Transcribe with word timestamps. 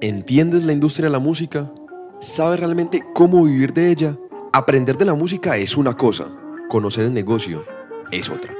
¿Entiendes 0.00 0.64
la 0.64 0.72
industria 0.72 1.06
de 1.06 1.12
la 1.12 1.18
música? 1.18 1.72
¿Sabes 2.20 2.60
realmente 2.60 3.02
cómo 3.14 3.44
vivir 3.44 3.72
de 3.72 3.90
ella? 3.90 4.18
Aprender 4.52 4.96
de 4.98 5.04
la 5.04 5.14
música 5.14 5.56
es 5.56 5.76
una 5.76 5.94
cosa, 5.94 6.32
conocer 6.68 7.04
el 7.04 7.14
negocio 7.14 7.64
es 8.10 8.28
otra. 8.30 8.54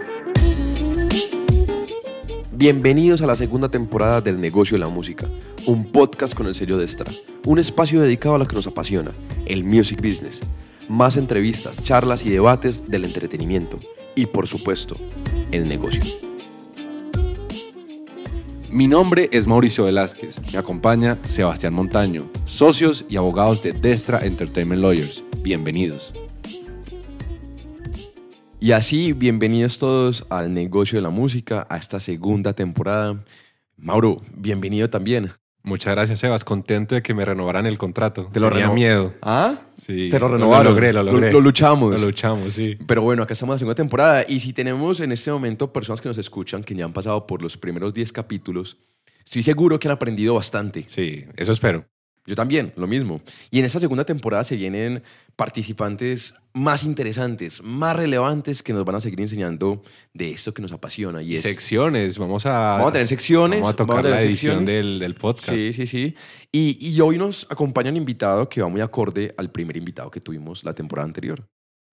Bienvenidos 2.52 3.20
a 3.22 3.26
la 3.26 3.36
segunda 3.36 3.68
temporada 3.68 4.20
del 4.20 4.40
Negocio 4.40 4.76
de 4.76 4.80
la 4.80 4.88
Música, 4.88 5.26
un 5.66 5.84
podcast 5.84 6.34
con 6.34 6.46
el 6.46 6.54
sello 6.54 6.78
de 6.78 6.84
Extra, 6.84 7.10
un 7.44 7.58
espacio 7.58 8.00
dedicado 8.00 8.36
a 8.36 8.38
lo 8.38 8.46
que 8.46 8.56
nos 8.56 8.66
apasiona, 8.66 9.10
el 9.46 9.64
music 9.64 10.00
business. 10.00 10.40
Más 10.88 11.16
entrevistas, 11.16 11.82
charlas 11.82 12.24
y 12.24 12.30
debates 12.30 12.88
del 12.88 13.04
entretenimiento 13.04 13.78
y, 14.14 14.26
por 14.26 14.46
supuesto, 14.46 14.96
el 15.50 15.68
negocio. 15.68 16.02
Mi 18.74 18.88
nombre 18.88 19.28
es 19.30 19.46
Mauricio 19.46 19.84
Velázquez. 19.84 20.40
Me 20.52 20.58
acompaña 20.58 21.16
Sebastián 21.28 21.74
Montaño, 21.74 22.28
socios 22.44 23.04
y 23.08 23.16
abogados 23.16 23.62
de 23.62 23.72
Destra 23.72 24.26
Entertainment 24.26 24.82
Lawyers. 24.82 25.22
Bienvenidos. 25.42 26.12
Y 28.58 28.72
así, 28.72 29.12
bienvenidos 29.12 29.78
todos 29.78 30.26
al 30.28 30.52
negocio 30.52 30.98
de 30.98 31.02
la 31.02 31.10
música, 31.10 31.68
a 31.70 31.76
esta 31.76 32.00
segunda 32.00 32.52
temporada. 32.52 33.22
Mauro, 33.76 34.20
bienvenido 34.34 34.90
también. 34.90 35.30
Muchas 35.64 35.94
gracias, 35.94 36.18
Sebas. 36.20 36.44
Contento 36.44 36.94
de 36.94 37.02
que 37.02 37.14
me 37.14 37.24
renovaran 37.24 37.64
el 37.64 37.78
contrato. 37.78 38.28
Te 38.32 38.38
lo 38.38 38.48
Tenía 38.50 38.64
reno- 38.66 38.74
miedo. 38.74 39.14
¿Ah? 39.22 39.54
Sí. 39.78 40.10
Te 40.10 40.20
lo 40.20 40.28
renovaron. 40.28 40.64
Lo 40.66 40.70
logré, 40.72 40.92
lo 40.92 41.02
logré. 41.02 41.32
Lo, 41.32 41.40
luchamos. 41.40 41.98
Lo 42.00 42.06
luchamos, 42.08 42.52
sí. 42.52 42.76
Pero 42.86 43.00
bueno, 43.02 43.22
acá 43.22 43.32
estamos 43.32 43.52
en 43.52 43.54
la 43.54 43.58
segunda 43.60 43.74
temporada 43.74 44.26
y 44.28 44.40
si 44.40 44.52
tenemos 44.52 45.00
en 45.00 45.10
este 45.10 45.32
momento 45.32 45.72
personas 45.72 46.02
que 46.02 46.08
nos 46.08 46.18
escuchan, 46.18 46.62
que 46.62 46.74
ya 46.74 46.84
han 46.84 46.92
pasado 46.92 47.26
por 47.26 47.42
los 47.42 47.56
primeros 47.56 47.94
10 47.94 48.12
capítulos, 48.12 48.76
estoy 49.24 49.42
seguro 49.42 49.78
que 49.80 49.88
han 49.88 49.92
aprendido 49.92 50.34
bastante. 50.34 50.84
Sí, 50.86 51.24
eso 51.36 51.52
espero. 51.52 51.86
Yo 52.26 52.34
también, 52.34 52.72
lo 52.76 52.86
mismo. 52.86 53.20
Y 53.50 53.58
en 53.58 53.64
esta 53.66 53.78
segunda 53.80 54.04
temporada 54.04 54.44
se 54.44 54.56
vienen 54.56 55.02
participantes 55.36 56.34
más 56.54 56.84
interesantes, 56.84 57.62
más 57.62 57.94
relevantes 57.96 58.62
que 58.62 58.72
nos 58.72 58.84
van 58.84 58.96
a 58.96 59.00
seguir 59.00 59.20
enseñando 59.20 59.82
de 60.14 60.30
esto 60.30 60.54
que 60.54 60.62
nos 60.62 60.72
apasiona. 60.72 61.20
Y 61.22 61.34
es, 61.34 61.42
Secciones, 61.42 62.16
vamos 62.16 62.46
a... 62.46 62.76
Vamos 62.76 62.88
a 62.88 62.92
tener 62.92 63.08
secciones. 63.08 63.60
Vamos 63.60 63.74
a 63.74 63.76
tocar 63.76 63.96
tener 64.02 64.10
la 64.12 64.22
edición 64.22 64.64
del, 64.64 64.98
del 64.98 65.14
podcast. 65.16 65.50
Sí, 65.50 65.72
sí, 65.72 65.86
sí. 65.86 66.14
Y, 66.50 66.78
y 66.80 67.00
hoy 67.00 67.18
nos 67.18 67.46
acompaña 67.50 67.90
un 67.90 67.96
invitado 67.96 68.48
que 68.48 68.62
va 68.62 68.68
muy 68.68 68.80
acorde 68.80 69.34
al 69.36 69.50
primer 69.50 69.76
invitado 69.76 70.10
que 70.10 70.20
tuvimos 70.20 70.64
la 70.64 70.74
temporada 70.74 71.06
anterior. 71.06 71.44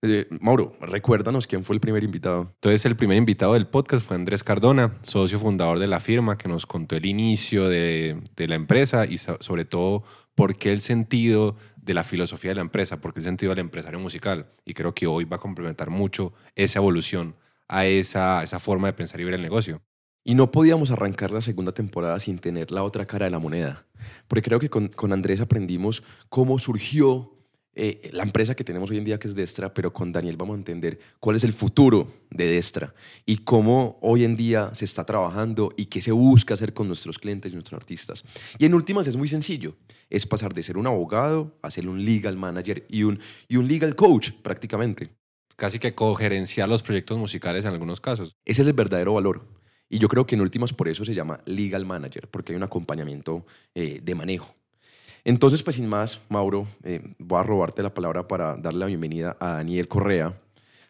Eh, 0.04 0.28
Mauro, 0.40 0.76
recuérdanos 0.82 1.45
quién 1.45 1.64
fue 1.64 1.76
el 1.76 1.80
primer 1.80 2.04
invitado. 2.04 2.52
Entonces, 2.56 2.86
el 2.86 2.95
primer 2.95 3.18
invitado 3.18 3.54
del 3.54 3.68
podcast 3.68 4.08
fue 4.08 4.16
Andrés 4.16 4.44
Cardona, 4.44 4.98
socio 5.04 5.38
fundador 5.38 5.78
de 5.78 5.86
la 5.86 6.00
firma, 6.00 6.40
que 6.40 6.48
nos 6.48 6.66
contó 6.66 6.95
el 6.95 7.06
inicio 7.06 7.70
de, 7.70 8.20
de 8.36 8.48
la 8.48 8.56
empresa 8.56 9.06
y 9.06 9.20
so- 9.20 9.38
sobre 9.42 9.64
todo 9.64 10.04
por 10.36 10.58
qué 10.58 10.72
el 10.72 10.82
sentido 10.82 11.58
de 11.76 11.94
la 11.94 12.04
filosofía 12.04 12.52
de 12.52 12.56
la 12.56 12.62
empresa, 12.62 13.02
por 13.02 13.14
qué 13.14 13.20
el 13.20 13.26
sentido 13.26 13.52
del 13.52 13.60
empresario 13.60 14.00
musical. 14.00 14.52
Y 14.66 14.73
creo 14.73 14.94
que 14.94 15.08
hoy 15.08 15.26
va 15.26 15.38
a 15.38 15.40
complementar 15.40 15.90
mucho 15.90 16.34
esa 16.56 16.80
evolución 16.80 17.36
a 17.68 17.86
esa, 17.86 18.44
esa 18.44 18.60
forma 18.60 18.88
de 18.88 18.94
pensar 18.94 19.20
y 19.20 19.23
ver 19.23 19.34
el 19.34 19.42
negocio. 19.42 19.82
Y 20.23 20.36
no 20.36 20.52
podíamos 20.52 20.92
arrancar 20.92 21.32
la 21.32 21.42
segunda 21.42 21.72
temporada 21.72 22.20
sin 22.20 22.38
tener 22.38 22.72
la 22.72 22.84
otra 22.84 23.08
cara 23.08 23.26
de 23.26 23.32
la 23.32 23.40
moneda. 23.40 23.88
Porque 24.28 24.44
creo 24.44 24.60
que 24.60 24.70
con, 24.70 24.90
con 24.90 25.14
Andrés 25.14 25.42
aprendimos 25.42 26.04
cómo 26.30 26.60
surgió 26.60 27.41
eh, 27.73 28.09
la 28.11 28.23
empresa 28.23 28.53
que 28.53 28.66
tenemos 28.66 28.91
hoy 28.91 28.97
en 28.97 29.05
día, 29.05 29.17
que 29.17 29.27
es 29.27 29.36
Destra, 29.36 29.73
pero 29.73 29.94
con 29.94 30.11
Daniel 30.11 30.36
vamos 30.36 30.55
a 30.55 30.58
entender 30.58 31.00
cuál 31.19 31.38
es 31.38 31.44
el 31.45 31.53
futuro 31.53 32.08
de 32.30 32.47
Destra 32.47 32.94
y 33.25 33.38
cómo 33.38 33.97
hoy 34.02 34.25
en 34.25 34.36
día 34.36 34.72
se 34.73 34.83
está 34.83 35.05
trabajando 35.05 35.72
y 35.77 35.86
qué 35.86 36.02
se 36.02 36.11
busca 36.11 36.53
hacer 36.53 36.73
con 36.73 36.88
nuestros 36.88 37.17
clientes 37.17 37.52
y 37.52 37.55
nuestros 37.55 37.80
artistas. 37.80 38.25
Y 38.58 38.66
en 38.66 38.73
últimas 38.73 39.08
es 39.08 39.16
muy 39.16 39.30
sencillo, 39.30 39.77
es 40.09 40.25
pasar 40.25 40.53
de 40.53 40.64
ser 40.64 40.77
un 40.77 40.88
abogado 40.88 41.58
a 41.61 41.72
ser 41.72 41.88
un 41.88 42.03
legal 42.03 42.36
manager 42.36 42.86
y 42.89 43.03
un, 43.03 43.19
y 43.47 43.55
un 43.55 43.67
legal 43.67 43.95
coach 43.95 44.31
prácticamente. 44.42 45.09
Casi 45.55 45.80
que 45.80 45.95
cogerenciar 45.95 46.67
los 46.67 46.83
proyectos 46.83 47.17
musicales 47.17 47.64
en 47.64 47.71
algunos 47.71 48.02
casos. 48.02 48.36
Ese 48.45 48.64
es 48.64 48.67
el 48.67 48.73
verdadero 48.73 49.14
valor. 49.14 49.48
Y 49.87 49.99
yo 49.99 50.08
creo 50.08 50.26
que 50.26 50.36
en 50.36 50.42
últimas 50.42 50.73
por 50.73 50.87
eso 50.87 51.05
se 51.05 51.14
llama 51.14 51.42
legal 51.45 51.86
manager, 51.86 52.27
porque 52.30 52.54
hay 52.54 52.58
un 52.58 52.64
acompañamiento 52.64 53.45
eh, 53.76 53.99
de 54.02 54.15
manejo. 54.15 54.55
Entonces, 55.23 55.61
pues 55.64 55.76
sin 55.76 55.87
más, 55.87 56.21
Mauro, 56.30 56.67
eh, 56.83 57.02
voy 57.20 57.39
a 57.39 57.43
robarte 57.43 57.83
la 57.83 57.93
palabra 57.93 58.27
para 58.27 58.55
darle 58.58 58.80
la 58.80 58.86
bienvenida 58.87 59.37
a 59.39 59.49
Daniel 59.54 59.87
Correa, 59.87 60.39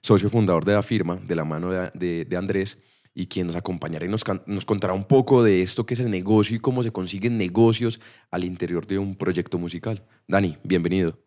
socio 0.02 0.30
fundador 0.30 0.64
de 0.64 0.74
la 0.74 0.84
firma, 0.84 1.18
de 1.18 1.36
la 1.36 1.44
mano 1.46 1.70
de, 1.72 2.26
de- 2.26 2.38
Andrés, 2.38 2.80
y 3.14 3.28
quien 3.28 3.48
nos 3.48 3.58
acompañará 3.58 4.06
y 4.06 4.10
nos, 4.10 4.24
nos 4.46 4.66
contará 4.66 4.94
un 4.94 5.04
poco 5.04 5.44
de 5.44 5.62
esto 5.62 5.86
que 5.86 5.96
es 5.96 6.00
el 6.00 6.10
negocio 6.10 6.56
y 6.56 6.60
cómo 6.60 6.82
se 6.82 6.92
consiguen 6.92 7.38
negocios 7.38 8.00
al 8.32 8.46
interior 8.46 8.88
de 8.88 9.00
un 9.00 9.16
proyecto 9.16 9.60
musical. 9.60 10.06
Dani, 10.28 10.58
bienvenido. 10.64 11.20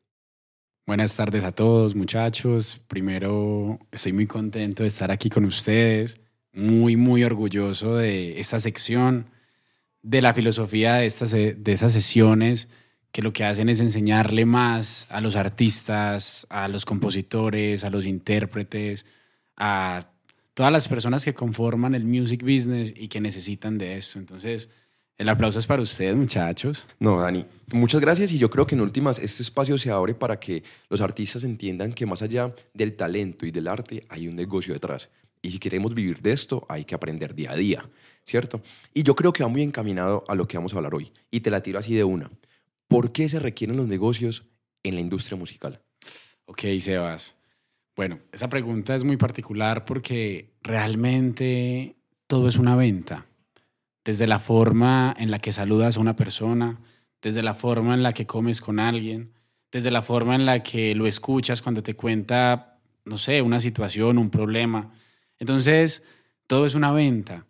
Buenas 0.87 1.14
tardes 1.14 1.44
a 1.44 1.53
todos, 1.53 1.94
muchachos. 1.94 2.81
Primero, 2.88 3.78
estoy 3.93 4.14
muy 4.14 4.26
contento 4.26 4.82
de 4.82 4.88
estar 4.88 5.10
aquí 5.10 5.28
con 5.28 5.44
ustedes. 5.44 6.20
Muy, 6.54 6.97
muy 6.97 7.25
orgulloso 7.25 7.97
de 7.97 8.38
esta 8.38 8.60
sección, 8.60 9.26
de 10.03 10.22
la 10.22 10.32
filosofía 10.32 10.94
de, 10.94 11.06
estas, 11.06 11.32
de 11.32 11.62
esas 11.66 11.93
sesiones 11.93 12.70
que 13.14 13.22
lo 13.22 13.32
que 13.32 13.44
hacen 13.44 13.69
es 13.69 13.78
enseñarle 13.78 14.44
más 14.44 15.06
a 15.08 15.20
los 15.20 15.36
artistas, 15.36 16.48
a 16.50 16.66
los 16.66 16.84
compositores, 16.84 17.84
a 17.84 17.91
los 17.91 18.06
intérpretes, 18.06 19.06
a 19.56 20.08
todas 20.52 20.72
las 20.72 20.88
personas 20.88 21.25
que 21.25 21.32
conforman 21.32 21.94
el 21.94 22.04
music 22.04 22.42
business 22.42 22.92
y 22.97 23.06
que 23.06 23.20
necesitan 23.20 23.78
de 23.78 23.97
esto. 23.97 24.19
Entonces, 24.19 24.69
el 25.16 25.28
aplauso 25.28 25.60
es 25.60 25.66
para 25.69 25.80
ustedes, 25.80 26.16
muchachos. 26.16 26.88
No, 26.98 27.20
Dani, 27.20 27.47
muchas 27.72 28.00
gracias 28.00 28.32
y 28.32 28.38
yo 28.38 28.50
creo 28.50 28.66
que 28.66 28.75
en 28.75 28.80
últimas 28.80 29.20
este 29.20 29.44
espacio 29.44 29.78
se 29.78 29.92
abre 29.92 30.14
para 30.14 30.41
que 30.41 30.64
los 30.91 31.00
artistas 31.00 31.44
entiendan 31.44 31.92
que 31.92 32.06
más 32.06 32.20
allá 32.20 32.52
del 32.72 32.96
talento 32.96 33.46
y 33.46 33.52
del 33.52 33.69
arte 33.69 34.04
hay 34.08 34.26
un 34.26 34.34
negocio 34.34 34.75
detrás. 34.75 35.08
Y 35.41 35.52
si 35.52 35.60
queremos 35.60 35.94
vivir 35.94 36.20
de 36.20 36.32
esto, 36.32 36.66
hay 36.69 36.84
que 36.84 36.96
aprender 36.96 37.36
día 37.36 37.52
a 37.52 37.54
día, 37.54 37.88
¿cierto? 38.25 38.60
Y 38.92 39.04
yo 39.04 39.14
creo 39.14 39.32
que 39.32 39.44
va 39.44 39.48
muy 39.48 39.62
encaminado 39.62 40.25
a 40.26 40.34
lo 40.34 40.48
que 40.48 40.56
vamos 40.56 40.75
a 40.75 40.78
hablar 40.78 40.96
hoy. 40.96 41.12
Y 41.31 41.38
te 41.41 41.50
la 41.50 41.62
tiro 41.62 41.78
así 41.78 41.94
de 41.94 42.02
una. 42.02 42.28
¿Por 42.89 43.12
qué 43.12 43.28
se 43.28 43.39
requieren 43.39 43.77
los 43.77 43.89
negocios 43.89 44.45
en 44.83 44.95
la 44.95 45.00
industria 45.00 45.37
musical? 45.37 45.83
Ok, 46.47 46.62
Sebas. 46.78 47.41
Bueno, 47.97 48.19
esa 48.33 48.49
pregunta 48.49 48.95
es 48.95 49.05
muy 49.05 49.17
particular 49.17 49.84
porque 49.84 50.53
realmente 50.62 51.97
todo 52.27 52.49
es 52.49 52.56
una 52.56 52.77
venta. 52.77 53.27
Desde 54.05 54.27
la 54.27 54.39
forma 54.39 55.15
en 55.19 55.31
la 55.31 55.39
que 55.39 55.53
saludas 55.53 55.97
a 55.97 56.00
una 56.00 56.17
persona, 56.17 56.81
desde 57.23 57.43
la 57.43 57.55
forma 57.55 57.94
en 57.94 58.03
la 58.03 58.12
que 58.12 58.27
comes 58.27 58.61
con 58.61 58.78
alguien, 58.78 59.33
desde 59.73 59.91
la 59.91 60.03
forma 60.03 60.34
en 60.34 60.44
la 60.44 60.62
que 60.62 60.94
lo 60.94 61.06
escuchas 61.06 61.62
cuando 61.62 61.83
te 61.83 61.94
cuenta, 61.94 62.78
no 63.05 63.17
sé, 63.17 63.43
una 63.43 63.61
situación, 63.61 64.19
un 64.19 64.31
problema. 64.31 64.93
Entonces, 65.39 66.05
todo 66.47 66.67
es 66.67 66.75
una 66.75 66.93
venta. 66.93 67.47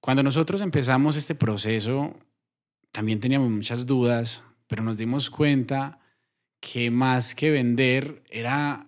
Cuando 0.00 0.22
nosotros 0.22 0.60
empezamos 0.60 1.16
este 1.16 1.34
proceso, 1.34 2.14
también 2.90 3.20
teníamos 3.20 3.50
muchas 3.50 3.86
dudas, 3.86 4.44
pero 4.70 4.84
nos 4.84 4.96
dimos 4.96 5.30
cuenta 5.30 5.98
que 6.60 6.92
más 6.92 7.34
que 7.34 7.50
vender 7.50 8.22
era 8.30 8.86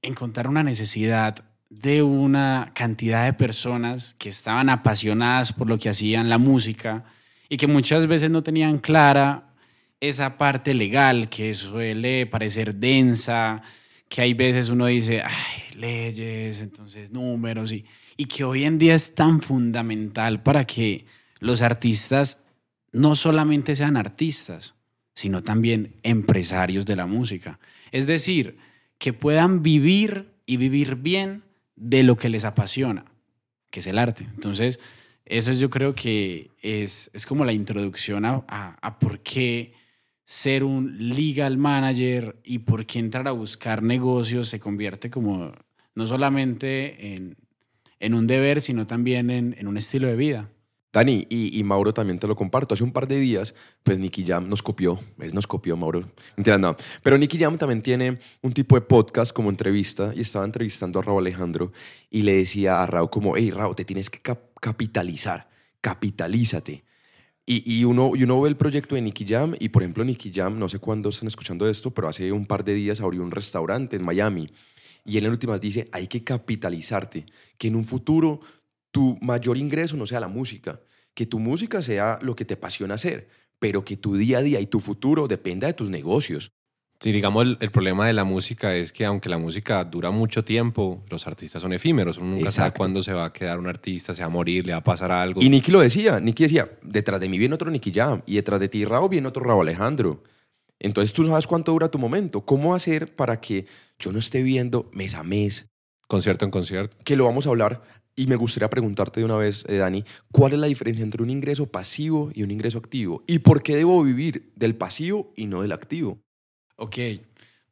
encontrar 0.00 0.48
una 0.48 0.62
necesidad 0.62 1.44
de 1.68 2.02
una 2.02 2.72
cantidad 2.74 3.26
de 3.26 3.34
personas 3.34 4.14
que 4.16 4.30
estaban 4.30 4.70
apasionadas 4.70 5.52
por 5.52 5.68
lo 5.68 5.76
que 5.76 5.90
hacían 5.90 6.30
la 6.30 6.38
música 6.38 7.04
y 7.50 7.58
que 7.58 7.66
muchas 7.66 8.06
veces 8.06 8.30
no 8.30 8.42
tenían 8.42 8.78
clara 8.78 9.52
esa 10.00 10.38
parte 10.38 10.72
legal 10.72 11.28
que 11.28 11.52
suele 11.52 12.24
parecer 12.24 12.76
densa, 12.76 13.60
que 14.08 14.22
hay 14.22 14.32
veces 14.32 14.70
uno 14.70 14.86
dice, 14.86 15.20
ay, 15.22 15.76
leyes, 15.76 16.62
entonces 16.62 17.10
números, 17.10 17.72
y, 17.72 17.84
y 18.16 18.24
que 18.24 18.44
hoy 18.44 18.64
en 18.64 18.78
día 18.78 18.94
es 18.94 19.14
tan 19.14 19.42
fundamental 19.42 20.42
para 20.42 20.64
que 20.64 21.04
los 21.40 21.60
artistas 21.60 22.44
no 22.92 23.14
solamente 23.14 23.76
sean 23.76 23.98
artistas, 23.98 24.77
sino 25.18 25.42
también 25.42 25.96
empresarios 26.04 26.86
de 26.86 26.94
la 26.94 27.06
música. 27.06 27.58
Es 27.90 28.06
decir, 28.06 28.56
que 28.98 29.12
puedan 29.12 29.64
vivir 29.64 30.28
y 30.46 30.58
vivir 30.58 30.94
bien 30.94 31.42
de 31.74 32.04
lo 32.04 32.16
que 32.16 32.28
les 32.28 32.44
apasiona, 32.44 33.04
que 33.68 33.80
es 33.80 33.88
el 33.88 33.98
arte. 33.98 34.28
Entonces, 34.32 34.78
eso 35.24 35.50
es, 35.50 35.58
yo 35.58 35.70
creo 35.70 35.96
que 35.96 36.52
es, 36.62 37.10
es 37.14 37.26
como 37.26 37.44
la 37.44 37.52
introducción 37.52 38.24
a, 38.24 38.44
a, 38.46 38.78
a 38.80 38.98
por 39.00 39.18
qué 39.18 39.72
ser 40.22 40.62
un 40.62 40.96
legal 41.08 41.58
manager 41.58 42.36
y 42.44 42.60
por 42.60 42.86
qué 42.86 43.00
entrar 43.00 43.26
a 43.26 43.32
buscar 43.32 43.82
negocios 43.82 44.46
se 44.46 44.60
convierte 44.60 45.10
como 45.10 45.52
no 45.96 46.06
solamente 46.06 47.16
en, 47.16 47.36
en 47.98 48.14
un 48.14 48.28
deber, 48.28 48.62
sino 48.62 48.86
también 48.86 49.30
en, 49.30 49.56
en 49.58 49.66
un 49.66 49.78
estilo 49.78 50.06
de 50.06 50.14
vida. 50.14 50.48
Dani, 50.90 51.26
y, 51.28 51.62
Mauro 51.64 51.92
también 51.92 52.18
te 52.18 52.26
lo 52.26 52.34
comparto. 52.34 52.74
Hace 52.74 52.82
un 52.82 52.92
par 52.92 53.06
de 53.06 53.18
días, 53.20 53.54
pues 53.82 53.98
Nicky 53.98 54.24
Jam 54.24 54.48
nos 54.48 54.62
copió. 54.62 54.98
Él 55.18 55.34
nos 55.34 55.46
copió, 55.46 55.76
Mauro. 55.76 56.10
No. 56.36 56.76
Pero 57.02 57.18
Nicky 57.18 57.38
Jam 57.38 57.58
también 57.58 57.82
tiene 57.82 58.18
un 58.40 58.52
tipo 58.52 58.74
de 58.74 58.80
podcast 58.80 59.32
como 59.32 59.50
entrevista 59.50 60.12
y 60.16 60.20
estaba 60.20 60.46
entrevistando 60.46 60.98
a 60.98 61.02
Raúl 61.02 61.26
Alejandro 61.26 61.72
y 62.10 62.22
le 62.22 62.36
decía 62.36 62.82
a 62.82 62.86
Raúl 62.86 63.10
como, 63.10 63.36
hey, 63.36 63.50
Raúl, 63.50 63.76
te 63.76 63.84
tienes 63.84 64.08
que 64.08 64.20
cap- 64.20 64.50
capitalizar, 64.60 65.48
capitalízate. 65.82 66.84
Y, 67.44 67.80
y 67.80 67.84
uno, 67.84 68.12
y 68.14 68.24
uno 68.24 68.40
ve 68.40 68.48
el 68.48 68.56
proyecto 68.56 68.94
de 68.94 69.02
Nicky 69.02 69.26
Jam 69.26 69.54
y, 69.58 69.68
por 69.68 69.82
ejemplo, 69.82 70.04
Nicky 70.04 70.32
Jam, 70.34 70.58
no 70.58 70.68
sé 70.68 70.78
cuándo 70.78 71.10
están 71.10 71.28
escuchando 71.28 71.68
esto, 71.68 71.92
pero 71.92 72.08
hace 72.08 72.32
un 72.32 72.46
par 72.46 72.64
de 72.64 72.74
días 72.74 73.00
abrió 73.00 73.22
un 73.22 73.30
restaurante 73.30 73.96
en 73.96 74.04
Miami. 74.04 74.50
Y 75.04 75.16
él 75.16 75.24
en 75.24 75.30
últimas 75.30 75.58
dice, 75.58 75.88
hay 75.92 76.06
que 76.06 76.22
capitalizarte, 76.22 77.24
que 77.56 77.68
en 77.68 77.76
un 77.76 77.86
futuro 77.86 78.40
tu 78.90 79.18
mayor 79.20 79.58
ingreso 79.58 79.96
no 79.96 80.06
sea 80.06 80.20
la 80.20 80.28
música, 80.28 80.80
que 81.14 81.26
tu 81.26 81.38
música 81.38 81.82
sea 81.82 82.18
lo 82.22 82.34
que 82.36 82.44
te 82.44 82.54
apasiona 82.54 82.94
hacer, 82.94 83.28
pero 83.58 83.84
que 83.84 83.96
tu 83.96 84.16
día 84.16 84.38
a 84.38 84.42
día 84.42 84.60
y 84.60 84.66
tu 84.66 84.80
futuro 84.80 85.26
dependa 85.26 85.66
de 85.66 85.74
tus 85.74 85.90
negocios. 85.90 86.52
Sí, 87.00 87.12
digamos, 87.12 87.44
el, 87.44 87.58
el 87.60 87.70
problema 87.70 88.08
de 88.08 88.12
la 88.12 88.24
música 88.24 88.74
es 88.74 88.92
que 88.92 89.04
aunque 89.04 89.28
la 89.28 89.38
música 89.38 89.84
dura 89.84 90.10
mucho 90.10 90.44
tiempo, 90.44 91.04
los 91.08 91.28
artistas 91.28 91.62
son 91.62 91.72
efímeros. 91.72 92.18
Uno 92.18 92.30
nunca 92.30 92.50
sabe 92.50 92.68
Exacto. 92.68 92.78
cuándo 92.78 93.02
se 93.04 93.12
va 93.12 93.26
a 93.26 93.32
quedar 93.32 93.60
un 93.60 93.68
artista, 93.68 94.14
se 94.14 94.22
va 94.22 94.26
a 94.26 94.30
morir, 94.30 94.66
le 94.66 94.72
va 94.72 94.78
a 94.78 94.84
pasar 94.84 95.12
algo. 95.12 95.40
Y 95.40 95.48
Nicky 95.48 95.70
lo 95.70 95.80
decía, 95.80 96.18
Nicky 96.18 96.44
decía, 96.44 96.68
detrás 96.82 97.20
de 97.20 97.28
mí 97.28 97.38
viene 97.38 97.54
otro 97.54 97.70
Nicky 97.70 97.92
Jam 97.92 98.22
y 98.26 98.34
detrás 98.34 98.58
de 98.58 98.68
ti, 98.68 98.84
Rao, 98.84 99.08
viene 99.08 99.28
otro 99.28 99.44
Rao 99.44 99.62
Alejandro. 99.62 100.24
Entonces 100.80 101.12
tú 101.12 101.24
sabes 101.24 101.46
cuánto 101.46 101.70
dura 101.70 101.88
tu 101.88 101.98
momento. 101.98 102.40
¿Cómo 102.40 102.74
hacer 102.74 103.14
para 103.14 103.40
que 103.40 103.66
yo 103.98 104.10
no 104.10 104.18
esté 104.18 104.42
viendo 104.42 104.90
mes 104.92 105.14
a 105.14 105.22
mes? 105.22 105.68
Concierto 106.08 106.44
en 106.44 106.50
concierto. 106.50 106.96
Que 107.04 107.14
lo 107.14 107.24
vamos 107.24 107.46
a 107.46 107.50
hablar 107.50 107.82
y 108.18 108.26
me 108.26 108.34
gustaría 108.34 108.68
preguntarte 108.68 109.20
de 109.20 109.26
una 109.26 109.36
vez, 109.36 109.64
eh, 109.68 109.76
Dani, 109.76 110.02
¿cuál 110.32 110.52
es 110.52 110.58
la 110.58 110.66
diferencia 110.66 111.04
entre 111.04 111.22
un 111.22 111.30
ingreso 111.30 111.66
pasivo 111.66 112.32
y 112.34 112.42
un 112.42 112.50
ingreso 112.50 112.78
activo? 112.78 113.22
¿Y 113.28 113.38
por 113.38 113.62
qué 113.62 113.76
debo 113.76 114.02
vivir 114.02 114.52
del 114.56 114.74
pasivo 114.74 115.32
y 115.36 115.46
no 115.46 115.62
del 115.62 115.70
activo? 115.70 116.18
Ok, 116.74 116.96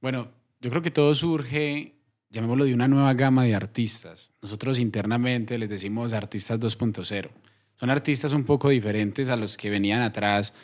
bueno, 0.00 0.28
yo 0.60 0.70
creo 0.70 0.82
que 0.82 0.92
todo 0.92 1.12
surge, 1.16 1.96
llamémoslo, 2.30 2.64
de 2.64 2.74
una 2.74 2.86
nueva 2.86 3.12
gama 3.14 3.42
de 3.42 3.56
artistas. 3.56 4.30
Nosotros 4.40 4.78
internamente 4.78 5.58
les 5.58 5.68
decimos 5.68 6.12
artistas 6.12 6.60
2.0. 6.60 7.28
Son 7.74 7.90
artistas 7.90 8.32
un 8.32 8.44
poco 8.44 8.68
diferentes 8.68 9.30
a 9.30 9.36
los 9.36 9.56
que 9.56 9.68
venían 9.68 10.02
atrás, 10.02 10.54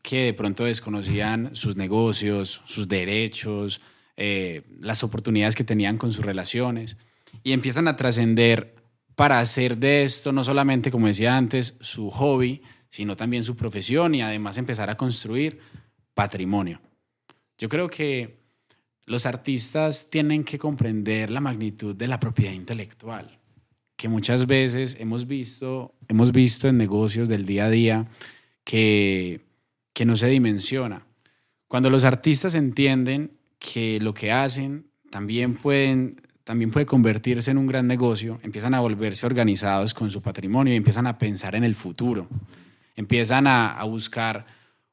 que 0.00 0.26
de 0.26 0.34
pronto 0.34 0.62
desconocían 0.62 1.56
sus 1.56 1.74
negocios, 1.74 2.62
sus 2.66 2.86
derechos, 2.86 3.80
eh, 4.16 4.62
las 4.78 5.02
oportunidades 5.02 5.56
que 5.56 5.64
tenían 5.64 5.98
con 5.98 6.12
sus 6.12 6.24
relaciones, 6.24 6.98
y 7.42 7.50
empiezan 7.50 7.88
a 7.88 7.96
trascender 7.96 8.83
para 9.14 9.38
hacer 9.38 9.78
de 9.78 10.02
esto 10.02 10.32
no 10.32 10.44
solamente, 10.44 10.90
como 10.90 11.06
decía 11.06 11.36
antes, 11.36 11.78
su 11.80 12.10
hobby, 12.10 12.62
sino 12.88 13.16
también 13.16 13.44
su 13.44 13.56
profesión 13.56 14.14
y 14.14 14.22
además 14.22 14.58
empezar 14.58 14.90
a 14.90 14.96
construir 14.96 15.58
patrimonio. 16.14 16.80
Yo 17.58 17.68
creo 17.68 17.88
que 17.88 18.44
los 19.06 19.26
artistas 19.26 20.08
tienen 20.10 20.44
que 20.44 20.58
comprender 20.58 21.30
la 21.30 21.40
magnitud 21.40 21.94
de 21.94 22.08
la 22.08 22.20
propiedad 22.20 22.52
intelectual, 22.52 23.38
que 23.96 24.08
muchas 24.08 24.46
veces 24.46 24.96
hemos 24.98 25.26
visto, 25.26 25.94
hemos 26.08 26.32
visto 26.32 26.68
en 26.68 26.78
negocios 26.78 27.28
del 27.28 27.44
día 27.44 27.66
a 27.66 27.70
día 27.70 28.06
que, 28.64 29.40
que 29.92 30.04
no 30.04 30.16
se 30.16 30.28
dimensiona. 30.28 31.06
Cuando 31.68 31.90
los 31.90 32.04
artistas 32.04 32.54
entienden 32.54 33.32
que 33.58 34.00
lo 34.00 34.14
que 34.14 34.32
hacen 34.32 34.86
también, 35.10 35.54
pueden, 35.54 36.16
también 36.44 36.70
puede 36.70 36.86
convertirse 36.86 37.50
en 37.50 37.58
un 37.58 37.66
gran 37.66 37.86
negocio, 37.86 38.38
empiezan 38.42 38.74
a 38.74 38.80
volverse 38.80 39.26
organizados 39.26 39.94
con 39.94 40.10
su 40.10 40.22
patrimonio 40.22 40.74
y 40.74 40.76
empiezan 40.76 41.06
a 41.06 41.18
pensar 41.18 41.54
en 41.54 41.64
el 41.64 41.74
futuro. 41.74 42.28
Empiezan 42.96 43.46
a, 43.46 43.72
a 43.72 43.84
buscar 43.84 44.46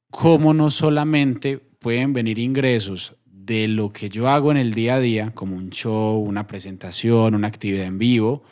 cómo 0.09 0.53
no 0.53 0.69
solamente 0.69 1.57
pueden 1.57 2.13
venir 2.13 2.39
ingresos 2.39 3.15
de 3.25 3.68
lo 3.68 3.92
que 3.92 4.09
yo 4.09 4.30
hago 4.30 4.51
en 4.51 4.57
el 4.57 4.74
día 4.74 4.95
a 4.95 5.00
día, 5.00 5.31
como 5.33 5.56
un 5.56 5.71
show, 5.71 6.18
una 6.18 6.48
presentación, 6.48 7.36
una 7.36 7.48
actividad 7.48 7.86
en 7.86 7.98
vivo, 7.98 8.44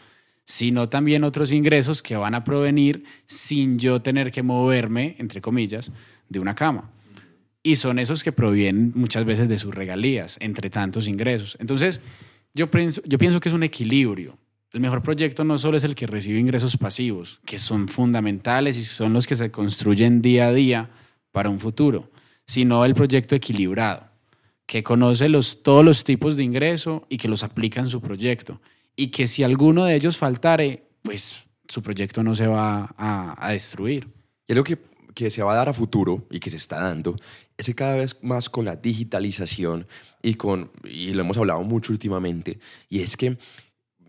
sino 0.44 0.90
también 0.90 1.24
otros 1.24 1.52
ingresos 1.52 2.02
que 2.02 2.18
van 2.18 2.34
a 2.34 2.44
provenir 2.44 3.04
sin 3.26 3.78
yo 3.78 4.02
tener 4.02 4.32
que 4.32 4.42
moverme, 4.42 5.16
entre 5.20 5.42
comillas, 5.42 5.92
de 6.28 6.40
una 6.40 6.56
cama. 6.56 6.90
Y 7.62 7.76
son 7.76 8.00
esos 8.00 8.24
que 8.24 8.32
provienen 8.32 8.92
muchas 8.96 9.26
veces 9.26 9.48
de 9.48 9.60
sus 9.60 9.76
regalías, 9.76 10.38
entre 10.42 10.72
tantos 10.72 11.08
ingresos. 11.08 11.56
Entonces, 11.60 12.02
yo 12.54 12.70
pienso, 12.70 13.02
yo 13.06 13.18
pienso 13.18 13.40
que 13.40 13.50
es 13.50 13.56
un 13.56 13.64
equilibrio. 13.64 14.38
El 14.72 14.82
mejor 14.82 15.02
proyecto 15.02 15.44
no 15.44 15.58
solo 15.58 15.78
es 15.78 15.84
el 15.84 15.96
que 15.96 16.06
recibe 16.06 16.40
ingresos 16.40 16.78
pasivos, 16.78 17.42
que 17.46 17.58
son 17.58 17.88
fundamentales 17.88 18.78
y 18.78 18.84
son 18.84 19.14
los 19.14 19.26
que 19.26 19.36
se 19.36 19.50
construyen 19.50 20.22
día 20.22 20.48
a 20.48 20.54
día 20.54 20.92
para 21.32 21.50
un 21.50 21.60
futuro, 21.60 22.12
sino 22.46 22.86
el 22.86 22.94
proyecto 22.94 23.36
equilibrado, 23.36 24.04
que 24.68 24.84
conoce 24.84 25.28
los, 25.28 25.64
todos 25.64 25.84
los 25.84 26.04
tipos 26.04 26.36
de 26.36 26.44
ingreso 26.44 27.08
y 27.10 27.18
que 27.18 27.28
los 27.28 27.44
aplica 27.44 27.80
en 27.80 27.88
su 27.88 28.00
proyecto. 28.00 28.62
Y 28.96 29.08
que 29.08 29.26
si 29.26 29.44
alguno 29.44 29.86
de 29.86 29.96
ellos 29.96 30.18
faltare, 30.18 30.84
pues 31.02 31.46
su 31.68 31.82
proyecto 31.82 32.24
no 32.24 32.36
se 32.36 32.46
va 32.46 32.94
a, 32.98 33.48
a 33.48 33.52
destruir. 33.52 34.08
Y 34.48 34.52
algo 34.52 34.64
que, 34.64 34.78
que 35.14 35.30
se 35.32 35.44
va 35.44 35.54
a 35.54 35.56
dar 35.56 35.70
a 35.70 35.74
futuro 35.74 36.28
y 36.30 36.40
que 36.40 36.50
se 36.50 36.58
está 36.58 36.80
dando 36.80 37.16
es 37.58 37.74
cada 37.76 37.96
vez 37.96 38.18
más 38.22 38.50
con 38.50 38.66
la 38.66 38.76
digitalización 38.76 39.88
y 40.22 40.36
con, 40.36 40.72
y 40.84 41.14
lo 41.14 41.22
hemos 41.22 41.38
hablado 41.38 41.62
mucho 41.64 41.92
últimamente, 41.92 42.60
y 42.90 43.02
es 43.02 43.18
que 43.18 43.38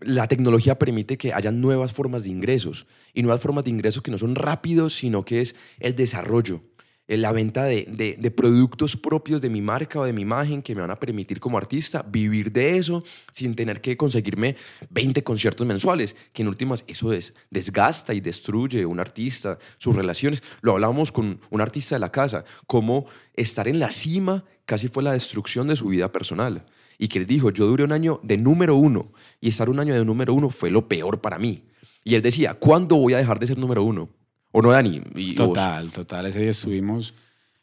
la 0.01 0.27
tecnología 0.27 0.79
permite 0.79 1.17
que 1.17 1.33
haya 1.33 1.51
nuevas 1.51 1.93
formas 1.93 2.23
de 2.23 2.29
ingresos 2.29 2.87
y 3.13 3.21
nuevas 3.21 3.41
formas 3.41 3.63
de 3.63 3.69
ingresos 3.69 4.01
que 4.01 4.11
no 4.11 4.17
son 4.17 4.35
rápidos, 4.35 4.95
sino 4.95 5.25
que 5.25 5.41
es 5.41 5.55
el 5.79 5.95
desarrollo, 5.95 6.63
la 7.07 7.31
venta 7.31 7.65
de, 7.65 7.85
de, 8.17 8.31
productos 8.31 8.95
propios 8.95 9.41
de 9.41 9.49
mi 9.49 9.61
marca 9.61 9.99
o 9.99 10.05
de 10.05 10.13
mi 10.13 10.21
imagen 10.21 10.61
que 10.61 10.73
me 10.75 10.81
van 10.81 10.91
a 10.91 10.99
permitir 10.99 11.39
como 11.39 11.57
artista 11.57 12.03
vivir 12.03 12.51
de 12.51 12.77
eso 12.77 13.03
sin 13.33 13.53
tener 13.53 13.81
que 13.81 13.97
conseguirme 13.97 14.55
20 14.89 15.23
conciertos 15.23 15.67
mensuales, 15.67 16.15
que 16.31 16.41
en 16.41 16.47
últimas 16.47 16.85
eso 16.87 17.11
es, 17.11 17.33
desgasta 17.49 18.13
y 18.13 18.21
destruye 18.21 18.85
un 18.85 18.99
artista, 18.99 19.59
sus 19.77 19.95
relaciones. 19.95 20.41
Lo 20.61 20.71
hablábamos 20.71 21.11
con 21.11 21.41
un 21.49 21.61
artista 21.61 21.95
de 21.95 21.99
la 21.99 22.11
casa, 22.11 22.45
cómo 22.65 23.05
estar 23.33 23.67
en 23.67 23.79
la 23.79 23.91
cima 23.91 24.45
casi 24.65 24.87
fue 24.87 25.03
la 25.03 25.11
destrucción 25.11 25.67
de 25.67 25.75
su 25.75 25.87
vida 25.87 26.11
personal. 26.13 26.63
Y 26.97 27.09
que 27.09 27.19
él 27.19 27.25
dijo, 27.25 27.49
yo 27.49 27.65
duré 27.65 27.83
un 27.83 27.91
año 27.91 28.21
de 28.23 28.37
número 28.37 28.75
uno 28.75 29.11
y 29.41 29.49
estar 29.49 29.69
un 29.69 29.79
año 29.79 29.93
de 29.93 30.05
número 30.05 30.33
uno 30.33 30.49
fue 30.49 30.69
lo 30.69 30.87
peor 30.87 31.19
para 31.19 31.39
mí. 31.39 31.65
Y 32.05 32.15
él 32.15 32.21
decía, 32.21 32.53
¿cuándo 32.53 32.95
voy 32.95 33.13
a 33.13 33.17
dejar 33.17 33.37
de 33.39 33.47
ser 33.47 33.57
número 33.57 33.83
uno? 33.83 34.07
¿O 34.51 34.61
no, 34.61 34.71
Dani? 34.71 35.01
Y 35.15 35.33
total, 35.33 35.91
total. 35.91 36.25
Ese 36.25 36.41
día 36.41 36.49
estuvimos 36.49 37.13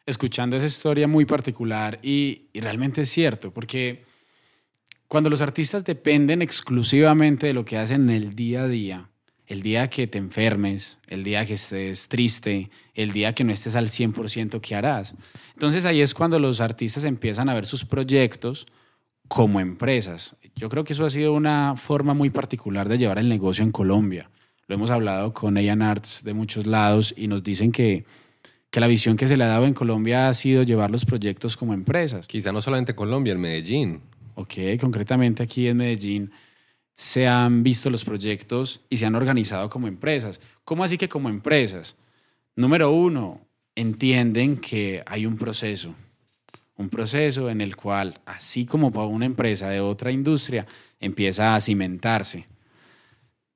escuchando 0.06 0.56
esa 0.56 0.66
historia 0.66 1.06
muy 1.06 1.26
particular 1.26 1.98
y, 2.02 2.48
y, 2.52 2.60
realmente 2.60 3.02
es 3.02 3.10
cierto, 3.10 3.52
porque 3.52 4.04
cuando 5.06 5.28
los 5.28 5.42
artistas 5.42 5.84
dependen 5.84 6.40
exclusivamente 6.40 7.46
de 7.46 7.52
lo 7.52 7.64
que 7.64 7.76
hacen 7.76 8.08
en 8.08 8.22
el 8.22 8.34
día 8.34 8.62
a 8.62 8.68
día, 8.68 9.10
el 9.46 9.62
día 9.62 9.88
que 9.88 10.06
te 10.06 10.18
enfermes, 10.18 10.98
el 11.08 11.24
día 11.24 11.44
que 11.46 11.54
estés 11.54 12.08
triste, 12.08 12.70
el 12.94 13.12
día 13.12 13.34
que 13.34 13.44
no 13.44 13.52
estés 13.52 13.74
al 13.74 13.88
100%, 13.88 14.60
¿qué 14.60 14.74
harás? 14.74 15.14
Entonces 15.54 15.86
ahí 15.86 16.02
es 16.02 16.14
cuando 16.14 16.38
los 16.38 16.60
artistas 16.60 17.04
empiezan 17.04 17.48
a 17.48 17.54
ver 17.54 17.64
sus 17.64 17.84
proyectos 17.84 18.66
como 19.26 19.60
empresas. 19.60 20.36
Yo 20.54 20.68
creo 20.68 20.84
que 20.84 20.92
eso 20.92 21.04
ha 21.04 21.10
sido 21.10 21.32
una 21.32 21.76
forma 21.76 22.12
muy 22.12 22.30
particular 22.30 22.88
de 22.88 22.98
llevar 22.98 23.18
el 23.18 23.28
negocio 23.28 23.64
en 23.64 23.72
Colombia. 23.72 24.30
Lo 24.68 24.74
hemos 24.74 24.90
hablado 24.90 25.32
con 25.32 25.56
Ian 25.56 25.80
Arts 25.80 26.22
de 26.24 26.34
muchos 26.34 26.66
lados 26.66 27.14
y 27.16 27.26
nos 27.26 27.42
dicen 27.42 27.72
que, 27.72 28.04
que 28.70 28.80
la 28.80 28.86
visión 28.86 29.16
que 29.16 29.26
se 29.26 29.38
le 29.38 29.44
ha 29.44 29.48
dado 29.48 29.66
en 29.66 29.72
Colombia 29.72 30.28
ha 30.28 30.34
sido 30.34 30.62
llevar 30.62 30.90
los 30.90 31.06
proyectos 31.06 31.56
como 31.56 31.72
empresas. 31.72 32.28
Quizá 32.28 32.52
no 32.52 32.60
solamente 32.60 32.92
en 32.92 32.96
Colombia, 32.96 33.32
en 33.32 33.40
Medellín. 33.40 34.02
Ok, 34.34 34.54
concretamente 34.78 35.42
aquí 35.42 35.68
en 35.68 35.78
Medellín 35.78 36.30
se 36.94 37.26
han 37.26 37.62
visto 37.62 37.88
los 37.88 38.04
proyectos 38.04 38.82
y 38.90 38.98
se 38.98 39.06
han 39.06 39.14
organizado 39.14 39.70
como 39.70 39.88
empresas. 39.88 40.40
¿Cómo 40.64 40.84
así 40.84 40.98
que 40.98 41.08
como 41.08 41.30
empresas? 41.30 41.96
Número 42.54 42.90
uno, 42.90 43.40
entienden 43.74 44.58
que 44.58 45.02
hay 45.06 45.24
un 45.24 45.38
proceso, 45.38 45.94
un 46.76 46.90
proceso 46.90 47.48
en 47.48 47.62
el 47.62 47.74
cual, 47.74 48.20
así 48.26 48.66
como 48.66 48.92
para 48.92 49.06
una 49.06 49.24
empresa 49.24 49.70
de 49.70 49.80
otra 49.80 50.10
industria, 50.10 50.66
empieza 51.00 51.54
a 51.54 51.60
cimentarse. 51.60 52.46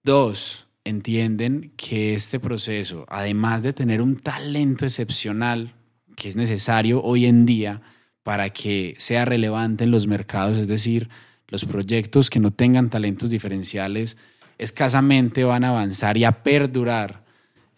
Dos, 0.03 0.67
entienden 0.85 1.73
que 1.77 2.15
este 2.15 2.41
proceso, 2.41 3.07
además 3.09 3.63
de 3.63 3.73
tener 3.73 4.03
un 4.03 4.17
talento 4.17 4.85
excepcional 4.85 5.75
que 6.17 6.29
es 6.29 6.37
necesario 6.37 7.03
hoy 7.03 7.27
en 7.27 7.47
día 7.47 7.83
para 8.23 8.51
que 8.51 8.95
sea 8.99 9.25
relevante 9.25 9.85
en 9.85 9.91
los 9.91 10.07
mercados, 10.07 10.59
es 10.59 10.69
decir, 10.69 11.09
los 11.49 11.65
proyectos 11.65 12.31
que 12.31 12.41
no 12.41 12.53
tengan 12.53 12.91
talentos 12.91 13.31
diferenciales 13.31 14.17
escasamente 14.59 15.45
van 15.45 15.65
a 15.65 15.71
avanzar 15.71 16.17
y 16.17 16.25
a 16.25 16.43
perdurar 16.43 17.25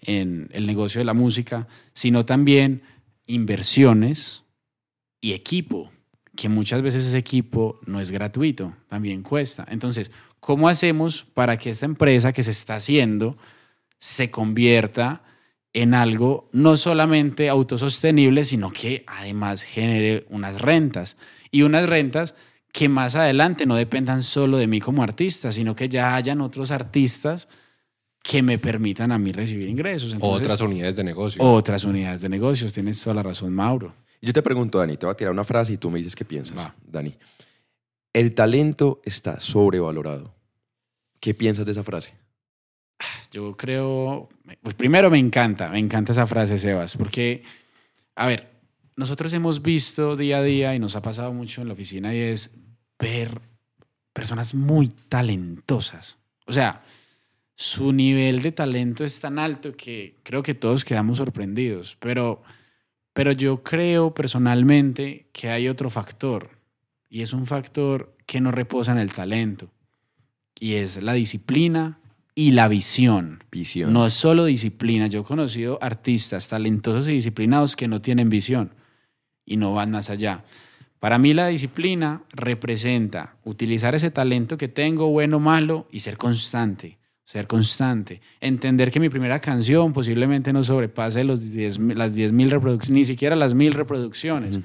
en 0.00 0.48
el 0.52 0.66
negocio 0.66 1.00
de 1.00 1.04
la 1.04 1.14
música, 1.14 1.66
sino 1.92 2.24
también 2.26 2.82
inversiones 3.26 4.42
y 5.20 5.32
equipo, 5.32 5.90
que 6.36 6.48
muchas 6.48 6.82
veces 6.82 7.06
ese 7.06 7.18
equipo 7.18 7.78
no 7.86 8.00
es 8.00 8.10
gratuito, 8.10 8.74
también 8.88 9.22
cuesta. 9.22 9.66
Entonces, 9.70 10.10
¿cómo 10.40 10.68
hacemos 10.68 11.26
para 11.34 11.56
que 11.58 11.70
esta 11.70 11.86
empresa 11.86 12.32
que 12.32 12.42
se 12.42 12.50
está 12.50 12.76
haciendo 12.76 13.36
se 13.98 14.30
convierta 14.30 15.22
en 15.72 15.94
algo 15.94 16.48
no 16.52 16.76
solamente 16.76 17.48
autosostenible, 17.48 18.44
sino 18.44 18.70
que 18.70 19.04
además 19.06 19.62
genere 19.62 20.26
unas 20.30 20.60
rentas? 20.60 21.16
Y 21.50 21.62
unas 21.62 21.88
rentas 21.88 22.34
que 22.72 22.88
más 22.88 23.14
adelante 23.14 23.66
no 23.66 23.76
dependan 23.76 24.22
solo 24.22 24.56
de 24.56 24.66
mí 24.66 24.80
como 24.80 25.04
artista, 25.04 25.52
sino 25.52 25.76
que 25.76 25.88
ya 25.88 26.16
hayan 26.16 26.40
otros 26.40 26.72
artistas 26.72 27.48
que 28.24 28.42
me 28.42 28.58
permitan 28.58 29.12
a 29.12 29.18
mí 29.18 29.30
recibir 29.30 29.68
ingresos. 29.68 30.12
Entonces, 30.12 30.50
Otras 30.50 30.60
unidades 30.60 30.96
de 30.96 31.04
negocio. 31.04 31.42
otras 31.44 31.84
unidades 31.84 32.22
de 32.22 32.28
negocios. 32.28 32.72
Tienes 32.72 33.00
toda 33.00 33.14
la 33.14 33.22
razón, 33.22 33.52
Mauro. 33.52 33.94
Yo 34.24 34.32
te 34.32 34.42
pregunto, 34.42 34.78
Dani, 34.78 34.96
te 34.96 35.04
voy 35.04 35.12
a 35.12 35.16
tirar 35.16 35.32
una 35.32 35.44
frase 35.44 35.74
y 35.74 35.76
tú 35.76 35.90
me 35.90 35.98
dices 35.98 36.16
qué 36.16 36.24
piensas. 36.24 36.56
Va. 36.56 36.74
Dani, 36.86 37.14
el 38.12 38.34
talento 38.34 39.02
está 39.04 39.38
sobrevalorado. 39.38 40.34
¿Qué 41.20 41.34
piensas 41.34 41.66
de 41.66 41.72
esa 41.72 41.84
frase? 41.84 42.14
Yo 43.30 43.56
creo, 43.56 44.28
pues 44.62 44.74
primero 44.76 45.10
me 45.10 45.18
encanta, 45.18 45.68
me 45.68 45.78
encanta 45.78 46.12
esa 46.12 46.26
frase, 46.26 46.56
Sebas, 46.56 46.96
porque, 46.96 47.42
a 48.14 48.26
ver, 48.26 48.48
nosotros 48.96 49.32
hemos 49.32 49.60
visto 49.60 50.16
día 50.16 50.38
a 50.38 50.42
día 50.42 50.74
y 50.74 50.78
nos 50.78 50.96
ha 50.96 51.02
pasado 51.02 51.32
mucho 51.32 51.60
en 51.60 51.68
la 51.68 51.74
oficina 51.74 52.14
y 52.14 52.18
es 52.18 52.58
ver 52.98 53.40
personas 54.12 54.54
muy 54.54 54.88
talentosas. 55.08 56.18
O 56.46 56.52
sea, 56.52 56.82
su 57.56 57.92
nivel 57.92 58.40
de 58.42 58.52
talento 58.52 59.04
es 59.04 59.20
tan 59.20 59.38
alto 59.38 59.76
que 59.76 60.16
creo 60.22 60.42
que 60.42 60.54
todos 60.54 60.84
quedamos 60.84 61.18
sorprendidos, 61.18 61.96
pero, 62.00 62.42
pero 63.14 63.32
yo 63.32 63.62
creo 63.62 64.12
personalmente 64.12 65.28
que 65.32 65.48
hay 65.48 65.68
otro 65.68 65.88
factor 65.88 66.50
y 67.08 67.22
es 67.22 67.32
un 67.32 67.46
factor 67.46 68.14
que 68.26 68.40
no 68.40 68.50
reposa 68.50 68.92
en 68.92 68.98
el 68.98 69.12
talento 69.12 69.70
y 70.58 70.74
es 70.74 71.02
la 71.02 71.14
disciplina 71.14 72.00
y 72.34 72.50
la 72.50 72.68
visión. 72.68 73.44
Visión. 73.50 73.92
No 73.92 74.04
es 74.04 74.14
solo 74.14 74.44
disciplina. 74.44 75.06
Yo 75.06 75.20
he 75.20 75.24
conocido 75.24 75.78
artistas 75.80 76.48
talentosos 76.48 77.08
y 77.08 77.12
disciplinados 77.12 77.76
que 77.76 77.88
no 77.88 78.00
tienen 78.00 78.28
visión 78.28 78.72
y 79.46 79.56
no 79.56 79.72
van 79.72 79.92
más 79.92 80.10
allá. 80.10 80.44
Para 80.98 81.18
mí 81.18 81.34
la 81.34 81.48
disciplina 81.48 82.22
representa 82.30 83.36
utilizar 83.44 83.94
ese 83.94 84.10
talento 84.10 84.56
que 84.56 84.68
tengo, 84.68 85.10
bueno 85.10 85.36
o 85.36 85.40
malo, 85.40 85.86
y 85.92 86.00
ser 86.00 86.16
constante. 86.16 86.98
Ser 87.24 87.46
constante. 87.46 88.20
Entender 88.40 88.90
que 88.90 89.00
mi 89.00 89.08
primera 89.08 89.40
canción 89.40 89.92
posiblemente 89.92 90.52
no 90.52 90.62
sobrepase 90.62 91.24
los 91.24 91.52
10 91.52 91.78
las 91.96 92.14
10.000 92.14 92.50
reproducciones, 92.50 92.90
ni 92.90 93.04
siquiera 93.04 93.34
las 93.34 93.56
1.000 93.56 93.72
reproducciones. 93.72 94.60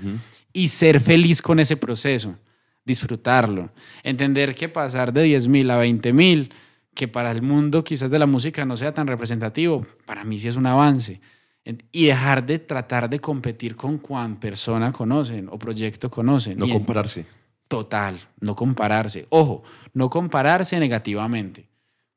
Y 0.51 0.67
ser 0.67 0.99
feliz 0.99 1.41
con 1.41 1.59
ese 1.59 1.77
proceso. 1.77 2.35
Disfrutarlo. 2.83 3.71
Entender 4.03 4.55
que 4.55 4.67
pasar 4.67 5.13
de 5.13 5.25
10.000 5.27 5.71
a 5.71 5.83
20.000 5.83 6.49
que 6.93 7.07
para 7.07 7.31
el 7.31 7.41
mundo 7.41 7.81
quizás 7.81 8.11
de 8.11 8.19
la 8.19 8.25
música 8.25 8.65
no 8.65 8.75
sea 8.75 8.93
tan 8.93 9.07
representativo, 9.07 9.85
para 10.05 10.25
mí 10.25 10.37
sí 10.37 10.49
es 10.49 10.57
un 10.57 10.65
avance. 10.65 11.21
Y 11.93 12.07
dejar 12.07 12.45
de 12.45 12.59
tratar 12.59 13.09
de 13.09 13.19
competir 13.19 13.77
con 13.77 13.99
cuán 13.99 14.37
persona 14.37 14.91
conocen 14.91 15.47
o 15.49 15.57
proyecto 15.57 16.09
conocen. 16.09 16.57
No 16.57 16.67
compararse. 16.67 17.25
Total, 17.69 18.19
no 18.41 18.53
compararse. 18.53 19.27
Ojo, 19.29 19.63
no 19.93 20.09
compararse 20.09 20.77
negativamente, 20.77 21.68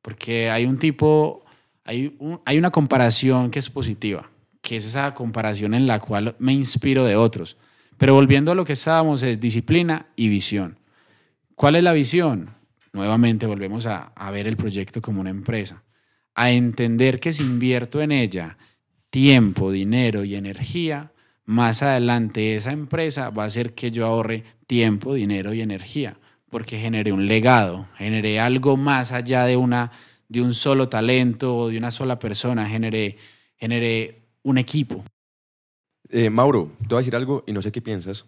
porque 0.02 0.50
hay 0.50 0.66
un 0.66 0.78
tipo, 0.78 1.44
hay, 1.84 2.14
un- 2.18 2.40
hay 2.44 2.58
una 2.58 2.70
comparación 2.70 3.50
que 3.50 3.58
es 3.60 3.70
positiva, 3.70 4.28
que 4.60 4.76
es 4.76 4.84
esa 4.86 5.14
comparación 5.14 5.74
en 5.74 5.86
la 5.86 6.00
cual 6.00 6.36
me 6.38 6.52
inspiro 6.52 7.04
de 7.04 7.16
otros. 7.16 7.56
Pero 7.98 8.14
volviendo 8.14 8.52
a 8.52 8.54
lo 8.54 8.64
que 8.64 8.72
estábamos, 8.72 9.22
es 9.22 9.40
disciplina 9.40 10.06
y 10.16 10.28
visión. 10.28 10.78
¿Cuál 11.54 11.76
es 11.76 11.84
la 11.84 11.92
visión? 11.92 12.50
Nuevamente 12.92 13.46
volvemos 13.46 13.86
a, 13.86 14.12
a 14.14 14.30
ver 14.30 14.46
el 14.46 14.56
proyecto 14.56 15.00
como 15.00 15.20
una 15.20 15.30
empresa, 15.30 15.82
a 16.34 16.50
entender 16.50 17.20
que 17.20 17.32
si 17.32 17.42
invierto 17.42 18.00
en 18.02 18.12
ella 18.12 18.58
tiempo, 19.10 19.70
dinero 19.70 20.24
y 20.24 20.34
energía, 20.34 21.12
más 21.44 21.82
adelante 21.82 22.56
esa 22.56 22.72
empresa 22.72 23.30
va 23.30 23.44
a 23.44 23.46
hacer 23.46 23.74
que 23.74 23.90
yo 23.90 24.06
ahorre 24.06 24.44
tiempo, 24.66 25.14
dinero 25.14 25.52
y 25.52 25.60
energía, 25.60 26.16
porque 26.52 26.78
generé 26.78 27.14
un 27.14 27.26
legado, 27.26 27.88
generé 27.96 28.38
algo 28.38 28.76
más 28.76 29.10
allá 29.12 29.46
de, 29.46 29.56
una, 29.56 29.90
de 30.28 30.42
un 30.42 30.52
solo 30.52 30.86
talento 30.86 31.56
o 31.56 31.68
de 31.70 31.78
una 31.78 31.90
sola 31.90 32.18
persona, 32.18 32.68
generé, 32.68 33.16
generé 33.56 34.28
un 34.42 34.58
equipo. 34.58 35.02
Eh, 36.10 36.28
Mauro, 36.28 36.72
te 36.80 36.88
voy 36.88 36.96
a 36.96 36.98
decir 36.98 37.16
algo 37.16 37.42
y 37.46 37.54
no 37.54 37.62
sé 37.62 37.72
qué 37.72 37.80
piensas. 37.80 38.26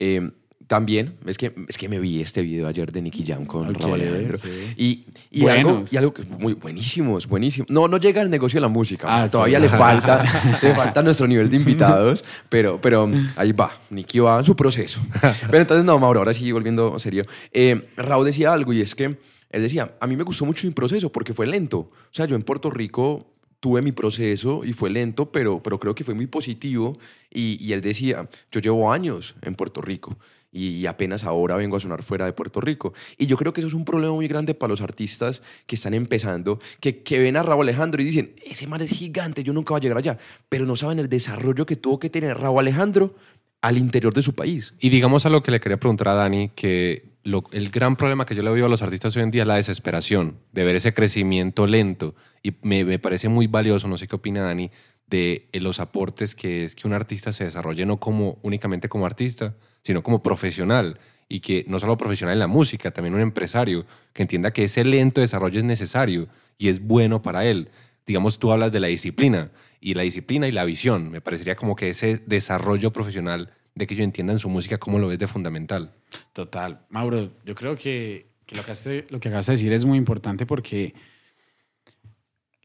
Eh, 0.00 0.28
también, 0.66 1.14
es 1.26 1.38
que, 1.38 1.52
es 1.68 1.76
que 1.76 1.88
me 1.88 1.98
vi 1.98 2.20
este 2.20 2.42
video 2.42 2.66
ayer 2.66 2.90
de 2.92 3.02
Nicky 3.02 3.24
Jam 3.26 3.46
con 3.46 3.68
Ok, 3.68 3.80
Raúl 3.80 4.00
Alejandro. 4.00 4.38
Y, 4.76 5.04
y, 5.30 5.46
algo, 5.46 5.84
y 5.90 5.96
algo 5.96 6.12
que 6.12 6.22
es 6.22 6.28
muy 6.28 6.54
buenísimo, 6.54 7.18
es 7.18 7.26
buenísimo. 7.26 7.66
No, 7.68 7.88
no 7.88 7.98
llega 7.98 8.22
al 8.22 8.30
negocio 8.30 8.58
de 8.58 8.62
la 8.62 8.68
música. 8.68 9.06
Ah, 9.10 9.30
todavía 9.30 9.58
le 9.58 9.68
falta, 9.68 10.24
le 10.62 10.74
falta 10.74 11.02
nuestro 11.02 11.26
nivel 11.26 11.48
de 11.50 11.56
invitados, 11.56 12.24
pero, 12.48 12.80
pero 12.80 13.10
ahí 13.36 13.52
va. 13.52 13.70
Nicky 13.90 14.20
va 14.20 14.38
en 14.38 14.44
su 14.44 14.56
proceso. 14.56 15.00
Pero 15.46 15.58
entonces, 15.58 15.84
no, 15.84 15.98
Mauro, 15.98 16.20
ahora 16.20 16.34
sí, 16.34 16.50
volviendo 16.52 16.98
serio. 16.98 17.24
Eh, 17.52 17.88
Raúl 17.96 18.26
decía 18.26 18.52
algo 18.52 18.72
y 18.72 18.80
es 18.80 18.94
que 18.94 19.04
él 19.04 19.62
decía, 19.62 19.94
a 20.00 20.06
mí 20.06 20.16
me 20.16 20.24
gustó 20.24 20.46
mucho 20.46 20.66
mi 20.66 20.72
proceso 20.72 21.10
porque 21.12 21.34
fue 21.34 21.46
lento. 21.46 21.78
O 21.78 22.10
sea, 22.10 22.26
yo 22.26 22.36
en 22.36 22.42
Puerto 22.42 22.70
Rico 22.70 23.26
tuve 23.60 23.82
mi 23.82 23.92
proceso 23.92 24.64
y 24.64 24.72
fue 24.72 24.90
lento, 24.90 25.30
pero, 25.30 25.62
pero 25.62 25.78
creo 25.78 25.94
que 25.94 26.04
fue 26.04 26.14
muy 26.14 26.26
positivo. 26.26 26.98
Y, 27.30 27.58
y 27.60 27.72
él 27.72 27.80
decía, 27.80 28.28
yo 28.50 28.60
llevo 28.60 28.92
años 28.92 29.36
en 29.42 29.54
Puerto 29.54 29.80
Rico 29.80 30.16
y, 30.52 30.86
apenas 30.86 31.24
ahora 31.24 31.56
vengo 31.56 31.76
a 31.76 31.80
sonar 31.80 32.02
fuera 32.02 32.26
de 32.26 32.32
Puerto 32.32 32.60
Rico. 32.60 32.92
Y 33.16 33.26
yo 33.26 33.36
creo 33.36 33.52
que 33.52 33.62
eso 33.62 33.68
es 33.68 33.74
un 33.74 33.84
problema 33.84 34.12
muy 34.12 34.28
grande 34.28 34.54
para 34.54 34.70
los 34.70 34.82
artistas 34.82 35.42
que 35.66 35.76
están 35.76 35.94
empezando, 35.94 36.60
que, 36.80 37.02
que 37.02 37.18
ven 37.18 37.36
a 37.36 37.42
Raúl 37.42 37.62
Alejandro 37.62 38.02
y 38.02 38.04
dicen, 38.04 38.34
ese 38.44 38.66
man 38.66 38.82
es 38.82 38.90
gigante, 38.90 39.42
yo 39.42 39.52
nunca 39.52 39.72
voy 39.72 39.78
a 39.78 39.82
llegar 39.82 39.98
allá, 39.98 40.18
pero 40.48 40.66
no 40.66 40.76
saben 40.76 40.98
el 40.98 41.08
desarrollo 41.08 41.64
que 41.64 41.76
tuvo 41.76 41.98
que 41.98 42.10
tener 42.10 42.36
Raúl 42.36 42.60
Alejandro 42.60 43.14
al 43.62 43.78
interior 43.78 44.12
de 44.12 44.22
su 44.22 44.34
país. 44.34 44.74
Y 44.80 44.90
digamos 44.90 45.24
a 45.24 45.30
lo 45.30 45.42
que 45.42 45.50
le 45.52 45.60
quería 45.60 45.78
preguntar 45.78 46.08
a 46.08 46.14
Dani, 46.14 46.50
que 46.50 47.12
el 47.52 47.70
gran 47.70 47.96
problema 47.96 48.26
que 48.26 48.34
yo 48.34 48.42
le 48.42 48.50
veo 48.50 48.66
a 48.66 48.68
los 48.68 48.82
artistas 48.82 49.16
hoy 49.16 49.22
en 49.22 49.30
día 49.30 49.42
es 49.42 49.48
la 49.48 49.56
desesperación 49.56 50.36
de 50.52 50.64
ver 50.64 50.76
ese 50.76 50.92
crecimiento 50.92 51.66
lento. 51.66 52.14
Y 52.42 52.52
me, 52.62 52.84
me 52.84 52.98
parece 52.98 53.28
muy 53.28 53.46
valioso, 53.46 53.86
no 53.88 53.96
sé 53.96 54.08
qué 54.08 54.16
opina 54.16 54.42
Dani, 54.42 54.70
de 55.06 55.48
eh, 55.52 55.60
los 55.60 55.78
aportes 55.78 56.34
que 56.34 56.64
es 56.64 56.74
que 56.74 56.88
un 56.88 56.94
artista 56.94 57.32
se 57.32 57.44
desarrolle 57.44 57.86
no 57.86 57.98
como 57.98 58.38
únicamente 58.42 58.88
como 58.88 59.06
artista, 59.06 59.54
sino 59.82 60.02
como 60.02 60.22
profesional. 60.22 60.98
Y 61.28 61.40
que 61.40 61.64
no 61.66 61.78
solo 61.78 61.96
profesional 61.96 62.34
en 62.34 62.40
la 62.40 62.46
música, 62.46 62.90
también 62.90 63.14
un 63.14 63.20
empresario 63.20 63.86
que 64.12 64.22
entienda 64.22 64.52
que 64.52 64.64
ese 64.64 64.84
lento 64.84 65.22
desarrollo 65.22 65.60
es 65.60 65.64
necesario 65.64 66.28
y 66.58 66.68
es 66.68 66.80
bueno 66.80 67.22
para 67.22 67.44
él. 67.46 67.70
Digamos, 68.06 68.38
tú 68.38 68.52
hablas 68.52 68.70
de 68.72 68.80
la 68.80 68.88
disciplina 68.88 69.50
y 69.80 69.94
la 69.94 70.02
disciplina 70.02 70.46
y 70.46 70.52
la 70.52 70.64
visión. 70.64 71.10
Me 71.10 71.22
parecería 71.22 71.56
como 71.56 71.74
que 71.74 71.90
ese 71.90 72.18
desarrollo 72.26 72.92
profesional 72.92 73.50
de 73.74 73.86
que 73.86 73.94
ellos 73.94 74.04
entiendan 74.04 74.38
su 74.38 74.48
música, 74.48 74.78
¿cómo 74.78 74.98
lo 74.98 75.08
ves 75.08 75.18
de 75.18 75.26
fundamental? 75.26 75.92
Total. 76.32 76.84
Mauro, 76.90 77.32
yo 77.44 77.54
creo 77.54 77.76
que, 77.76 78.26
que 78.44 78.54
lo, 78.54 78.64
que 78.64 79.06
lo 79.08 79.20
que 79.20 79.28
acabas 79.28 79.46
de 79.46 79.52
decir 79.54 79.72
es 79.72 79.84
muy 79.84 79.98
importante 79.98 80.44
porque 80.44 80.94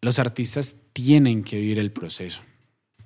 los 0.02 0.20
artistas 0.20 0.78
tienen 0.94 1.44
que 1.44 1.58
vivir 1.58 1.80
el 1.80 1.92
proceso. 1.92 2.42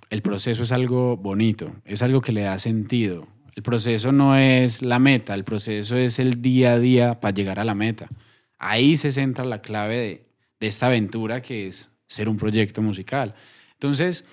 El 0.09 0.21
proceso 0.21 0.63
es 0.63 0.71
algo 0.71 1.15
bonito, 1.15 1.71
es 1.85 2.01
algo 2.01 2.21
que 2.21 2.33
le 2.33 2.41
da 2.41 2.57
sentido. 2.57 3.27
El 3.55 3.63
proceso 3.63 4.11
no 4.11 4.37
es 4.37 4.81
la 4.81 4.99
meta, 4.99 5.33
el 5.33 5.43
proceso 5.43 5.97
es 5.97 6.19
el 6.19 6.41
día 6.41 6.73
a 6.73 6.79
día 6.79 7.19
para 7.19 7.33
llegar 7.33 7.59
a 7.59 7.65
la 7.65 7.75
meta. 7.75 8.07
Ahí 8.57 8.95
se 8.95 9.11
centra 9.11 9.43
la 9.43 9.61
clave 9.61 9.97
de, 10.59 10.67
esta 10.67 10.87
aventura 10.87 11.41
que 11.41 11.67
es 11.67 11.91
ser 12.05 12.29
un 12.29 12.37
proyecto 12.37 12.81
musical. 12.81 13.33
Entonces, 13.73 14.25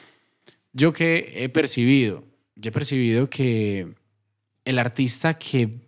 yo 0.73 0.93
que 0.93 1.33
he 1.35 1.49
percibido, 1.49 2.25
he 2.63 2.71
percibido 2.71 3.29
que 3.29 3.95
el 4.65 4.79
artista 4.79 5.35
que 5.35 5.81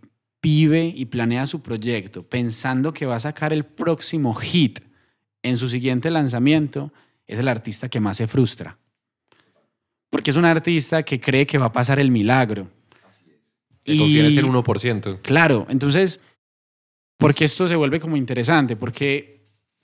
vive 0.42 0.92
y 0.96 1.04
planea 1.04 1.46
su 1.46 1.62
proyecto 1.62 2.22
pensando 2.22 2.92
que 2.92 3.06
va 3.06 3.16
a 3.16 3.20
sacar 3.20 3.52
el 3.52 3.64
próximo 3.64 4.34
hit 4.34 4.80
en 5.42 5.56
su 5.56 5.68
siguiente 5.68 6.10
lanzamiento 6.10 6.92
es 7.26 7.38
el 7.38 7.48
artista 7.48 7.88
que 7.88 8.00
más 8.00 8.16
se 8.16 8.26
frustra. 8.26 8.78
Porque 10.08 10.30
es 10.30 10.36
un 10.36 10.44
artista 10.44 11.02
que 11.02 11.20
cree 11.20 11.46
que 11.46 11.58
va 11.58 11.66
a 11.66 11.72
pasar 11.72 12.00
el 12.00 12.10
milagro. 12.10 12.68
Que 13.84 13.96
confía 13.96 14.20
en 14.20 14.26
ese 14.26 14.44
1%. 14.44 15.20
Claro, 15.22 15.66
entonces, 15.70 16.20
porque 17.16 17.44
esto 17.44 17.66
se 17.66 17.76
vuelve 17.76 18.00
como 18.00 18.16
interesante, 18.16 18.76
porque 18.76 19.40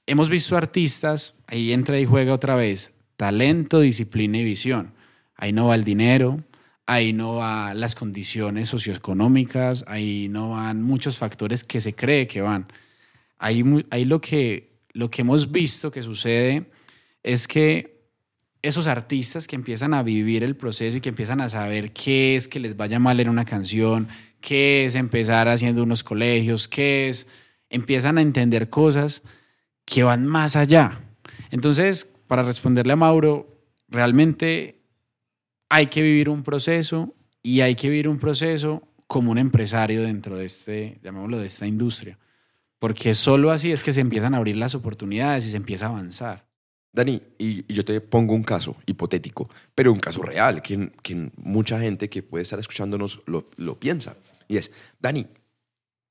hemos 0.06 0.28
visto 0.28 0.56
artistas, 0.56 1.34
ahí 1.46 1.72
entra 1.72 1.98
y 1.98 2.04
juega 2.04 2.32
otra 2.32 2.54
vez, 2.54 2.94
talento, 3.16 3.80
disciplina 3.80 4.38
y 4.38 4.44
visión. 4.44 4.92
Ahí 5.34 5.52
no 5.52 5.66
va 5.66 5.74
el 5.74 5.84
dinero, 5.84 6.42
ahí 6.86 7.12
no 7.12 7.36
van 7.36 7.80
las 7.80 7.94
condiciones 7.94 8.68
socioeconómicas, 8.68 9.84
ahí 9.88 10.28
no 10.30 10.50
van 10.50 10.82
muchos 10.82 11.18
factores 11.18 11.64
que 11.64 11.80
se 11.80 11.94
cree 11.94 12.26
que 12.26 12.40
van. 12.40 12.66
Ahí, 13.38 13.64
ahí 13.90 14.04
lo, 14.04 14.20
que, 14.20 14.80
lo 14.92 15.10
que 15.10 15.22
hemos 15.22 15.50
visto 15.50 15.90
que 15.90 16.02
sucede 16.02 16.66
es 17.22 17.48
que 17.48 17.95
esos 18.66 18.86
artistas 18.86 19.46
que 19.46 19.56
empiezan 19.56 19.94
a 19.94 20.02
vivir 20.02 20.42
el 20.42 20.56
proceso 20.56 20.98
y 20.98 21.00
que 21.00 21.08
empiezan 21.08 21.40
a 21.40 21.48
saber 21.48 21.92
qué 21.92 22.36
es 22.36 22.48
que 22.48 22.60
les 22.60 22.76
vaya 22.76 22.98
mal 22.98 23.20
en 23.20 23.28
una 23.28 23.44
canción, 23.44 24.08
qué 24.40 24.84
es 24.84 24.94
empezar 24.94 25.48
haciendo 25.48 25.82
unos 25.82 26.04
colegios, 26.04 26.68
qué 26.68 27.08
es, 27.08 27.28
empiezan 27.70 28.18
a 28.18 28.22
entender 28.22 28.70
cosas 28.70 29.22
que 29.84 30.02
van 30.02 30.26
más 30.26 30.56
allá. 30.56 31.00
Entonces, 31.50 32.16
para 32.26 32.42
responderle 32.42 32.92
a 32.92 32.96
Mauro, 32.96 33.62
realmente 33.88 34.82
hay 35.68 35.86
que 35.86 36.02
vivir 36.02 36.28
un 36.28 36.42
proceso 36.42 37.14
y 37.42 37.60
hay 37.60 37.74
que 37.74 37.88
vivir 37.88 38.08
un 38.08 38.18
proceso 38.18 38.82
como 39.06 39.30
un 39.30 39.38
empresario 39.38 40.02
dentro 40.02 40.36
de 40.36 40.46
este, 40.46 40.98
llamémoslo, 41.02 41.38
de 41.38 41.46
esta 41.46 41.66
industria. 41.66 42.18
Porque 42.78 43.14
solo 43.14 43.50
así 43.50 43.72
es 43.72 43.82
que 43.82 43.92
se 43.92 44.00
empiezan 44.00 44.34
a 44.34 44.38
abrir 44.38 44.56
las 44.56 44.74
oportunidades 44.74 45.46
y 45.46 45.50
se 45.50 45.56
empieza 45.56 45.86
a 45.86 45.90
avanzar. 45.90 46.46
Dani, 46.96 47.20
y, 47.36 47.70
y 47.70 47.74
yo 47.74 47.84
te 47.84 48.00
pongo 48.00 48.32
un 48.32 48.42
caso 48.42 48.74
hipotético, 48.86 49.50
pero 49.74 49.92
un 49.92 50.00
caso 50.00 50.22
real, 50.22 50.62
que, 50.62 50.92
que 51.02 51.30
mucha 51.36 51.78
gente 51.78 52.08
que 52.08 52.22
puede 52.22 52.40
estar 52.40 52.58
escuchándonos 52.58 53.20
lo, 53.26 53.44
lo 53.56 53.78
piensa. 53.78 54.16
Y 54.48 54.56
es, 54.56 54.72
Dani, 54.98 55.26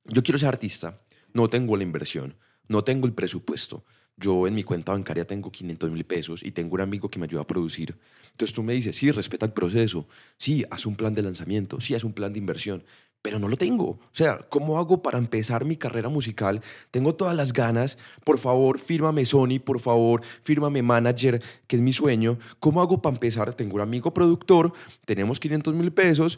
yo 0.05 0.21
quiero 0.21 0.37
ser 0.37 0.49
artista, 0.49 1.01
no 1.33 1.49
tengo 1.49 1.75
la 1.75 1.81
inversión, 1.81 2.35
no 2.67 2.83
tengo 2.83 3.07
el 3.07 3.13
presupuesto. 3.13 3.83
Yo 4.15 4.45
en 4.45 4.53
mi 4.53 4.63
cuenta 4.63 4.91
bancaria 4.91 5.25
tengo 5.25 5.51
500 5.51 5.89
mil 5.89 6.05
pesos 6.05 6.43
y 6.43 6.51
tengo 6.51 6.75
un 6.75 6.81
amigo 6.81 7.09
que 7.09 7.17
me 7.17 7.25
ayuda 7.25 7.41
a 7.41 7.47
producir. 7.47 7.97
Entonces 8.31 8.53
tú 8.53 8.61
me 8.61 8.73
dices, 8.73 8.95
sí, 8.95 9.09
respeta 9.09 9.47
el 9.47 9.53
proceso, 9.53 10.07
sí, 10.37 10.65
haz 10.69 10.85
un 10.85 10.95
plan 10.95 11.15
de 11.15 11.23
lanzamiento, 11.23 11.81
sí, 11.81 11.95
haz 11.95 12.03
un 12.03 12.13
plan 12.13 12.31
de 12.31 12.37
inversión, 12.37 12.83
pero 13.25 13.39
no 13.39 13.47
lo 13.47 13.57
tengo. 13.57 13.85
O 13.89 13.99
sea, 14.11 14.37
¿cómo 14.49 14.77
hago 14.77 15.01
para 15.01 15.17
empezar 15.17 15.65
mi 15.65 15.77
carrera 15.77 16.09
musical? 16.09 16.61
Tengo 16.91 17.15
todas 17.15 17.35
las 17.35 17.53
ganas. 17.53 17.97
Por 18.23 18.37
favor, 18.37 18.77
fírmame 18.77 19.25
Sony, 19.25 19.57
por 19.65 19.79
favor, 19.79 20.21
fírmame 20.43 20.83
Manager, 20.83 21.41
que 21.65 21.75
es 21.75 21.81
mi 21.81 21.91
sueño. 21.91 22.37
¿Cómo 22.59 22.83
hago 22.83 23.01
para 23.01 23.15
empezar? 23.15 23.51
Tengo 23.55 23.77
un 23.77 23.81
amigo 23.81 24.13
productor, 24.13 24.73
tenemos 25.05 25.39
500 25.39 25.73
mil 25.73 25.91
pesos. 25.91 26.37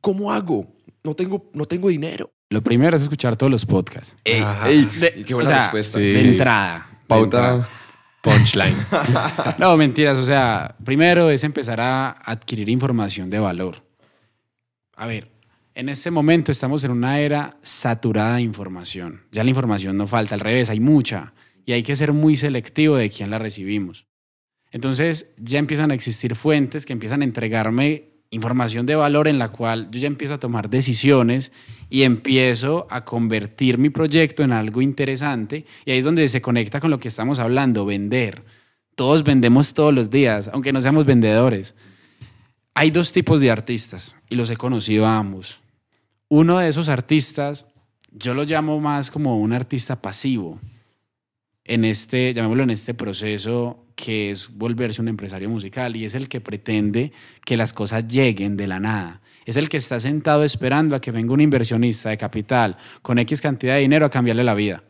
¿Cómo 0.00 0.30
hago? 0.30 0.68
No 1.02 1.14
tengo, 1.14 1.50
no 1.52 1.64
tengo 1.64 1.88
dinero. 1.88 2.30
Lo 2.48 2.62
primero 2.62 2.96
es 2.96 3.02
escuchar 3.02 3.36
todos 3.36 3.50
los 3.50 3.66
podcasts. 3.66 4.14
Ey, 4.22 4.44
ey, 4.66 4.84
De- 5.00 5.24
qué 5.24 5.34
buena 5.34 5.50
o 5.50 5.52
sea, 5.52 5.62
respuesta. 5.62 5.98
sí. 5.98 6.04
De 6.04 6.28
entrada. 6.28 6.86
De 6.92 7.06
Pauta. 7.08 7.68
Punchline. 8.22 8.76
No, 9.58 9.76
mentiras. 9.76 10.16
O 10.18 10.24
sea, 10.24 10.76
primero 10.84 11.28
es 11.30 11.42
empezar 11.42 11.80
a 11.80 12.10
adquirir 12.10 12.68
información 12.68 13.30
de 13.30 13.40
valor. 13.40 13.82
A 14.94 15.06
ver, 15.08 15.33
en 15.74 15.88
este 15.88 16.10
momento 16.10 16.52
estamos 16.52 16.84
en 16.84 16.92
una 16.92 17.18
era 17.18 17.56
saturada 17.62 18.36
de 18.36 18.42
información. 18.42 19.22
Ya 19.32 19.42
la 19.42 19.50
información 19.50 19.96
no 19.96 20.06
falta, 20.06 20.34
al 20.34 20.40
revés, 20.40 20.70
hay 20.70 20.80
mucha. 20.80 21.34
Y 21.66 21.72
hay 21.72 21.82
que 21.82 21.96
ser 21.96 22.12
muy 22.12 22.36
selectivo 22.36 22.96
de 22.96 23.10
quién 23.10 23.30
la 23.30 23.38
recibimos. 23.38 24.06
Entonces 24.70 25.34
ya 25.38 25.58
empiezan 25.58 25.90
a 25.90 25.94
existir 25.94 26.34
fuentes 26.34 26.86
que 26.86 26.92
empiezan 26.92 27.22
a 27.22 27.24
entregarme 27.24 28.10
información 28.30 28.86
de 28.86 28.96
valor 28.96 29.28
en 29.28 29.38
la 29.38 29.50
cual 29.50 29.88
yo 29.90 30.00
ya 30.00 30.08
empiezo 30.08 30.34
a 30.34 30.38
tomar 30.38 30.68
decisiones 30.68 31.52
y 31.88 32.02
empiezo 32.02 32.86
a 32.90 33.04
convertir 33.04 33.78
mi 33.78 33.90
proyecto 33.90 34.42
en 34.42 34.52
algo 34.52 34.82
interesante. 34.82 35.64
Y 35.84 35.92
ahí 35.92 35.98
es 35.98 36.04
donde 36.04 36.26
se 36.28 36.42
conecta 36.42 36.80
con 36.80 36.90
lo 36.90 36.98
que 36.98 37.08
estamos 37.08 37.38
hablando, 37.38 37.86
vender. 37.86 38.42
Todos 38.94 39.24
vendemos 39.24 39.74
todos 39.74 39.92
los 39.92 40.10
días, 40.10 40.50
aunque 40.52 40.72
no 40.72 40.80
seamos 40.80 41.06
vendedores. 41.06 41.74
Hay 42.74 42.90
dos 42.90 43.12
tipos 43.12 43.40
de 43.40 43.50
artistas 43.50 44.14
y 44.28 44.34
los 44.34 44.50
he 44.50 44.56
conocido 44.56 45.06
a 45.06 45.18
ambos. 45.18 45.63
Uno 46.28 46.58
de 46.58 46.68
esos 46.68 46.88
artistas, 46.88 47.66
yo 48.10 48.34
lo 48.34 48.44
llamo 48.44 48.80
más 48.80 49.10
como 49.10 49.38
un 49.38 49.52
artista 49.52 50.00
pasivo 50.00 50.60
en 51.64 51.84
este, 51.84 52.32
llamémoslo 52.32 52.62
en 52.64 52.70
este 52.70 52.94
proceso 52.94 53.86
que 53.96 54.30
es 54.30 54.56
volverse 54.56 55.00
un 55.00 55.08
empresario 55.08 55.48
musical 55.48 55.96
y 55.96 56.04
es 56.04 56.14
el 56.14 56.28
que 56.28 56.40
pretende 56.40 57.12
que 57.44 57.56
las 57.56 57.72
cosas 57.72 58.06
lleguen 58.06 58.56
de 58.56 58.66
la 58.66 58.80
nada. 58.80 59.20
Es 59.46 59.56
el 59.56 59.68
que 59.68 59.76
está 59.76 60.00
sentado 60.00 60.44
esperando 60.44 60.96
a 60.96 61.00
que 61.00 61.10
venga 61.10 61.32
un 61.32 61.40
inversionista 61.40 62.10
de 62.10 62.18
capital 62.18 62.76
con 63.02 63.18
X 63.18 63.40
cantidad 63.40 63.74
de 63.74 63.80
dinero 63.80 64.06
a 64.06 64.10
cambiarle 64.10 64.42
la 64.44 64.54
vida. 64.54 64.82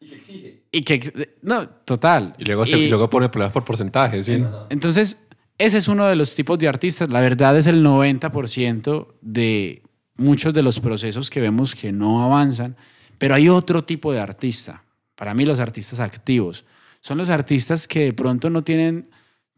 Y 0.00 0.08
que 0.08 0.16
exige. 0.16 0.62
Y 0.72 0.82
que, 0.82 1.36
no, 1.42 1.68
total. 1.68 2.34
Y 2.38 2.44
luego, 2.44 2.66
se, 2.66 2.76
luego 2.88 3.08
pone 3.08 3.28
problemas 3.28 3.52
por 3.52 3.64
porcentaje, 3.64 4.22
¿sí? 4.22 4.44
Entonces, 4.68 5.18
ese 5.56 5.78
es 5.78 5.88
uno 5.88 6.06
de 6.06 6.16
los 6.16 6.34
tipos 6.34 6.58
de 6.58 6.68
artistas. 6.68 7.08
La 7.10 7.20
verdad 7.20 7.56
es 7.56 7.66
el 7.66 7.84
90% 7.84 9.06
de 9.20 9.82
muchos 10.16 10.54
de 10.54 10.62
los 10.62 10.80
procesos 10.80 11.30
que 11.30 11.40
vemos 11.40 11.74
que 11.74 11.92
no 11.92 12.24
avanzan, 12.24 12.76
pero 13.18 13.34
hay 13.34 13.48
otro 13.48 13.84
tipo 13.84 14.12
de 14.12 14.20
artista. 14.20 14.84
Para 15.14 15.34
mí 15.34 15.44
los 15.44 15.60
artistas 15.60 16.00
activos 16.00 16.64
son 17.04 17.18
los 17.18 17.28
artistas 17.28 17.86
que 17.86 18.00
de 18.00 18.12
pronto 18.14 18.48
no 18.48 18.64
tienen 18.64 19.10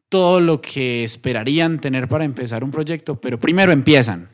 todo 0.08 0.40
lo 0.40 0.60
que 0.60 1.04
esperarían 1.04 1.80
tener 1.80 2.08
para 2.08 2.24
empezar 2.24 2.64
un 2.64 2.72
proyecto, 2.72 3.20
pero 3.20 3.38
primero 3.38 3.70
empiezan, 3.70 4.28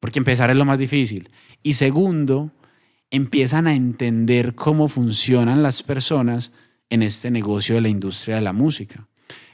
porque 0.00 0.18
empezar 0.18 0.50
es 0.50 0.56
lo 0.56 0.64
más 0.64 0.80
difícil. 0.80 1.30
Y 1.62 1.74
segundo, 1.74 2.50
empiezan 3.10 3.68
a 3.68 3.74
entender 3.76 4.56
cómo 4.56 4.88
funcionan 4.88 5.62
las 5.62 5.84
personas 5.84 6.50
en 6.90 7.02
este 7.02 7.30
negocio 7.30 7.76
de 7.76 7.82
la 7.82 7.88
industria 7.88 8.34
de 8.34 8.42
la 8.42 8.52
música. 8.52 9.06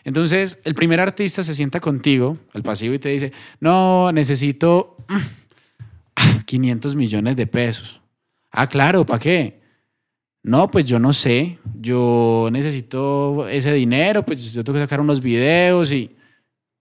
Entonces, 0.05 0.59
el 0.65 0.75
primer 0.75 1.01
artista 1.01 1.43
se 1.43 1.53
sienta 1.53 1.81
contigo, 1.81 2.39
el 2.55 2.63
pasivo, 2.63 2.95
y 2.95 2.99
te 2.99 3.11
dice, 3.11 3.31
no, 3.61 4.11
necesito 4.11 4.97
mm, 5.09 5.17
500 6.49 6.97
millones 6.97 7.37
de 7.37 7.47
pesos. 7.47 8.01
Ah, 8.51 8.67
claro, 8.67 9.05
¿para 9.05 9.19
qué? 9.21 9.61
No, 10.43 10.71
pues 10.71 10.87
yo 10.87 10.99
no 10.99 11.13
sé, 11.13 11.59
yo 11.79 12.49
necesito 12.51 13.47
ese 13.49 13.71
dinero, 13.75 14.25
pues 14.25 14.55
yo 14.55 14.65
tengo 14.65 14.79
que 14.79 14.85
sacar 14.85 15.01
unos 15.01 15.21
videos 15.21 15.93
y 15.93 16.17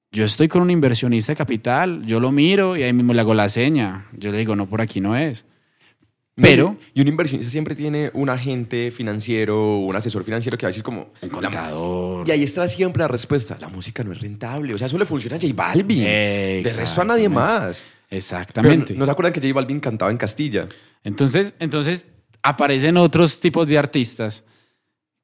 yo 0.09 0.23
estoy 0.23 0.47
con 0.47 0.61
un 0.61 0.69
inversionista 0.71 1.33
de 1.33 1.35
capital, 1.37 2.05
yo 2.05 2.21
lo 2.21 2.31
miro 2.31 2.77
y 2.77 2.83
ahí 2.83 2.93
mismo 2.93 3.13
le 3.13 3.19
hago 3.19 3.33
la 3.33 3.49
seña. 3.49 4.05
Yo 4.17 4.31
le 4.31 4.37
digo, 4.37 4.55
no, 4.55 4.67
por 4.69 4.79
aquí 4.79 5.01
no 5.01 5.17
es. 5.17 5.43
Pero 6.39 6.77
Y 6.93 7.01
un 7.01 7.07
inversionista 7.07 7.51
siempre 7.51 7.75
tiene 7.75 8.11
un 8.13 8.29
agente 8.29 8.91
financiero, 8.91 9.79
un 9.79 9.95
asesor 9.95 10.23
financiero 10.23 10.55
que 10.57 10.65
va 10.65 10.69
a 10.69 10.71
decir 10.71 10.83
como... 10.83 11.01
un 11.21 11.29
"La- 11.29 11.29
contador. 11.29 12.27
Y 12.27 12.31
ahí 12.31 12.43
está 12.43 12.67
siempre 12.69 12.99
la 13.01 13.07
respuesta. 13.09 13.57
La 13.59 13.67
música 13.69 14.03
no 14.03 14.11
es 14.13 14.21
rentable. 14.21 14.73
O 14.75 14.77
sea, 14.77 14.85
eso 14.87 14.97
le 14.99 15.05
funciona 15.05 15.35
a 15.35 15.39
J 15.41 15.51
Balvin. 15.53 16.03
De 16.03 16.73
resto 16.77 17.01
a 17.01 17.05
nadie 17.05 17.27
más. 17.27 17.83
Pero, 18.09 18.17
Exactamente. 18.17 18.93
¿No 18.95 19.05
se 19.05 19.11
acuerdan 19.11 19.33
que 19.33 19.41
J 19.41 19.53
Balvin 19.53 19.79
cantaba 19.79 20.11
en 20.11 20.17
Castilla? 20.17 20.67
Entonces, 21.03 21.53
entonces 21.59 22.07
aparecen 22.41 22.97
otros 22.97 23.39
tipos 23.39 23.67
de 23.67 23.77
artistas 23.77 24.45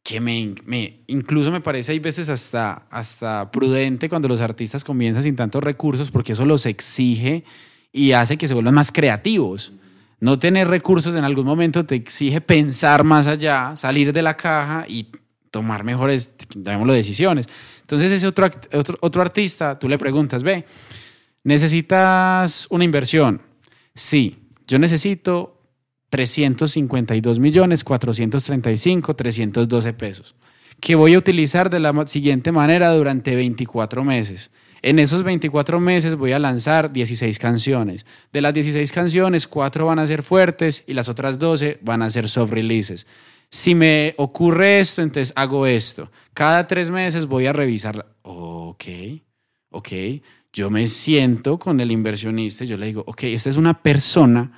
que 0.04 0.20
me, 0.20 0.54
me- 0.66 1.00
incluso 1.08 1.50
me 1.52 1.62
parece 1.62 1.94
hay 1.94 2.00
veces 2.00 2.28
hasta, 2.28 2.86
hasta 2.90 3.50
prudente 3.52 4.10
cuando 4.10 4.28
los 4.28 4.42
artistas 4.42 4.84
comienzan 4.84 5.24
sin 5.24 5.36
tantos 5.36 5.64
recursos 5.64 6.12
porque 6.12 6.34
eso 6.34 6.44
los 6.46 6.66
exige 6.66 7.46
y 7.94 8.12
hace 8.12 8.38
que 8.38 8.48
se 8.48 8.54
vuelvan 8.54 8.74
más 8.74 8.92
creativos. 8.92 9.72
No 10.20 10.40
tener 10.40 10.68
recursos 10.68 11.16
en 11.16 11.24
algún 11.24 11.46
momento 11.46 11.86
te 11.86 11.96
exige 11.96 12.42
pensar 12.42 13.04
más 13.06 13.28
allá, 13.28 13.76
salir 13.78 14.12
de 14.12 14.22
la 14.22 14.36
caja 14.36 14.86
y 14.90 15.08
tomar 15.52 15.84
mejores, 15.86 16.34
llamémoslo, 16.56 16.94
decisiones. 16.94 17.46
Entonces 17.82 18.12
ese 18.12 18.28
otro, 18.28 18.50
otro, 18.74 18.98
otro 19.02 19.22
artista, 19.22 19.78
tú 19.78 19.88
le 19.88 19.98
preguntas, 19.98 20.44
ve, 20.44 20.66
¿necesitas 21.44 22.68
una 22.70 22.84
inversión? 22.84 23.42
Sí, 23.96 24.50
yo 24.68 24.80
necesito 24.80 25.62
352 26.10 27.40
millones 27.40 27.84
435 27.84 29.16
312 29.16 29.94
pesos 29.94 30.36
que 30.84 30.96
voy 30.96 31.14
a 31.14 31.18
utilizar 31.18 31.70
de 31.70 31.80
la 31.80 32.06
siguiente 32.08 32.52
manera 32.52 32.92
durante 32.94 33.36
24 33.36 34.04
meses. 34.04 34.52
En 34.82 35.00
esos 35.00 35.24
24 35.24 35.80
meses 35.80 36.16
voy 36.16 36.34
a 36.34 36.40
lanzar 36.40 36.92
16 36.92 37.40
canciones. 37.40 38.06
De 38.34 38.42
las 38.42 38.54
16 38.54 38.92
canciones, 38.92 39.48
4 39.48 39.86
van 39.86 40.00
a 40.00 40.08
ser 40.08 40.24
fuertes 40.24 40.84
y 40.86 40.94
las 40.94 41.08
otras 41.08 41.40
12 41.40 41.80
van 41.82 42.02
a 42.02 42.10
ser 42.10 42.28
soft 42.28 42.52
releases. 42.52 43.08
Si 43.50 43.76
me 43.76 44.14
ocurre 44.18 44.82
esto, 44.82 45.02
entonces 45.02 45.32
hago 45.38 45.66
esto. 45.68 46.12
Cada 46.34 46.68
tres 46.68 46.92
meses 46.92 47.28
voy 47.28 47.46
a 47.46 47.54
revisar. 47.54 48.06
Ok, 48.24 48.84
ok. 49.70 49.90
Yo 50.54 50.70
me 50.70 50.86
siento 50.86 51.58
con 51.58 51.80
el 51.80 51.92
inversionista 51.92 52.64
y 52.64 52.68
yo 52.68 52.78
le 52.78 52.86
digo, 52.86 53.04
ok, 53.08 53.24
esta 53.24 53.50
es 53.50 53.58
una 53.58 53.82
persona 53.82 54.52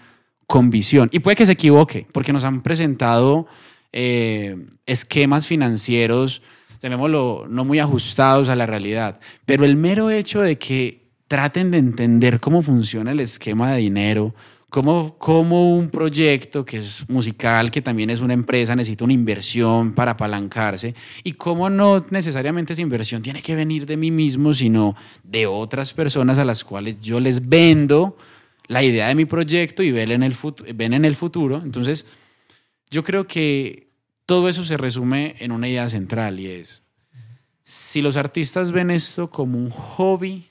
con 0.45 0.69
visión. 0.69 1.09
Y 1.13 1.19
puede 1.19 1.37
que 1.37 1.45
se 1.45 1.53
equivoque, 1.53 2.05
porque 2.11 2.33
nos 2.33 2.43
han 2.43 2.61
presentado 2.61 3.47
eh, 3.93 4.57
esquemas 4.85 5.47
financieros, 5.47 6.41
llamémoslo, 6.81 7.45
no 7.49 7.63
muy 7.63 7.79
ajustados 7.79 8.49
a 8.49 8.55
la 8.55 8.65
realidad. 8.65 9.19
Pero 9.45 9.63
el 9.63 9.77
mero 9.77 10.11
hecho 10.11 10.41
de 10.41 10.57
que 10.57 11.05
traten 11.29 11.71
de 11.71 11.77
entender 11.77 12.39
cómo 12.41 12.61
funciona 12.61 13.11
el 13.11 13.21
esquema 13.21 13.71
de 13.71 13.79
dinero, 13.79 14.35
cómo, 14.75 15.17
cómo 15.17 15.77
un 15.77 15.89
proyecto 15.89 16.65
que 16.65 16.75
es 16.75 17.07
musical, 17.09 17.71
que 17.71 17.81
también 17.81 18.09
es 18.09 18.19
una 18.19 18.33
empresa, 18.33 18.75
necesita 18.75 19.05
una 19.05 19.13
inversión 19.13 19.93
para 19.93 20.11
apalancarse, 20.11 20.93
y 21.23 21.31
cómo 21.31 21.69
no 21.69 22.05
necesariamente 22.09 22.73
esa 22.73 22.81
inversión 22.81 23.21
tiene 23.21 23.41
que 23.41 23.55
venir 23.55 23.85
de 23.85 23.95
mí 23.95 24.11
mismo, 24.11 24.53
sino 24.53 24.93
de 25.23 25.47
otras 25.47 25.93
personas 25.93 26.39
a 26.39 26.43
las 26.43 26.65
cuales 26.65 26.99
yo 26.99 27.21
les 27.21 27.47
vendo 27.47 28.17
la 28.67 28.83
idea 28.83 29.07
de 29.07 29.15
mi 29.15 29.23
proyecto 29.23 29.81
y 29.81 29.93
ven 29.93 30.11
en 30.11 30.23
el, 30.23 30.35
fut- 30.35 30.69
ven 30.75 30.93
en 30.93 31.05
el 31.05 31.15
futuro. 31.15 31.61
Entonces, 31.63 32.05
yo 32.91 33.01
creo 33.01 33.25
que 33.27 33.93
todo 34.25 34.49
eso 34.49 34.65
se 34.65 34.75
resume 34.75 35.37
en 35.39 35.53
una 35.53 35.69
idea 35.69 35.87
central 35.87 36.37
y 36.37 36.47
es, 36.47 36.83
si 37.63 38.01
los 38.01 38.17
artistas 38.17 38.73
ven 38.73 38.91
esto 38.91 39.29
como 39.29 39.57
un 39.57 39.69
hobby, 39.69 40.47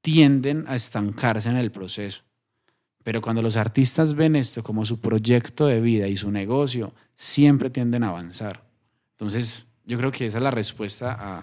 tienden 0.00 0.64
a 0.68 0.74
estancarse 0.74 1.50
en 1.50 1.58
el 1.58 1.70
proceso. 1.70 2.22
Pero 3.04 3.20
cuando 3.20 3.42
los 3.42 3.56
artistas 3.56 4.14
ven 4.14 4.36
esto 4.36 4.62
como 4.62 4.84
su 4.84 5.00
proyecto 5.00 5.66
de 5.66 5.80
vida 5.80 6.06
y 6.08 6.16
su 6.16 6.30
negocio, 6.30 6.92
siempre 7.14 7.68
tienden 7.70 8.04
a 8.04 8.08
avanzar. 8.10 8.62
Entonces, 9.12 9.66
yo 9.86 9.98
creo 9.98 10.10
que 10.12 10.26
esa 10.26 10.38
es 10.38 10.44
la 10.44 10.50
respuesta 10.52 11.12
a, 11.18 11.38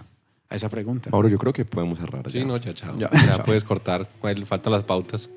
a 0.50 0.56
esa 0.56 0.69
pregunta. 0.69 1.10
Ahora 1.12 1.28
yo 1.30 1.38
creo 1.38 1.52
que 1.54 1.65
podemos 1.65 2.00
cerrar. 2.00 2.30
Sí, 2.32 2.39
ya. 2.39 2.45
no, 2.45 2.58
ya, 2.58 2.74
chao. 2.74 2.98
Ya, 2.98 3.10
Ya, 3.12 3.36
chao. 3.36 3.43
puedes 3.43 3.63
cortar. 3.63 4.08
Faltan 4.45 4.72
las 4.74 4.84
pautas. 4.84 5.30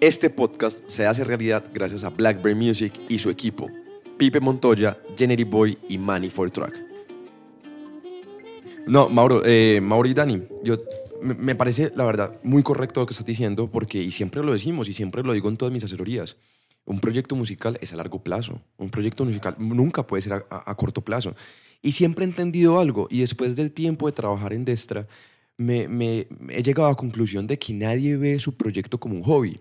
Este 0.00 0.30
podcast 0.30 0.80
se 0.88 1.06
hace 1.06 1.22
realidad 1.24 1.64
gracias 1.72 2.04
a 2.04 2.10
Blackberry 2.10 2.54
Music 2.56 2.92
y 3.08 3.18
su 3.18 3.30
equipo. 3.30 3.68
Pipe 4.18 4.40
Montoya, 4.40 4.98
Jenny 5.16 5.44
Boy 5.44 5.78
y 5.88 5.96
Manny 5.96 6.28
for 6.28 6.50
Track. 6.50 6.78
No, 8.86 9.08
Mauro, 9.08 9.42
eh, 9.44 9.80
Mauro 9.80 10.08
y 10.08 10.14
Dani, 10.14 10.42
yo, 10.64 10.76
me, 11.22 11.54
parece, 11.54 11.92
la 11.94 12.04
verdad, 12.04 12.38
muy 12.42 12.62
correcto 12.62 13.00
lo 13.00 13.06
que 13.06 13.12
estás 13.12 13.26
diciendo, 13.26 13.70
porque, 13.70 14.02
y 14.02 14.10
siempre 14.10 14.42
lo 14.42 14.52
decimos, 14.52 14.88
y 14.88 14.92
siempre 14.92 15.22
lo 15.22 15.32
digo 15.32 15.48
en 15.48 15.56
todas 15.56 15.72
mis 15.72 15.84
asesorías, 15.84 16.36
un 16.84 16.98
proyecto 17.00 17.36
musical 17.36 17.78
es 17.80 17.92
a 17.92 17.96
largo 17.96 18.22
plazo. 18.22 18.60
Un 18.76 18.90
proyecto 18.90 19.24
musical 19.24 19.54
nunca 19.58 20.06
puede 20.06 20.22
ser 20.22 20.32
a, 20.34 20.44
a- 20.50 20.70
a 20.70 20.74
corto 20.76 21.00
plazo. 21.02 21.34
Y 21.80 21.92
siempre 21.92 22.24
he 22.24 22.28
entendido 22.28 22.78
algo, 22.80 23.06
y 23.10 23.20
después 23.20 23.54
del 23.56 23.70
tiempo 23.72 24.06
de 24.06 24.12
trabajar 24.12 24.52
en 24.52 24.64
Destra, 24.64 25.06
me- 25.56 25.86
me 25.88 26.26
he 26.50 26.62
llegado 26.62 26.86
a 26.88 26.90
la 26.92 26.96
conclusión 26.96 27.46
de 27.46 27.58
que 27.58 27.72
nadie 27.72 28.16
ve 28.16 28.38
su 28.40 28.56
proyecto 28.56 28.98
como 28.98 29.14
un 29.14 29.22
hobby. 29.22 29.60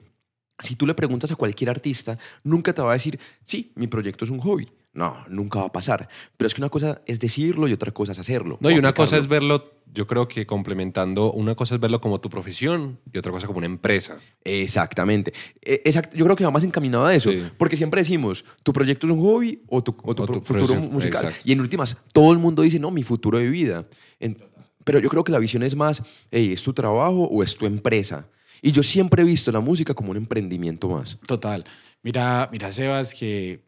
Si 0.61 0.75
tú 0.75 0.85
le 0.87 0.93
preguntas 0.93 1.31
a 1.31 1.35
cualquier 1.35 1.69
artista, 1.69 2.17
nunca 2.43 2.73
te 2.73 2.81
va 2.81 2.91
a 2.91 2.93
decir, 2.93 3.19
sí, 3.43 3.71
mi 3.75 3.87
proyecto 3.87 4.25
es 4.25 4.31
un 4.31 4.39
hobby. 4.39 4.67
No, 4.93 5.15
nunca 5.29 5.59
va 5.59 5.65
a 5.67 5.71
pasar. 5.71 6.07
Pero 6.37 6.47
es 6.47 6.53
que 6.53 6.59
una 6.61 6.69
cosa 6.69 7.01
es 7.05 7.19
decirlo 7.19 7.67
y 7.67 7.73
otra 7.73 7.91
cosa 7.91 8.11
es 8.11 8.19
hacerlo. 8.19 8.57
No, 8.61 8.69
y 8.71 8.77
una 8.77 8.93
cosa 8.93 9.17
es 9.17 9.27
verlo, 9.27 9.63
yo 9.93 10.05
creo 10.05 10.27
que 10.27 10.45
complementando, 10.45 11.31
una 11.31 11.55
cosa 11.55 11.75
es 11.75 11.81
verlo 11.81 12.01
como 12.01 12.19
tu 12.19 12.29
profesión 12.29 12.99
y 13.13 13.17
otra 13.17 13.31
cosa 13.31 13.47
como 13.47 13.59
una 13.59 13.67
empresa. 13.67 14.19
Exactamente. 14.43 15.31
Eh, 15.61 15.81
exact- 15.85 16.13
Yo 16.13 16.25
creo 16.25 16.35
que 16.35 16.43
va 16.43 16.51
más 16.51 16.63
encaminado 16.63 17.05
a 17.05 17.15
eso. 17.15 17.31
Sí. 17.31 17.41
Porque 17.57 17.75
siempre 17.77 18.01
decimos, 18.01 18.43
tu 18.63 18.73
proyecto 18.73 19.07
es 19.07 19.13
un 19.13 19.21
hobby 19.21 19.61
o 19.67 19.81
tu, 19.81 19.95
o 20.03 20.13
tu 20.13 20.23
O 20.23 20.25
tu 20.27 20.33
futuro 20.41 20.59
profesión, 20.65 20.91
musical. 20.91 21.25
exacto. 21.25 21.43
Y 21.47 21.53
en 21.53 21.61
últimas, 21.61 21.97
todo 22.13 22.31
el 22.33 22.37
mundo 22.39 22.61
dice, 22.61 22.77
no, 22.79 22.91
mi 22.91 23.03
futuro 23.03 23.37
de 23.39 23.47
vida. 23.49 23.85
En- 24.19 24.37
pero 24.83 24.99
yo 24.99 25.09
creo 25.09 25.23
que 25.23 25.31
la 25.31 25.39
visión 25.39 25.63
es 25.63 25.75
más, 25.75 26.03
hey, 26.31 26.51
¿es 26.51 26.63
tu 26.63 26.73
trabajo 26.73 27.23
o 27.25 27.43
es 27.43 27.55
tu 27.55 27.65
empresa? 27.65 28.27
Y 28.61 28.71
yo 28.71 28.83
siempre 28.83 29.23
he 29.23 29.25
visto 29.25 29.51
la 29.51 29.59
música 29.59 29.93
como 29.93 30.11
un 30.11 30.17
emprendimiento 30.17 30.89
más. 30.89 31.17
Total. 31.25 31.65
Mira, 32.03 32.47
mira, 32.51 32.71
Sebas, 32.71 33.13
que 33.15 33.61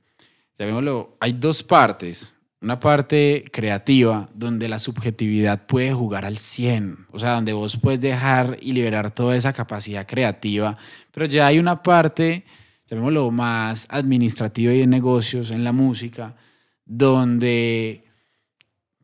llamémoslo, 0.57 1.17
hay 1.19 1.33
dos 1.33 1.63
partes. 1.63 2.35
Una 2.61 2.79
parte 2.79 3.43
creativa, 3.51 4.29
donde 4.33 4.69
la 4.69 4.79
subjetividad 4.79 5.65
puede 5.65 5.91
jugar 5.91 6.23
al 6.23 6.37
100, 6.37 7.07
o 7.11 7.19
sea, 7.19 7.31
donde 7.31 7.51
vos 7.51 7.77
puedes 7.77 7.99
dejar 7.99 8.57
y 8.61 8.71
liberar 8.71 9.13
toda 9.13 9.35
esa 9.35 9.51
capacidad 9.51 10.07
creativa, 10.07 10.77
pero 11.11 11.25
ya 11.25 11.47
hay 11.47 11.59
una 11.59 11.83
parte, 11.83 12.45
llamémoslo, 12.89 13.31
más 13.31 13.85
administrativa 13.89 14.71
y 14.71 14.79
de 14.79 14.87
negocios 14.87 15.51
en 15.51 15.65
la 15.65 15.73
música, 15.73 16.37
donde 16.85 18.05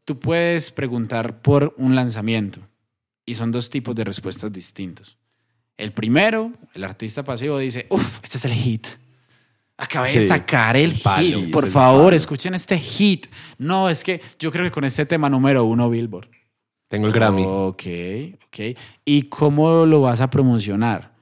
tú 0.05 0.17
puedes 0.17 0.71
preguntar 0.71 1.41
por 1.41 1.75
un 1.77 1.95
lanzamiento 1.95 2.61
y 3.25 3.35
son 3.35 3.51
dos 3.51 3.69
tipos 3.69 3.93
de 3.93 4.05
respuestas 4.05 4.53
distintos. 4.53 5.18
El 5.79 5.93
primero, 5.93 6.51
el 6.73 6.83
artista 6.83 7.23
pasivo 7.23 7.57
dice, 7.57 7.87
uff, 7.89 8.19
este 8.21 8.37
es 8.37 8.43
el 8.43 8.51
hit. 8.51 8.85
Acabé 9.77 10.11
de 10.11 10.27
sacar 10.27 10.75
el 10.75 10.93
Palo, 11.01 11.39
hit. 11.39 11.51
Por 11.51 11.67
favor, 11.67 12.13
escuchen 12.13 12.53
este 12.53 12.77
hit. 12.77 13.27
No, 13.57 13.89
es 13.89 14.03
que 14.03 14.21
yo 14.37 14.51
creo 14.51 14.65
que 14.65 14.71
con 14.71 14.83
este 14.83 15.05
tema 15.05 15.29
número 15.29 15.63
uno, 15.63 15.89
Billboard. 15.89 16.27
Tengo 16.89 17.07
el 17.07 17.13
Grammy. 17.13 17.45
Ok, 17.45 17.83
ok. 18.47 18.77
¿Y 19.05 19.21
cómo 19.29 19.85
lo 19.85 20.01
vas 20.01 20.19
a 20.19 20.29
promocionar? 20.29 21.13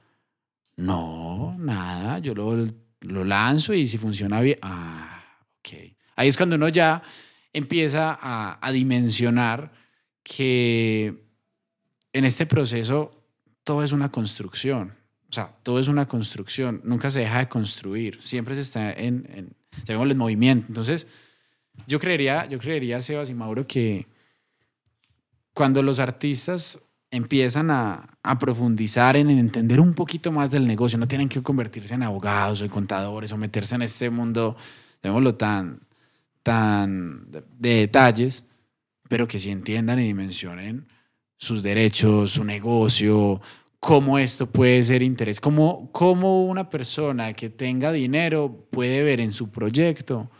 No, 0.74 1.54
nada. 1.56 2.18
Yo 2.18 2.34
lo, 2.34 2.66
lo 3.02 3.24
lanzo 3.24 3.72
y 3.74 3.86
si 3.86 3.96
funciona 3.96 4.40
bien. 4.40 4.58
Ah, 4.60 5.22
ok. 5.60 5.94
Ahí 6.16 6.26
es 6.26 6.36
cuando 6.36 6.56
uno 6.56 6.66
ya 6.68 7.00
empieza 7.52 8.18
a, 8.20 8.58
a 8.60 8.72
dimensionar 8.72 9.70
que 10.24 11.14
en 12.12 12.24
este 12.24 12.44
proceso 12.44 13.17
todo 13.68 13.82
es 13.82 13.92
una 13.92 14.10
construcción. 14.10 14.94
O 15.28 15.32
sea, 15.34 15.52
todo 15.62 15.78
es 15.78 15.88
una 15.88 16.08
construcción. 16.08 16.80
Nunca 16.84 17.10
se 17.10 17.20
deja 17.20 17.40
de 17.40 17.50
construir. 17.50 18.16
Siempre 18.22 18.54
se 18.54 18.62
está 18.62 18.94
en, 18.94 19.28
en 19.30 19.54
en 19.86 20.16
movimiento. 20.16 20.64
Entonces, 20.68 21.06
yo 21.86 22.00
creería, 22.00 22.46
yo 22.46 22.58
creería, 22.58 23.02
Sebas 23.02 23.28
y 23.28 23.34
Mauro, 23.34 23.66
que 23.66 24.06
cuando 25.52 25.82
los 25.82 25.98
artistas 25.98 26.80
empiezan 27.10 27.70
a, 27.70 28.16
profundizar 28.40 29.16
en 29.16 29.28
entender 29.28 29.80
un 29.80 29.92
poquito 29.92 30.32
más 30.32 30.50
del 30.50 30.66
negocio, 30.66 30.98
no 30.98 31.06
tienen 31.06 31.28
que 31.28 31.42
convertirse 31.42 31.92
en 31.92 32.04
abogados 32.04 32.62
o 32.62 32.64
en 32.64 32.70
contadores 32.70 33.32
o 33.32 33.36
meterse 33.36 33.74
en 33.74 33.82
este 33.82 34.08
mundo, 34.08 34.56
llamémoslo 35.02 35.34
tan, 35.34 35.80
tan 36.42 37.30
de, 37.30 37.44
de 37.58 37.74
detalles, 37.80 38.44
pero 39.10 39.28
que 39.28 39.38
sí 39.38 39.50
entiendan 39.50 39.98
y 39.98 40.04
dimensionen 40.04 40.88
sus 41.38 41.62
derechos, 41.62 42.32
su 42.32 42.44
negocio, 42.44 43.40
cómo 43.80 44.18
esto 44.18 44.46
puede 44.46 44.82
ser 44.82 45.02
interés, 45.02 45.40
cómo, 45.40 45.90
cómo 45.92 46.44
una 46.44 46.68
persona 46.68 47.32
que 47.32 47.48
tenga 47.48 47.92
dinero 47.92 48.66
puede 48.70 49.02
ver 49.02 49.20
en 49.20 49.32
su 49.32 49.48
proyecto 49.48 50.30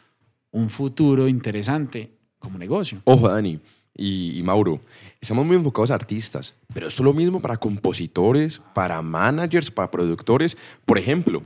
un 0.50 0.68
futuro 0.68 1.28
interesante 1.28 2.12
como 2.38 2.58
negocio. 2.58 3.00
Ojo, 3.04 3.28
Dani 3.28 3.58
y, 3.98 4.40
Mauro, 4.44 4.80
estamos 5.20 5.44
muy 5.44 5.56
enfocados 5.56 5.90
a 5.90 5.94
artistas, 5.94 6.54
pero 6.72 6.86
esto 6.86 7.02
es 7.02 7.04
lo 7.04 7.12
mismo 7.12 7.40
para 7.40 7.56
compositores, 7.56 8.60
para 8.72 9.02
managers, 9.02 9.72
para 9.72 9.90
productores. 9.90 10.56
Por 10.86 10.98
ejemplo, 10.98 11.42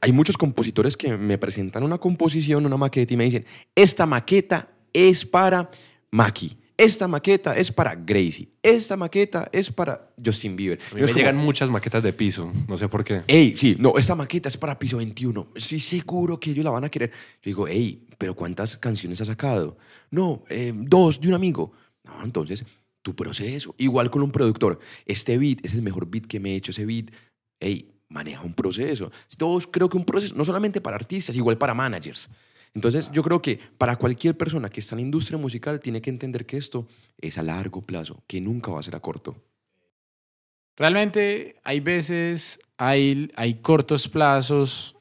hay 0.00 0.12
muchos 0.12 0.38
compositores 0.38 0.96
que 0.96 1.16
me 1.18 1.36
presentan 1.36 1.82
una 1.82 1.98
composición, 1.98 2.64
una 2.64 2.78
maqueta 2.78 3.12
y 3.12 3.16
me 3.18 3.24
dicen, 3.24 3.44
esta 3.74 4.06
maqueta 4.06 4.70
es 4.94 5.26
para 5.26 5.70
Maki, 6.10 6.56
esta 6.78 7.08
maqueta 7.08 7.56
es 7.56 7.72
para 7.72 7.94
Gracie, 7.94 8.48
esta 8.62 8.96
maqueta 8.96 9.48
es 9.52 9.70
para 9.70 10.10
Justin 10.24 10.54
Bieber. 10.54 10.78
A 10.78 10.94
mí 10.94 11.00
es 11.00 11.06
me 11.06 11.08
como, 11.08 11.18
llegan 11.18 11.36
muchas 11.36 11.68
maquetas 11.70 12.02
de 12.02 12.12
piso, 12.12 12.52
no 12.68 12.76
sé 12.76 12.88
por 12.88 13.02
qué. 13.02 13.22
Ey, 13.26 13.56
sí, 13.56 13.76
no, 13.78 13.94
esta 13.98 14.14
maqueta 14.14 14.48
es 14.48 14.56
para 14.56 14.78
piso 14.78 14.98
21. 14.98 15.48
Estoy 15.56 15.80
seguro 15.80 16.38
que 16.38 16.52
ellos 16.52 16.64
la 16.64 16.70
van 16.70 16.84
a 16.84 16.88
querer. 16.88 17.10
Yo 17.10 17.50
digo, 17.50 17.68
ey, 17.68 18.06
pero 18.16 18.34
¿cuántas 18.34 18.76
canciones 18.76 19.20
ha 19.20 19.24
sacado? 19.24 19.76
No, 20.10 20.44
eh, 20.48 20.72
dos 20.74 21.20
de 21.20 21.28
un 21.28 21.34
amigo. 21.34 21.72
No, 22.04 22.22
entonces, 22.22 22.64
tu 23.02 23.14
proceso. 23.14 23.74
Igual 23.78 24.10
con 24.10 24.22
un 24.22 24.30
productor. 24.30 24.78
Este 25.04 25.36
beat 25.36 25.64
es 25.64 25.74
el 25.74 25.82
mejor 25.82 26.08
beat 26.08 26.26
que 26.26 26.38
me 26.38 26.52
he 26.52 26.56
hecho. 26.56 26.70
Ese 26.70 26.86
beat, 26.86 27.10
ey, 27.58 27.90
maneja 28.08 28.42
un 28.42 28.54
proceso. 28.54 29.10
Todos 29.36 29.66
creo 29.66 29.88
que 29.88 29.96
un 29.96 30.04
proceso, 30.04 30.34
no 30.34 30.44
solamente 30.44 30.80
para 30.80 30.96
artistas, 30.96 31.36
igual 31.36 31.58
para 31.58 31.74
managers. 31.74 32.30
Entonces, 32.78 33.10
yo 33.10 33.24
creo 33.24 33.42
que 33.42 33.58
para 33.76 33.96
cualquier 33.96 34.36
persona 34.36 34.70
que 34.70 34.78
está 34.78 34.94
en 34.94 34.98
la 34.98 35.06
industria 35.06 35.36
musical 35.36 35.80
tiene 35.80 36.00
que 36.00 36.10
entender 36.10 36.46
que 36.46 36.56
esto 36.56 36.86
es 37.20 37.36
a 37.36 37.42
largo 37.42 37.82
plazo, 37.82 38.22
que 38.28 38.40
nunca 38.40 38.70
va 38.70 38.78
a 38.78 38.84
ser 38.84 38.94
a 38.94 39.00
corto. 39.00 39.34
Realmente 40.76 41.56
hay 41.64 41.80
veces, 41.80 42.60
hay, 42.76 43.32
hay 43.34 43.54
cortos 43.54 44.06
plazos 44.06 44.94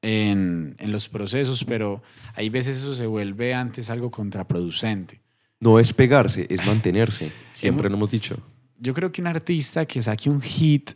en, 0.00 0.74
en 0.78 0.90
los 0.90 1.10
procesos, 1.10 1.64
pero 1.64 2.02
hay 2.34 2.48
veces 2.48 2.78
eso 2.78 2.94
se 2.94 3.04
vuelve 3.04 3.52
antes 3.52 3.90
algo 3.90 4.10
contraproducente. 4.10 5.20
No 5.60 5.78
es 5.78 5.92
pegarse, 5.92 6.46
es 6.48 6.64
mantenerse. 6.66 7.30
Siempre 7.52 7.90
lo 7.90 7.96
hemos 7.96 8.10
dicho. 8.10 8.38
Yo 8.78 8.94
creo 8.94 9.12
que 9.12 9.20
un 9.20 9.26
artista 9.26 9.84
que 9.84 10.00
saque 10.00 10.30
un 10.30 10.40
hit 10.40 10.92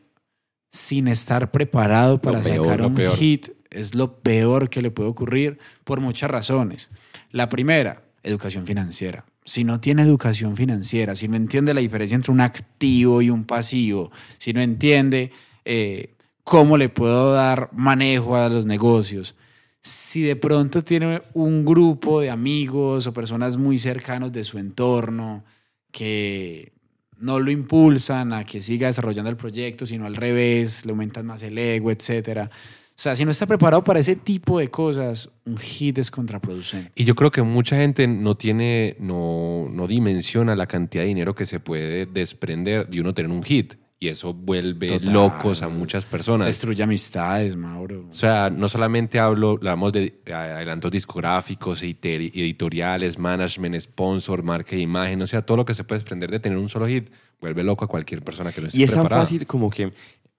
sin 0.71 1.09
estar 1.09 1.51
preparado 1.51 2.19
para 2.23 2.41
peor, 2.41 2.65
sacar 2.65 2.87
un 2.87 2.95
peor. 2.95 3.15
hit 3.19 3.51
es 3.71 3.95
lo 3.95 4.21
peor 4.21 4.71
que 4.71 4.83
le 4.83 4.91
puede 4.91 5.09
ocurrir 5.09 5.59
por 5.85 6.01
muchas 6.01 6.31
razones. 6.31 6.91
La 7.31 7.49
primera, 7.49 8.03
educación 8.23 8.67
financiera. 8.67 9.25
Si 9.45 9.65
no 9.65 9.81
tiene 9.81 10.03
educación 10.03 10.57
financiera, 10.57 11.15
si 11.15 11.29
no 11.29 11.37
entiende 11.37 11.75
la 11.75 11.81
diferencia 11.81 12.17
entre 12.17 12.33
un 12.33 12.41
activo 12.41 13.23
y 13.23 13.31
un 13.31 13.45
pasivo, 13.45 14.11
si 14.39 14.53
no 14.53 14.61
entiende 14.61 15.31
eh, 15.65 16.15
cómo 16.43 16.77
le 16.77 16.89
puedo 16.89 17.33
dar 17.33 17.71
manejo 17.73 18.37
a 18.37 18.49
los 18.49 18.67
negocios, 18.67 19.37
si 19.81 20.23
de 20.23 20.35
pronto 20.35 20.83
tiene 20.83 21.23
un 21.35 21.65
grupo 21.65 22.21
de 22.21 22.31
amigos 22.31 23.07
o 23.07 23.13
personas 23.13 23.57
muy 23.57 23.79
cercanos 23.79 24.33
de 24.33 24.43
su 24.43 24.59
entorno 24.59 25.45
que 25.93 26.73
no 27.19 27.39
lo 27.39 27.51
impulsan 27.51 28.33
a 28.33 28.45
que 28.45 28.61
siga 28.61 28.89
desarrollando 28.89 29.31
el 29.31 29.37
proyecto, 29.37 29.87
sino 29.87 30.07
al 30.07 30.17
revés, 30.17 30.85
le 30.85 30.91
aumentan 30.91 31.27
más 31.27 31.43
el 31.45 31.57
ego, 31.57 31.93
etcétera. 31.93 32.51
O 32.97 32.99
sea, 32.99 33.15
si 33.15 33.27
no 33.27 33.31
está 33.31 33.45
preparado 33.45 33.85
para 33.85 34.01
ese 34.01 34.17
tipo 34.17 34.59
de 34.59 34.69
cosas, 34.69 35.29
un 35.45 35.59
hit 35.59 35.99
es 35.99 36.11
contraproducente. 36.11 36.91
Y 36.95 37.05
yo 37.05 37.15
creo 37.15 37.31
que 37.31 37.43
mucha 37.43 37.77
gente 37.77 38.07
no 38.09 38.37
tiene, 38.39 38.97
no, 38.99 39.67
no 39.71 39.87
dimensiona 39.87 40.57
la 40.57 40.67
cantidad 40.67 41.03
de 41.03 41.09
dinero 41.09 41.35
que 41.35 41.45
se 41.45 41.61
puede 41.61 42.07
desprender 42.07 42.89
de 42.89 43.01
uno 43.03 43.13
tener 43.13 43.31
un 43.31 43.43
hit. 43.43 43.75
Y 43.99 44.09
eso 44.09 44.35
vuelve 44.35 44.89
Total. 44.89 45.13
locos 45.13 45.63
a 45.63 45.69
muchas 45.71 46.05
personas. 46.05 46.47
Destruye 46.47 46.83
amistades, 46.83 47.57
Mauro. 47.57 48.07
O 48.11 48.15
sea, 48.15 48.51
no 48.51 48.69
solamente 48.69 49.19
hablo, 49.19 49.53
hablamos 49.53 49.93
de 49.93 50.15
adelantos 50.33 50.91
discográficos, 50.91 51.83
editoriales, 51.83 53.19
management, 53.19 53.81
sponsor, 53.81 54.43
marca 54.43 54.77
de 54.77 54.83
imagen, 54.83 55.23
o 55.23 55.27
sea, 55.27 55.43
todo 55.43 55.59
lo 55.59 55.65
que 55.65 55.75
se 55.75 55.85
puede 55.85 56.01
desprender 56.01 56.31
de 56.31 56.41
tener 56.41 56.59
un 56.59 56.69
solo 56.69 56.87
hit 56.87 57.11
vuelve 57.41 57.63
loco 57.63 57.85
a 57.85 57.89
cualquier 57.89 58.23
persona 58.23 58.53
que 58.53 58.61
no 58.61 58.67
esté 58.69 58.79
Y 58.79 58.83
es 58.83 58.91
tan 58.91 59.01
preparada. 59.01 59.23
fácil 59.23 59.47
como 59.47 59.71
que 59.71 59.93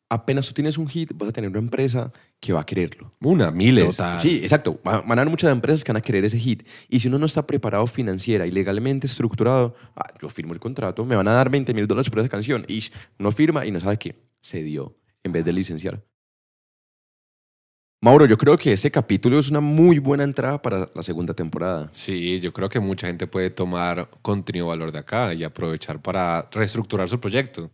apenas 0.10 0.48
tú 0.48 0.54
tienes 0.54 0.78
un 0.78 0.88
hit, 0.88 1.12
vas 1.15 1.30
a 1.30 1.32
tener 1.34 1.50
una 1.50 1.60
empresa 1.60 2.12
que 2.39 2.54
va 2.54 2.62
a 2.62 2.65
quererlo. 2.65 3.13
Una, 3.22 3.52
miles. 3.52 3.98
Total. 3.98 4.20
Sí, 4.20 4.39
exacto. 4.41 4.80
Va- 4.88 5.02
Van 5.02 5.17
a 5.20 5.22
haber 5.22 5.30
muchas 5.30 5.52
empresas 5.52 5.84
que 5.84 5.91
van 5.91 5.98
a 5.98 6.02
querer 6.02 6.24
ese 6.26 6.39
hit. 6.39 6.67
Y 6.88 7.00
si 7.00 7.08
uno 7.08 7.17
no 7.20 7.26
está 7.26 7.46
preparado 7.46 7.86
financiera 7.88 8.46
y 8.48 8.52
legalmente 8.52 9.08
estructurado, 9.08 9.76
ah, 9.96 10.08
yo 10.22 10.30
firmo 10.30 10.54
el 10.54 10.60
contrato, 10.60 11.04
me 11.06 11.15
van 11.15 11.28
a 11.28 11.32
dar 11.34 11.50
20 11.50 11.74
mil 11.74 11.88
dólares 11.88 12.10
por 12.10 12.20
esa 12.20 12.30
canción. 12.30 12.63
Y 12.67 12.84
no 13.20 13.32
firma 13.32 13.65
y 13.65 13.72
no 13.72 13.80
sabe 13.80 13.98
qué. 13.98 14.15
Se 14.39 14.63
dio 14.63 14.96
en 15.24 15.32
vez 15.34 15.43
de 15.43 15.52
licenciar. 15.54 16.04
Mauro, 18.00 18.28
yo 18.28 18.38
creo 18.38 18.58
que 18.58 18.72
este 18.72 18.91
capítulo 18.91 19.39
es 19.39 19.50
una 19.50 19.60
muy 19.60 19.98
buena 19.98 20.24
entrada 20.24 20.62
para 20.62 20.88
la 20.93 21.02
segunda 21.02 21.34
temporada. 21.34 21.89
Sí, 21.91 22.39
yo 22.39 22.54
creo 22.54 22.70
que 22.70 22.80
mucha 22.80 23.08
gente 23.08 23.26
puede 23.26 23.50
tomar 23.50 24.10
contenido 24.22 24.67
valor 24.67 24.91
de 24.91 25.00
acá 25.00 25.34
y 25.34 25.43
aprovechar 25.43 26.00
para 26.00 26.48
reestructurar 26.52 27.10
su 27.10 27.20
proyecto. 27.20 27.72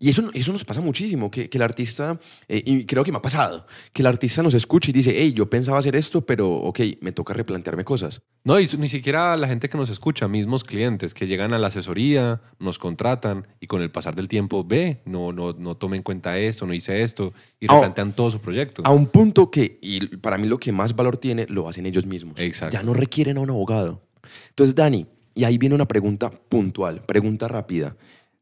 Y 0.00 0.10
eso, 0.10 0.30
eso 0.32 0.52
nos 0.52 0.64
pasa 0.64 0.80
muchísimo, 0.80 1.28
que, 1.28 1.50
que 1.50 1.58
el 1.58 1.62
artista, 1.62 2.20
eh, 2.46 2.62
y 2.64 2.86
creo 2.86 3.02
que 3.02 3.10
me 3.10 3.18
ha 3.18 3.22
pasado, 3.22 3.66
que 3.92 4.02
el 4.02 4.06
artista 4.06 4.44
nos 4.44 4.54
escucha 4.54 4.90
y 4.90 4.92
dice, 4.92 5.12
hey, 5.16 5.32
yo 5.34 5.50
pensaba 5.50 5.78
hacer 5.78 5.96
esto, 5.96 6.24
pero 6.24 6.48
ok, 6.48 6.80
me 7.00 7.10
toca 7.10 7.34
replantearme 7.34 7.84
cosas. 7.84 8.22
No, 8.44 8.60
y 8.60 8.68
ni 8.78 8.88
siquiera 8.88 9.36
la 9.36 9.48
gente 9.48 9.68
que 9.68 9.76
nos 9.76 9.90
escucha, 9.90 10.28
mismos 10.28 10.62
clientes 10.62 11.14
que 11.14 11.26
llegan 11.26 11.52
a 11.52 11.58
la 11.58 11.66
asesoría, 11.66 12.40
nos 12.60 12.78
contratan 12.78 13.48
y 13.58 13.66
con 13.66 13.82
el 13.82 13.90
pasar 13.90 14.14
del 14.14 14.28
tiempo, 14.28 14.62
ve, 14.64 15.02
no, 15.04 15.32
no, 15.32 15.52
no 15.52 15.76
tomé 15.76 15.96
en 15.96 16.04
cuenta 16.04 16.38
esto, 16.38 16.64
no 16.64 16.74
hice 16.74 17.02
esto 17.02 17.32
y 17.58 17.66
replantean 17.66 18.12
todo 18.12 18.30
su 18.30 18.40
proyecto. 18.40 18.82
A 18.84 18.92
un 18.92 19.06
punto 19.06 19.50
que, 19.50 19.78
y 19.82 20.06
para 20.18 20.38
mí 20.38 20.46
lo 20.46 20.58
que 20.58 20.70
más 20.70 20.94
valor 20.94 21.16
tiene, 21.16 21.46
lo 21.48 21.68
hacen 21.68 21.86
ellos 21.86 22.06
mismos. 22.06 22.40
Exacto. 22.40 22.76
Ya 22.76 22.84
no 22.84 22.94
requieren 22.94 23.36
a 23.38 23.40
un 23.40 23.50
abogado. 23.50 24.00
Entonces, 24.50 24.76
Dani, 24.76 25.06
y 25.34 25.44
ahí 25.44 25.56
viene 25.56 25.74
una 25.74 25.86
pregunta 25.86 26.30
puntual, 26.30 27.04
pregunta 27.04 27.46
rápida. 27.46 27.96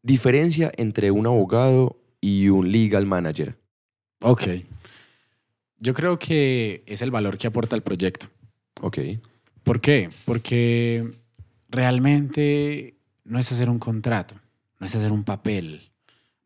Diferencia 0.07 0.71
entre 0.77 1.11
un 1.11 1.27
abogado 1.27 1.97
y 2.21 2.49
un 2.49 2.71
legal 2.71 3.07
manager. 3.07 3.59
Ok. 4.21 4.45
Yo 5.81 5.95
creo 5.95 6.16
que 6.16 6.85
es 6.87 7.03
el 7.03 7.11
valor 7.11 7.37
que 7.37 7.49
aporta 7.49 7.75
el 7.75 7.83
proyecto. 7.83 8.29
Ok. 8.83 8.99
¿Por 9.64 9.81
qué? 9.81 10.09
Porque 10.25 11.11
realmente 11.71 12.95
no 13.25 13.40
es 13.40 13.51
hacer 13.51 13.69
un 13.69 13.81
contrato, 13.81 14.37
no 14.79 14.87
es 14.87 14.95
hacer 14.95 15.11
un 15.11 15.25
papel, 15.25 15.90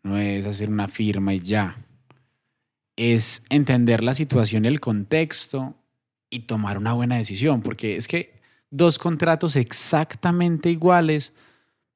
no 0.02 0.16
es 0.16 0.46
hacer 0.46 0.70
una 0.70 0.88
firma 0.88 1.34
y 1.34 1.40
ya. 1.40 1.76
Es 2.96 3.42
entender 3.50 4.02
la 4.02 4.14
situación 4.14 4.64
y 4.64 4.68
el 4.68 4.80
contexto 4.80 5.74
y 6.30 6.40
tomar 6.40 6.78
una 6.78 6.94
buena 6.94 7.18
decisión, 7.18 7.60
porque 7.60 7.96
es 7.96 8.08
que 8.08 8.32
dos 8.70 8.98
contratos 8.98 9.54
exactamente 9.56 10.70
iguales 10.70 11.34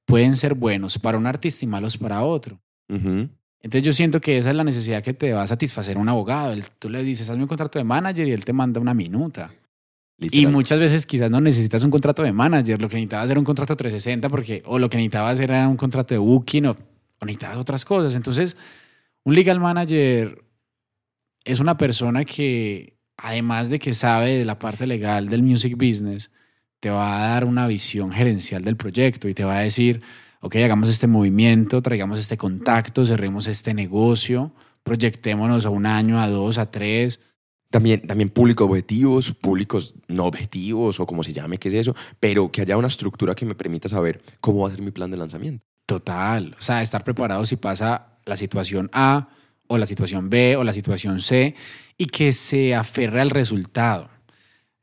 pueden 0.06 0.36
ser 0.36 0.54
buenos 0.54 0.98
para 0.98 1.18
un 1.18 1.26
artista 1.26 1.64
y 1.64 1.68
malos 1.68 1.96
para 1.96 2.22
otro. 2.22 2.60
Ujú. 2.88 3.28
Entonces 3.60 3.82
yo 3.82 3.92
siento 3.92 4.20
que 4.20 4.36
esa 4.38 4.50
es 4.50 4.56
la 4.56 4.64
necesidad 4.64 5.02
que 5.02 5.14
te 5.14 5.32
va 5.32 5.42
a 5.42 5.46
satisfacer 5.46 5.96
un 5.96 6.08
abogado. 6.08 6.52
Él- 6.52 6.64
tú 6.78 6.90
le 6.90 7.02
dices, 7.02 7.30
hazme 7.30 7.44
un 7.44 7.48
contrato 7.48 7.78
de 7.78 7.84
manager 7.84 8.28
y 8.28 8.32
él 8.32 8.44
te 8.44 8.52
manda 8.52 8.80
una 8.80 8.92
minuta. 8.94 9.54
Y 10.20 10.46
muchas 10.46 10.78
veces 10.78 11.06
quizás 11.06 11.30
no 11.30 11.40
necesitas 11.40 11.82
un 11.82 11.90
contrato 11.90 12.22
de 12.22 12.32
manager, 12.32 12.80
lo 12.80 12.88
que 12.88 12.96
necesitabas 12.96 13.30
era 13.30 13.38
un 13.40 13.44
contrato 13.44 13.74
360 13.74 14.28
porque, 14.28 14.62
o 14.66 14.78
lo 14.78 14.88
que 14.88 14.96
necesitabas 14.98 15.40
era 15.40 15.66
un 15.66 15.76
contrato 15.76 16.14
de 16.14 16.18
booking 16.18 16.66
o, 16.66 16.70
o 16.70 17.24
necesitabas 17.26 17.56
otras 17.56 17.84
cosas. 17.84 18.14
Entonces, 18.14 18.56
un 19.24 19.34
legal 19.34 19.58
manager 19.58 20.44
es 21.44 21.58
una 21.60 21.76
persona 21.76 22.24
que, 22.24 22.96
además 23.16 23.70
de 23.70 23.78
que 23.78 23.92
sabe 23.92 24.38
de 24.38 24.44
la 24.44 24.58
parte 24.58 24.86
legal 24.86 25.28
del 25.28 25.42
music 25.42 25.74
business, 25.76 26.30
te 26.84 26.90
va 26.90 27.16
a 27.16 27.28
dar 27.30 27.46
una 27.46 27.66
visión 27.66 28.12
gerencial 28.12 28.62
del 28.62 28.76
proyecto 28.76 29.26
y 29.26 29.32
te 29.32 29.42
va 29.42 29.56
a 29.56 29.60
decir, 29.60 30.02
ok, 30.42 30.56
hagamos 30.56 30.90
este 30.90 31.06
movimiento, 31.06 31.80
traigamos 31.80 32.18
este 32.18 32.36
contacto, 32.36 33.06
cerremos 33.06 33.46
este 33.46 33.72
negocio, 33.72 34.52
proyectémonos 34.82 35.64
a 35.64 35.70
un 35.70 35.86
año, 35.86 36.20
a 36.20 36.28
dos, 36.28 36.58
a 36.58 36.70
tres. 36.70 37.20
También, 37.70 38.06
también 38.06 38.28
públicos 38.28 38.68
objetivos, 38.68 39.32
públicos 39.32 39.94
no 40.08 40.26
objetivos 40.26 41.00
o 41.00 41.06
como 41.06 41.22
se 41.22 41.32
llame, 41.32 41.56
qué 41.56 41.68
es 41.68 41.74
eso, 41.74 41.96
pero 42.20 42.52
que 42.52 42.60
haya 42.60 42.76
una 42.76 42.88
estructura 42.88 43.34
que 43.34 43.46
me 43.46 43.54
permita 43.54 43.88
saber 43.88 44.20
cómo 44.42 44.60
va 44.60 44.68
a 44.68 44.72
ser 44.72 44.82
mi 44.82 44.90
plan 44.90 45.10
de 45.10 45.16
lanzamiento. 45.16 45.64
Total, 45.86 46.54
o 46.58 46.62
sea, 46.62 46.82
estar 46.82 47.02
preparado 47.02 47.46
si 47.46 47.56
pasa 47.56 48.18
la 48.26 48.36
situación 48.36 48.90
A 48.92 49.30
o 49.68 49.78
la 49.78 49.86
situación 49.86 50.28
B 50.28 50.56
o 50.58 50.64
la 50.64 50.74
situación 50.74 51.22
C 51.22 51.54
y 51.96 52.04
que 52.04 52.34
se 52.34 52.74
aferre 52.74 53.22
al 53.22 53.30
resultado. 53.30 54.10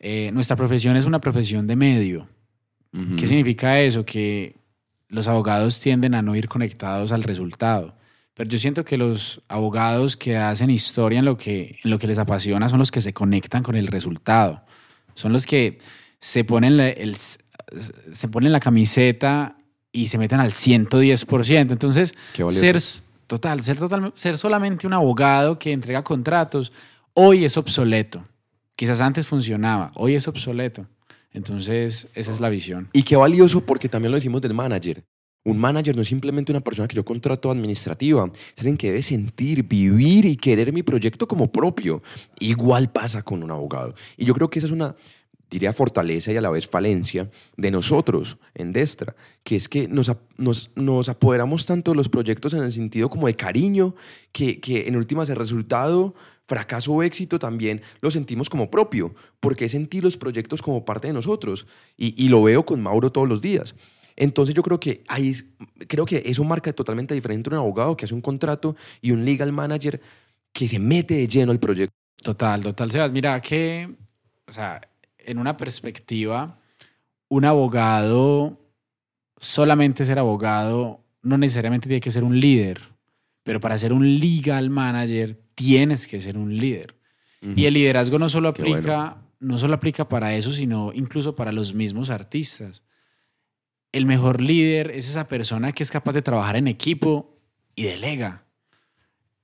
Eh, 0.04 0.32
nuestra 0.34 0.56
profesión 0.56 0.98
es 0.98 1.06
una 1.06 1.22
profesión 1.22 1.68
de 1.68 1.76
medio. 1.76 2.28
¿Qué 3.18 3.28
significa 3.28 3.80
eso? 3.80 4.04
Que 4.04 4.56
los 5.08 5.28
abogados 5.28 5.80
tienden 5.80 6.16
a 6.16 6.22
no 6.22 6.36
ir 6.36 6.50
conectados 6.50 7.12
al 7.12 7.22
resultado. 7.24 7.96
Pero 8.34 8.50
yo 8.50 8.58
siento 8.58 8.84
que 8.84 8.98
los 8.98 9.42
abogados 9.48 10.18
que 10.18 10.36
hacen 10.38 10.70
historia 10.72 11.20
en 11.20 11.26
lo 11.26 11.38
que, 11.38 11.78
en 11.84 11.92
lo 11.92 12.00
que 12.00 12.08
les 12.08 12.18
apasiona 12.18 12.68
son 12.68 12.80
los 12.80 12.90
que 12.92 13.00
se 13.02 13.14
conectan 13.14 13.62
con 13.62 13.76
el 13.76 13.88
resultado. 13.88 14.64
Son 15.14 15.32
los 15.32 15.46
que 15.46 15.78
se 16.20 16.44
ponen 16.44 16.78
la, 16.78 16.90
el- 16.90 17.16
se 17.16 18.28
ponen 18.30 18.52
la 18.52 18.60
camiseta 18.60 19.56
y 19.92 20.08
se 20.08 20.18
meten 20.18 20.40
al 20.40 20.52
110%. 20.52 21.72
Entonces, 21.72 22.14
ser, 22.60 22.76
total, 23.28 23.62
ser, 23.62 23.78
total, 23.78 24.12
ser 24.16 24.38
solamente 24.38 24.88
un 24.88 24.94
abogado 24.94 25.60
que 25.60 25.72
entrega 25.72 26.04
contratos, 26.04 26.72
hoy 27.14 27.46
es 27.46 27.56
obsoleto. 27.58 28.26
Quizás 28.82 29.00
antes 29.00 29.28
funcionaba, 29.28 29.92
hoy 29.94 30.16
es 30.16 30.28
obsoleto. 30.28 30.88
Entonces, 31.34 32.08
esa 32.16 32.32
es 32.32 32.40
la 32.40 32.50
visión. 32.50 32.90
Y 32.94 33.04
qué 33.04 33.16
valioso 33.16 33.64
porque 33.64 33.88
también 33.88 34.10
lo 34.10 34.18
decimos 34.18 34.42
del 34.42 34.56
manager. 34.56 35.04
Un 35.46 35.60
manager 35.60 35.96
no 35.96 36.02
es 36.02 36.08
simplemente 36.08 36.52
una 36.52 36.62
persona 36.62 36.88
que 36.88 36.96
yo 36.96 37.06
contrato 37.06 37.52
administrativa, 37.52 38.32
es 38.34 38.58
alguien 38.58 38.78
que 38.78 38.88
debe 38.88 39.04
sentir, 39.04 39.68
vivir 39.68 40.26
y 40.26 40.36
querer 40.36 40.74
mi 40.74 40.82
proyecto 40.82 41.28
como 41.28 41.52
propio. 41.52 42.02
Igual 42.40 42.92
pasa 42.92 43.22
con 43.22 43.44
un 43.44 43.52
abogado. 43.52 43.94
Y 44.18 44.26
yo 44.26 44.34
creo 44.34 44.50
que 44.50 44.58
esa 44.58 44.66
es 44.66 44.72
una, 44.72 44.96
diría, 45.48 45.74
fortaleza 45.74 46.32
y 46.32 46.38
a 46.38 46.42
la 46.42 46.50
vez 46.50 46.68
falencia 46.68 47.30
de 47.58 47.70
nosotros 47.70 48.40
en 48.56 48.74
Destra, 48.74 49.16
que 49.44 49.58
es 49.58 49.70
que 49.70 49.88
nos, 49.88 50.12
nos 50.38 51.08
apoderamos 51.08 51.68
tanto 51.68 51.92
de 51.92 51.98
los 51.98 52.10
proyectos 52.10 52.56
en 52.56 52.64
el 52.64 52.74
sentido 52.74 53.12
como 53.12 53.28
de 53.28 53.36
cariño, 53.36 53.94
que, 54.32 54.60
que 54.60 54.88
en 54.88 54.96
últimas 54.96 55.30
el 55.30 55.36
resultado, 55.36 56.16
fracaso 56.52 56.92
o 56.92 57.02
éxito 57.02 57.40
también 57.40 57.82
lo 58.02 58.12
sentimos 58.12 58.50
como 58.50 58.70
propio, 58.70 59.16
porque 59.40 59.70
sentir 59.70 60.04
los 60.04 60.18
proyectos 60.18 60.62
como 60.62 60.84
parte 60.84 61.08
de 61.08 61.14
nosotros. 61.14 61.66
Y, 61.96 62.28
lo 62.28 62.44
veo 62.44 62.66
con 62.66 62.82
Mauro 62.82 63.10
todos 63.10 63.28
los 63.28 63.40
días. 63.40 63.74
Entonces 64.18 64.54
yo 64.54 64.62
creo 64.62 64.78
que 64.78 65.02
ahí 65.08 65.32
creo 65.88 66.06
que 66.06 66.22
eso 66.26 66.44
marca 66.44 66.74
totalmente 66.74 67.14
diferente 67.14 67.40
entre 67.40 67.54
un 67.56 67.64
abogado 67.64 67.96
que 67.96 68.04
hace 68.04 68.14
un 68.14 68.22
contrato 68.22 68.76
y 69.02 69.12
un 69.12 69.24
legal 69.24 69.54
manager 69.54 70.02
que 70.52 70.68
se 70.68 70.78
mete 70.78 71.14
de 71.16 71.28
lleno 71.28 71.54
al 71.54 71.60
proyecto. 71.60 71.96
Total, 72.22 72.62
total, 72.62 72.92
Sebas. 72.92 73.14
Mira 73.14 73.40
que, 73.40 73.90
o 74.46 74.52
sea, 74.52 74.82
en 75.18 75.38
una 75.38 75.56
perspectiva, 75.56 76.60
un 77.30 77.46
abogado, 77.46 78.60
solamente 79.38 80.04
ser 80.04 80.20
abogado, 80.20 81.00
no 81.22 81.38
necesariamente 81.38 81.88
tiene 81.88 82.02
que 82.02 82.12
ser 82.12 82.26
un 82.26 82.38
líder, 82.38 82.82
pero 83.44 83.62
para 83.62 83.78
ser 83.78 83.94
un 83.94 84.20
legal 84.20 84.70
manager 84.70 85.41
tienes 85.56 86.08
que 86.08 86.22
ser 86.22 86.38
un 86.38 86.58
líder. 86.58 86.96
Y 87.56 87.66
el 87.66 87.74
liderazgo 87.74 88.20
no 88.20 88.30
solo 88.30 88.50
aplica, 88.50 89.18
no 89.40 89.58
solo 89.58 89.74
aplica 89.74 90.08
para 90.08 90.36
eso, 90.36 90.52
sino 90.52 90.92
incluso 90.94 91.34
para 91.36 91.52
los 91.52 91.74
mismos 91.74 92.10
artistas. 92.12 92.84
El 93.92 94.06
mejor 94.06 94.42
líder 94.42 94.92
es 94.92 95.10
esa 95.10 95.28
persona 95.28 95.72
que 95.72 95.82
es 95.84 95.90
capaz 95.92 96.14
de 96.14 96.22
trabajar 96.22 96.56
en 96.56 96.68
equipo 96.68 97.40
y 97.76 97.84
delega. 97.84 98.46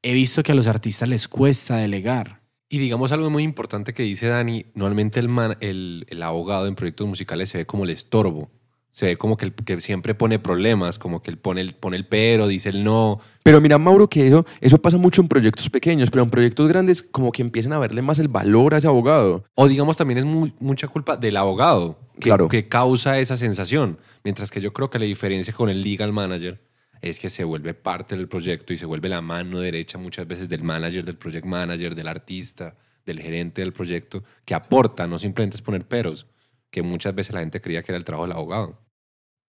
He 0.03 0.13
visto 0.13 0.43
que 0.43 0.51
a 0.51 0.55
los 0.55 0.67
artistas 0.67 1.09
les 1.09 1.27
cuesta 1.27 1.77
delegar. 1.77 2.41
Y 2.69 2.77
digamos 2.77 3.11
algo 3.11 3.29
muy 3.29 3.43
importante 3.43 3.93
que 3.93 4.03
dice 4.03 4.27
Dani, 4.27 4.65
normalmente 4.75 5.19
el, 5.19 5.27
man- 5.29 5.57
el, 5.61 6.05
el 6.09 6.21
abogado 6.21 6.67
en 6.67 6.75
proyectos 6.75 7.07
musicales 7.07 7.49
se 7.49 7.57
ve 7.59 7.65
como 7.65 7.83
el 7.85 7.89
estorbo, 7.89 8.51
se 8.97 9.05
ve 9.05 9.15
como 9.15 9.37
que, 9.37 9.45
el, 9.45 9.53
que 9.53 9.79
siempre 9.79 10.15
pone 10.15 10.39
problemas, 10.39 10.97
como 10.97 11.21
que 11.21 11.29
él 11.29 11.37
pone 11.37 11.61
el, 11.61 11.75
pone 11.75 11.97
el 11.97 12.07
pero, 12.07 12.47
dice 12.47 12.69
el 12.69 12.83
no. 12.83 13.19
Pero 13.43 13.61
mira, 13.61 13.77
Mauro, 13.77 14.09
que 14.09 14.25
eso, 14.25 14.43
eso 14.59 14.79
pasa 14.81 14.97
mucho 14.97 15.21
en 15.21 15.27
proyectos 15.27 15.69
pequeños, 15.69 16.09
pero 16.09 16.23
en 16.23 16.31
proyectos 16.31 16.67
grandes 16.67 17.03
como 17.03 17.31
que 17.31 17.43
empiezan 17.43 17.73
a 17.73 17.77
verle 17.77 18.01
más 18.01 18.17
el 18.17 18.27
valor 18.27 18.73
a 18.73 18.77
ese 18.79 18.87
abogado. 18.87 19.43
O 19.53 19.67
digamos 19.67 19.97
también 19.97 20.17
es 20.17 20.25
mu- 20.25 20.49
mucha 20.59 20.87
culpa 20.87 21.15
del 21.15 21.37
abogado 21.37 21.99
que, 22.15 22.21
Claro. 22.21 22.47
que 22.47 22.67
causa 22.67 23.19
esa 23.19 23.37
sensación, 23.37 23.99
mientras 24.23 24.49
que 24.49 24.61
yo 24.61 24.73
creo 24.73 24.89
que 24.89 24.97
la 24.97 25.05
diferencia 25.05 25.53
con 25.53 25.69
el 25.69 25.83
legal 25.83 26.11
manager 26.11 26.59
es 26.99 27.19
que 27.19 27.29
se 27.29 27.43
vuelve 27.43 27.75
parte 27.75 28.15
del 28.17 28.27
proyecto 28.27 28.73
y 28.73 28.77
se 28.77 28.87
vuelve 28.87 29.09
la 29.09 29.21
mano 29.21 29.59
derecha 29.59 29.99
muchas 29.99 30.25
veces 30.25 30.49
del 30.49 30.63
manager, 30.63 31.05
del 31.05 31.17
project 31.17 31.45
manager, 31.45 31.93
del 31.93 32.07
artista, 32.07 32.75
del 33.05 33.19
gerente 33.21 33.61
del 33.61 33.73
proyecto, 33.73 34.23
que 34.43 34.55
aporta, 34.55 35.05
no 35.05 35.19
simplemente 35.19 35.55
es 35.55 35.61
poner 35.61 35.87
peros, 35.87 36.25
que 36.71 36.81
muchas 36.81 37.13
veces 37.13 37.35
la 37.35 37.41
gente 37.41 37.61
creía 37.61 37.83
que 37.83 37.91
era 37.91 37.97
el 37.99 38.03
trabajo 38.03 38.25
del 38.27 38.35
abogado. 38.35 38.86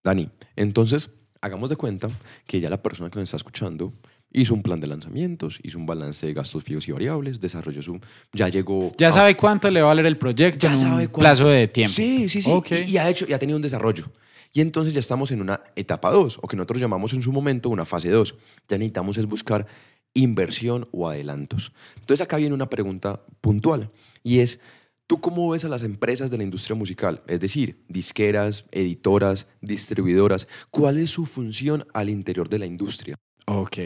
Dani, 0.02 0.28
entonces 0.56 1.10
hagamos 1.40 1.70
de 1.70 1.76
cuenta 1.76 2.08
que 2.46 2.60
ya 2.60 2.68
la 2.70 2.82
persona 2.82 3.10
que 3.10 3.18
nos 3.18 3.24
está 3.28 3.36
escuchando 3.36 3.92
hizo 4.30 4.52
un 4.54 4.62
plan 4.62 4.78
de 4.80 4.86
lanzamientos, 4.86 5.58
hizo 5.62 5.78
un 5.78 5.86
balance 5.86 6.26
de 6.26 6.34
gastos 6.34 6.62
fijos 6.62 6.86
y 6.88 6.92
variables, 6.92 7.40
desarrolló 7.40 7.80
su... 7.82 7.98
Ya 8.32 8.48
llegó... 8.48 8.92
Ya 8.98 9.08
a- 9.08 9.12
sabe 9.12 9.36
cuánto 9.36 9.70
le 9.70 9.80
va 9.80 9.86
a 9.86 9.88
valer 9.94 10.06
el 10.06 10.18
proyecto 10.18 10.66
ya 10.66 10.70
en 10.70 10.76
sabe 10.76 10.90
un 10.90 10.98
cuánto. 11.12 11.18
plazo 11.20 11.48
de 11.48 11.68
tiempo. 11.68 11.94
Sí, 11.94 12.28
sí, 12.28 12.42
sí. 12.42 12.50
Ok. 12.50 12.72
Y, 12.86 12.92
y 12.92 12.98
ha 12.98 13.08
hecho, 13.08 13.24
y 13.28 13.32
ha 13.32 13.38
tenido 13.38 13.56
un 13.56 13.62
desarrollo. 13.62 14.04
Y 14.52 14.60
entonces 14.60 14.92
ya 14.94 15.00
estamos 15.00 15.30
en 15.30 15.40
una 15.40 15.60
etapa 15.76 16.10
2, 16.10 16.40
o 16.42 16.48
que 16.48 16.56
nosotros 16.56 16.80
llamamos 16.80 17.12
en 17.14 17.22
su 17.22 17.32
momento 17.32 17.68
una 17.70 17.84
fase 17.86 18.10
2. 18.10 18.34
Ya 18.68 18.76
necesitamos 18.78 19.16
es 19.18 19.26
buscar 19.26 19.66
inversión 20.14 20.88
o 20.92 21.08
adelantos. 21.08 21.72
Entonces 21.96 22.20
acá 22.22 22.36
viene 22.36 22.54
una 22.54 22.68
pregunta 22.68 23.22
puntual 23.40 23.88
y 24.22 24.40
es, 24.40 24.60
¿tú 25.08 25.20
cómo 25.20 25.50
ves 25.50 25.64
a 25.64 25.68
las 25.68 25.82
empresas 25.82 26.30
de 26.30 26.38
la 26.38 26.44
industria 26.44 26.76
musical? 26.76 27.22
Es 27.26 27.40
decir, 27.40 27.82
disqueras, 27.88 28.66
editoras, 28.70 29.48
distribuidoras. 29.60 30.46
¿Cuál 30.70 30.98
es 30.98 31.10
su 31.10 31.26
función 31.26 31.84
al 31.94 32.10
interior 32.10 32.48
de 32.48 32.60
la 32.60 32.66
industria? 32.66 33.16
Ok. 33.46 33.78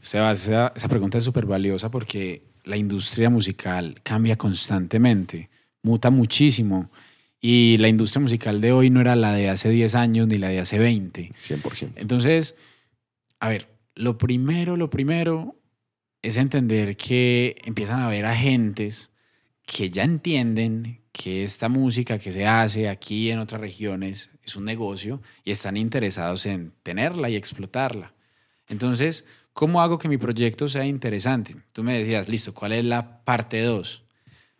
Sebas, 0.00 0.46
esa, 0.46 0.72
esa 0.74 0.88
pregunta 0.88 1.18
es 1.18 1.24
súper 1.24 1.46
valiosa 1.46 1.90
porque 1.90 2.42
la 2.64 2.76
industria 2.76 3.28
musical 3.28 4.00
cambia 4.02 4.36
constantemente, 4.36 5.50
muta 5.82 6.10
muchísimo. 6.10 6.90
Y 7.38 7.76
la 7.78 7.88
industria 7.88 8.22
musical 8.22 8.60
de 8.60 8.72
hoy 8.72 8.88
no 8.88 9.00
era 9.00 9.14
la 9.14 9.34
de 9.34 9.50
hace 9.50 9.68
10 9.68 9.94
años 9.94 10.28
ni 10.28 10.38
la 10.38 10.48
de 10.48 10.60
hace 10.60 10.78
20. 10.78 11.32
100%. 11.34 11.92
Entonces, 11.96 12.56
a 13.40 13.50
ver, 13.50 13.68
lo 13.94 14.16
primero, 14.16 14.76
lo 14.76 14.88
primero 14.88 15.56
es 16.22 16.36
entender 16.38 16.96
que 16.96 17.56
empiezan 17.64 18.00
a 18.00 18.06
haber 18.06 18.24
agentes 18.24 19.11
que 19.66 19.90
ya 19.90 20.04
entienden 20.04 21.00
que 21.12 21.44
esta 21.44 21.68
música 21.68 22.18
que 22.18 22.32
se 22.32 22.46
hace 22.46 22.88
aquí 22.88 23.30
en 23.30 23.38
otras 23.38 23.60
regiones 23.60 24.30
es 24.42 24.56
un 24.56 24.64
negocio 24.64 25.20
y 25.44 25.50
están 25.50 25.76
interesados 25.76 26.46
en 26.46 26.72
tenerla 26.82 27.28
y 27.28 27.36
explotarla. 27.36 28.12
Entonces, 28.68 29.26
¿cómo 29.52 29.82
hago 29.82 29.98
que 29.98 30.08
mi 30.08 30.16
proyecto 30.16 30.68
sea 30.68 30.86
interesante? 30.86 31.54
Tú 31.72 31.82
me 31.82 31.96
decías, 31.98 32.28
listo, 32.28 32.54
¿cuál 32.54 32.72
es 32.72 32.84
la 32.84 33.22
parte 33.24 33.60
2? 33.60 34.02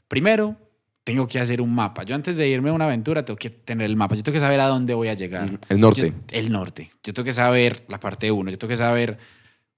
Primero, 0.08 0.56
tengo 1.04 1.26
que 1.26 1.40
hacer 1.40 1.60
un 1.60 1.74
mapa. 1.74 2.04
Yo 2.04 2.14
antes 2.14 2.36
de 2.36 2.48
irme 2.48 2.70
a 2.70 2.74
una 2.74 2.84
aventura 2.84 3.24
tengo 3.24 3.38
que 3.38 3.50
tener 3.50 3.86
el 3.86 3.96
mapa. 3.96 4.14
Yo 4.14 4.22
tengo 4.22 4.34
que 4.34 4.40
saber 4.40 4.60
a 4.60 4.66
dónde 4.66 4.94
voy 4.94 5.08
a 5.08 5.14
llegar. 5.14 5.58
El 5.68 5.80
norte. 5.80 6.08
Yo- 6.10 6.38
el 6.38 6.52
norte. 6.52 6.90
Yo 7.02 7.12
tengo 7.14 7.24
que 7.24 7.32
saber 7.32 7.82
la 7.88 7.98
parte 7.98 8.30
1. 8.30 8.50
Yo 8.50 8.58
tengo 8.58 8.68
que 8.68 8.76
saber 8.76 9.18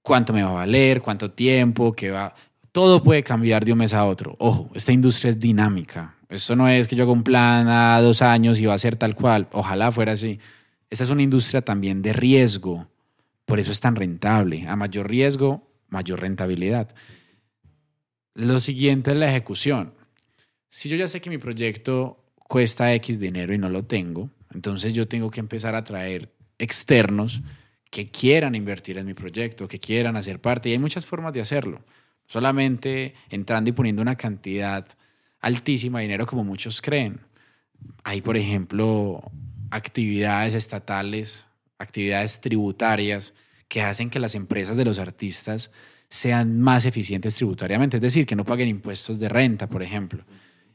cuánto 0.01 0.33
me 0.33 0.43
va 0.43 0.49
a 0.49 0.53
valer, 0.53 1.01
cuánto 1.01 1.31
tiempo, 1.31 1.93
qué 1.93 2.11
va. 2.11 2.35
Todo 2.75 3.01
puede 3.01 3.23
cambiar 3.23 3.63
de 3.63 3.71
un 3.71 3.77
mes 3.77 3.93
a 3.93 4.03
otro. 4.03 4.35
Ojo, 4.37 4.69
esta 4.75 4.91
industria 4.91 5.29
es 5.29 5.39
dinámica. 5.39 6.17
Esto 6.27 6.57
no 6.57 6.67
es 6.67 6.89
que 6.89 6.97
yo 6.97 7.05
haga 7.05 7.13
un 7.13 7.23
plan 7.23 7.69
a 7.69 8.01
dos 8.01 8.21
años 8.21 8.59
y 8.59 8.65
va 8.65 8.73
a 8.73 8.77
ser 8.77 8.97
tal 8.97 9.15
cual. 9.15 9.47
Ojalá 9.53 9.93
fuera 9.93 10.11
así. 10.11 10.39
Esta 10.89 11.05
es 11.05 11.09
una 11.09 11.21
industria 11.21 11.61
también 11.61 12.01
de 12.01 12.11
riesgo. 12.11 12.89
Por 13.45 13.61
eso 13.61 13.71
es 13.71 13.79
tan 13.79 13.95
rentable. 13.95 14.67
A 14.67 14.75
mayor 14.75 15.09
riesgo, 15.09 15.65
mayor 15.87 16.19
rentabilidad. 16.19 16.93
Lo 18.33 18.59
siguiente 18.59 19.11
es 19.11 19.17
la 19.17 19.29
ejecución. 19.29 19.93
Si 20.67 20.89
yo 20.89 20.97
ya 20.97 21.07
sé 21.07 21.21
que 21.21 21.29
mi 21.29 21.37
proyecto 21.37 22.25
cuesta 22.35 22.93
X 22.95 23.21
dinero 23.21 23.53
y 23.53 23.57
no 23.57 23.69
lo 23.69 23.85
tengo, 23.85 24.31
entonces 24.53 24.93
yo 24.93 25.07
tengo 25.07 25.31
que 25.31 25.39
empezar 25.39 25.75
a 25.75 25.85
traer 25.85 26.29
externos 26.59 27.41
que 27.89 28.11
quieran 28.11 28.53
invertir 28.53 28.97
en 28.97 29.05
mi 29.05 29.13
proyecto, 29.13 29.65
que 29.65 29.79
quieran 29.79 30.17
hacer 30.17 30.41
parte. 30.41 30.67
Y 30.67 30.73
hay 30.73 30.79
muchas 30.79 31.05
formas 31.05 31.31
de 31.31 31.39
hacerlo. 31.39 31.81
Solamente 32.27 33.13
entrando 33.29 33.69
y 33.69 33.73
poniendo 33.73 34.01
una 34.01 34.15
cantidad 34.15 34.87
altísima 35.39 35.99
de 35.99 36.03
dinero 36.03 36.25
como 36.25 36.43
muchos 36.43 36.81
creen. 36.81 37.19
Hay, 38.03 38.21
por 38.21 38.37
ejemplo, 38.37 39.31
actividades 39.69 40.53
estatales, 40.53 41.47
actividades 41.77 42.41
tributarias 42.41 43.33
que 43.67 43.81
hacen 43.81 44.09
que 44.09 44.19
las 44.19 44.35
empresas 44.35 44.77
de 44.77 44.85
los 44.85 44.99
artistas 44.99 45.71
sean 46.07 46.59
más 46.59 46.85
eficientes 46.85 47.35
tributariamente, 47.35 47.97
es 47.97 48.01
decir, 48.01 48.25
que 48.25 48.35
no 48.35 48.45
paguen 48.45 48.69
impuestos 48.69 49.19
de 49.19 49.29
renta, 49.29 49.67
por 49.67 49.83
ejemplo. 49.83 50.23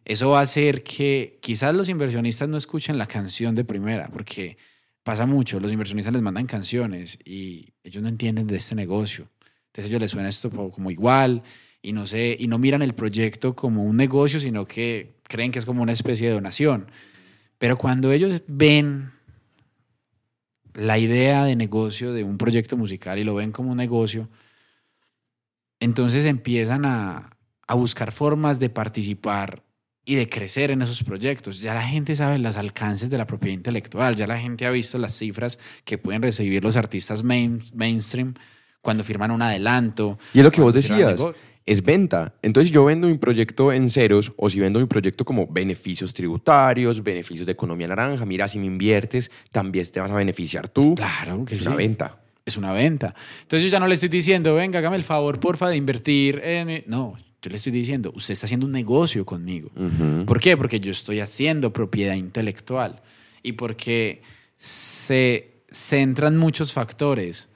Eso 0.05 0.31
va 0.31 0.41
a 0.41 0.43
hacer 0.43 0.83
que 0.83 1.39
quizás 1.41 1.75
los 1.75 1.89
inversionistas 1.89 2.49
no 2.49 2.57
escuchen 2.57 2.99
la 2.99 3.07
canción 3.07 3.55
de 3.55 3.65
primera, 3.65 4.09
porque 4.09 4.57
pasa 5.03 5.27
mucho, 5.27 5.61
los 5.61 5.73
inversionistas 5.73 6.13
les 6.13 6.23
mandan 6.23 6.47
canciones 6.47 7.19
y 7.25 7.73
ellos 7.85 8.03
no 8.03 8.09
entienden 8.09 8.47
de 8.47 8.57
este 8.57 8.75
negocio. 8.75 9.29
Entonces 9.70 9.90
ellos 9.90 10.00
les 10.00 10.11
suena 10.11 10.28
esto 10.28 10.50
como 10.50 10.90
igual 10.90 11.42
y 11.80 11.92
no, 11.92 12.04
sé, 12.06 12.37
y 12.38 12.48
no 12.48 12.59
miran 12.59 12.83
el 12.83 12.94
proyecto 12.94 13.54
como 13.54 13.85
un 13.85 13.96
negocio, 13.96 14.40
sino 14.40 14.66
que 14.66 15.14
creen 15.22 15.52
que 15.52 15.61
es 15.61 15.64
como 15.64 15.80
una 15.83 15.92
especie 15.92 16.28
de 16.28 16.35
donación. 16.35 16.90
Pero 17.59 17.78
cuando 17.78 18.11
ellos 18.11 18.42
ven 18.48 19.12
la 20.74 20.98
idea 20.98 21.44
de 21.44 21.54
negocio 21.56 22.12
de 22.12 22.24
un 22.24 22.37
proyecto 22.37 22.76
musical 22.76 23.18
y 23.18 23.24
lo 23.24 23.35
ven 23.37 23.52
como 23.52 23.70
un 23.70 23.76
negocio, 23.76 24.28
entonces 25.78 26.24
empiezan 26.24 26.85
a, 26.85 27.37
a 27.66 27.74
buscar 27.74 28.12
formas 28.12 28.59
de 28.59 28.70
participar 28.70 29.62
y 30.04 30.16
de 30.16 30.28
crecer 30.28 30.70
en 30.70 30.83
esos 30.83 31.04
proyectos. 31.04 31.61
Ya 31.61 31.74
la 31.74 31.87
gente 31.87 32.16
sabe 32.16 32.38
los 32.38 32.56
alcances 32.56 33.09
de 33.11 33.18
la 33.18 33.26
propiedad 33.26 33.54
intelectual, 33.54 34.16
ya 34.16 34.26
la 34.26 34.38
gente 34.38 34.66
ha 34.66 34.70
visto 34.70 34.98
las 34.98 35.16
cifras 35.16 35.59
que 35.85 35.96
pueden 35.98 36.22
recibir 36.22 36.62
los 36.64 36.76
artistas 36.76 37.22
main- 37.22 37.61
mainstream 37.74 38.35
cuando 38.81 39.05
firman 39.05 39.31
un 39.31 39.43
adelanto. 39.43 40.19
Y 40.33 40.38
es 40.38 40.45
lo 40.45 40.51
que 40.51 40.61
vos 40.61 40.75
decías, 40.75 41.25
es 41.66 41.83
venta. 41.85 42.35
Entonces 42.43 42.73
yo 42.73 42.85
vendo 42.85 43.07
mi 43.07 43.19
proyecto 43.19 43.73
en 43.73 43.90
ceros 43.90 44.33
o 44.37 44.51
si 44.51 44.59
vendo 44.59 44.81
mi 44.81 44.87
proyecto 44.87 45.25
como 45.25 45.47
beneficios 45.47 46.12
tributarios, 46.12 47.03
beneficios 47.03 47.47
de 47.47 47.53
economía 47.53 47.87
naranja, 47.87 48.25
mira, 48.27 48.49
si 48.49 48.59
me 48.59 48.66
inviertes, 48.66 49.31
también 49.53 49.87
te 49.87 50.01
vas 50.01 50.11
a 50.11 50.14
beneficiar 50.14 50.69
tú. 50.69 50.95
Claro 50.95 51.45
que 51.45 51.55
es 51.55 51.62
sí. 51.62 51.69
una 51.69 51.77
venta. 51.77 52.19
es 52.45 52.57
una 52.57 52.73
venta. 52.73 53.14
Entonces 53.43 53.64
yo 53.64 53.73
ya 53.73 53.79
no 53.79 53.87
le 53.87 53.95
estoy 53.95 54.09
diciendo, 54.09 54.55
venga, 54.55 54.79
hágame 54.79 54.97
el 54.97 55.05
favor, 55.05 55.38
porfa, 55.38 55.69
de 55.69 55.77
invertir 55.77 56.40
en... 56.43 56.66
mi-". 56.66 56.83
No, 56.87 57.16
yo 57.43 57.51
le 57.51 57.57
estoy 57.57 57.73
diciendo, 57.73 58.12
usted 58.16 58.33
está 58.33 58.47
haciendo 58.47 58.66
un 58.66 58.73
negocio 58.73 59.25
conmigo. 59.25 59.71
Ujú. 59.77 60.25
¿Por 60.27 60.40
qué? 60.40 60.57
Porque 60.57 60.81
yo 60.81 60.90
estoy 60.90 61.21
haciendo 61.21 61.73
propiedad 61.73 62.14
intelectual 62.14 63.01
y 63.43 63.53
porque 63.53 64.23
se 64.57 65.62
centran 65.71 66.37
muchos 66.37 66.73
factores. 66.73 67.50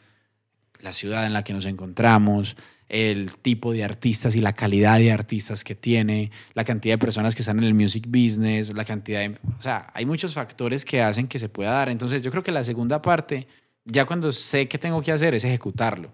La 0.84 0.92
ciudad 0.92 1.26
en 1.26 1.32
la 1.32 1.42
que 1.42 1.52
nos 1.52 1.66
encontramos, 1.66 2.56
el 2.88 3.32
tipo 3.36 3.72
de 3.72 3.82
artistas 3.82 4.36
y 4.36 4.40
la 4.40 4.52
calidad 4.52 4.98
de 4.98 5.10
artistas 5.10 5.64
que 5.64 5.74
tiene, 5.74 6.30
la 6.52 6.64
cantidad 6.64 6.94
de 6.94 6.98
personas 6.98 7.34
que 7.34 7.42
están 7.42 7.58
en 7.58 7.64
el 7.64 7.74
music 7.74 8.06
business, 8.06 8.72
la 8.74 8.84
cantidad 8.84 9.20
de... 9.20 9.30
O 9.58 9.62
sea, 9.62 9.90
hay 9.94 10.04
muchos 10.04 10.34
factores 10.34 10.84
que 10.84 11.00
hacen 11.00 11.26
que 11.26 11.38
se 11.38 11.48
pueda 11.48 11.72
dar. 11.72 11.88
Entonces 11.88 12.22
yo 12.22 12.30
creo 12.30 12.42
que 12.42 12.52
la 12.52 12.62
segunda 12.62 13.00
parte, 13.00 13.48
ya 13.84 14.04
cuando 14.04 14.30
sé 14.30 14.68
qué 14.68 14.78
tengo 14.78 15.00
que 15.00 15.10
hacer, 15.10 15.34
es 15.34 15.44
ejecutarlo. 15.44 16.12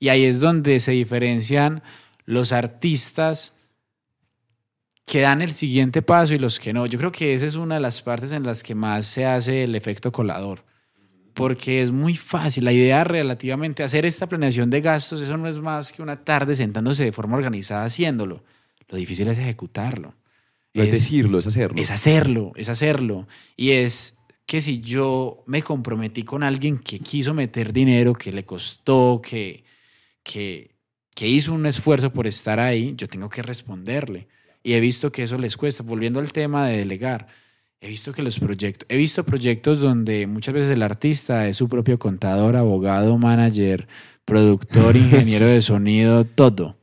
Y 0.00 0.08
ahí 0.08 0.24
es 0.24 0.40
donde 0.40 0.80
se 0.80 0.90
diferencian 0.90 1.82
los 2.24 2.52
artistas 2.52 3.56
que 5.06 5.20
dan 5.20 5.42
el 5.42 5.52
siguiente 5.52 6.02
paso 6.02 6.34
y 6.34 6.38
los 6.38 6.58
que 6.58 6.72
no. 6.72 6.86
Yo 6.86 6.98
creo 6.98 7.12
que 7.12 7.34
esa 7.34 7.46
es 7.46 7.54
una 7.54 7.76
de 7.76 7.80
las 7.80 8.02
partes 8.02 8.32
en 8.32 8.42
las 8.42 8.62
que 8.62 8.74
más 8.74 9.06
se 9.06 9.26
hace 9.26 9.64
el 9.64 9.74
efecto 9.74 10.12
colador. 10.12 10.64
Porque 11.34 11.82
es 11.82 11.90
muy 11.90 12.16
fácil. 12.16 12.64
La 12.64 12.72
idea 12.72 13.04
relativamente 13.04 13.82
hacer 13.82 14.04
esta 14.04 14.28
planeación 14.28 14.70
de 14.70 14.80
gastos, 14.80 15.20
eso 15.20 15.36
no 15.36 15.48
es 15.48 15.60
más 15.60 15.92
que 15.92 16.02
una 16.02 16.24
tarde 16.24 16.56
sentándose 16.56 17.04
de 17.04 17.12
forma 17.12 17.36
organizada 17.36 17.84
haciéndolo. 17.84 18.42
Lo 18.88 18.98
difícil 18.98 19.28
es 19.28 19.38
ejecutarlo. 19.38 20.14
No 20.74 20.82
es, 20.82 20.92
decirlo, 20.92 21.38
es 21.38 21.46
hacerlo. 21.46 21.80
Es 21.80 21.90
hacerlo, 21.90 22.52
es 22.56 22.68
hacerlo. 22.68 23.26
Y 23.56 23.70
es 23.70 24.18
que 24.46 24.60
si 24.60 24.80
yo 24.80 25.42
me 25.46 25.62
comprometí 25.62 26.22
con 26.22 26.42
alguien 26.42 26.78
que 26.78 27.00
quiso 27.00 27.34
meter 27.34 27.72
dinero, 27.72 28.14
que 28.14 28.32
le 28.32 28.44
costó, 28.44 29.20
que, 29.22 29.64
que, 30.22 30.74
que 31.14 31.28
hizo 31.28 31.52
un 31.52 31.66
esfuerzo 31.66 32.12
por 32.12 32.26
estar 32.26 32.60
ahí, 32.60 32.94
yo 32.96 33.08
tengo 33.08 33.28
que 33.28 33.42
responderle. 33.42 34.28
Y 34.62 34.74
he 34.74 34.80
visto 34.80 35.10
que 35.10 35.24
eso 35.24 35.38
les 35.38 35.56
cuesta. 35.56 35.82
Volviendo 35.82 36.20
al 36.20 36.32
tema 36.32 36.66
de 36.66 36.78
delegar, 36.78 37.26
he 37.80 37.88
visto 37.88 38.12
que 38.12 38.22
los 38.22 38.38
proyectos, 38.38 38.86
he 38.90 38.96
visto 38.96 39.24
proyectos 39.24 39.80
donde 39.80 40.26
muchas 40.26 40.54
veces 40.54 40.70
el 40.70 40.82
artista 40.82 41.48
es 41.48 41.56
su 41.56 41.68
propio 41.68 41.98
contador, 41.98 42.56
abogado, 42.56 43.16
manager, 43.18 43.88
productor, 44.24 44.96
ingeniero 44.96 45.46
de 45.46 45.62
sonido, 45.62 46.24
todo. 46.24 46.78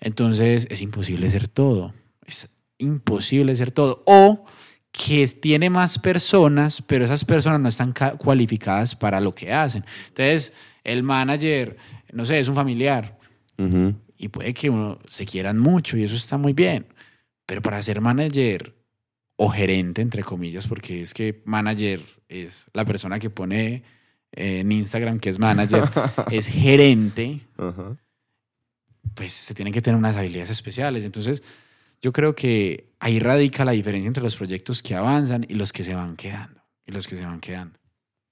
Entonces 0.00 0.66
es 0.70 0.82
imposible 0.82 1.28
ser 1.30 1.48
todo. 1.48 1.94
Es 2.26 2.58
imposible 2.78 3.56
ser 3.56 3.70
todo. 3.72 4.02
O 4.06 4.44
que 4.92 5.26
tiene 5.26 5.68
más 5.68 5.98
personas, 5.98 6.80
pero 6.82 7.04
esas 7.04 7.24
personas 7.24 7.60
no 7.60 7.68
están 7.68 7.92
ca- 7.92 8.12
cualificadas 8.16 8.94
para 8.94 9.20
lo 9.20 9.34
que 9.34 9.52
hacen. 9.52 9.84
Entonces, 10.08 10.52
el 10.84 11.02
manager, 11.02 11.76
no 12.12 12.24
sé, 12.24 12.38
es 12.40 12.48
un 12.48 12.54
familiar 12.54 13.18
Ujú. 13.58 13.94
y 14.16 14.28
puede 14.28 14.54
que 14.54 14.70
uno 14.70 14.98
se 15.08 15.26
quieran 15.26 15.58
mucho 15.58 15.96
y 15.98 16.04
eso 16.04 16.14
está 16.14 16.38
muy 16.38 16.52
bien. 16.52 16.86
Pero 17.46 17.60
para 17.62 17.82
ser 17.82 18.00
manager 18.00 18.74
o 19.36 19.48
gerente, 19.48 20.02
entre 20.02 20.22
comillas, 20.22 20.66
porque 20.66 21.02
es 21.02 21.14
que 21.14 21.42
manager 21.44 22.00
es 22.28 22.66
la 22.72 22.84
persona 22.84 23.18
que 23.18 23.30
pone 23.30 23.82
eh, 24.32 24.60
en 24.60 24.72
Instagram 24.72 25.20
que 25.20 25.28
es 25.28 25.38
manager, 25.38 25.84
es 26.30 26.46
gerente, 26.48 27.40
pues 29.14 29.32
se 29.32 29.54
tienen 29.54 29.72
que 29.72 29.82
tener 29.82 29.98
unas 29.98 30.16
habilidades 30.16 30.50
especiales. 30.50 31.04
Entonces, 31.04 31.42
yo 32.02 32.12
creo 32.12 32.34
que 32.34 32.92
ahí 32.98 33.18
radica 33.18 33.64
la 33.64 33.72
diferencia 33.72 34.08
entre 34.08 34.22
los 34.22 34.36
proyectos 34.36 34.82
que 34.82 34.94
avanzan 34.94 35.44
y 35.48 35.54
los 35.54 35.72
que 35.72 35.84
se 35.84 35.94
van 35.94 36.16
quedando. 36.16 36.60
Y 36.86 36.92
los 36.92 37.08
que 37.08 37.16
se 37.16 37.24
van 37.24 37.40
quedando. 37.40 37.78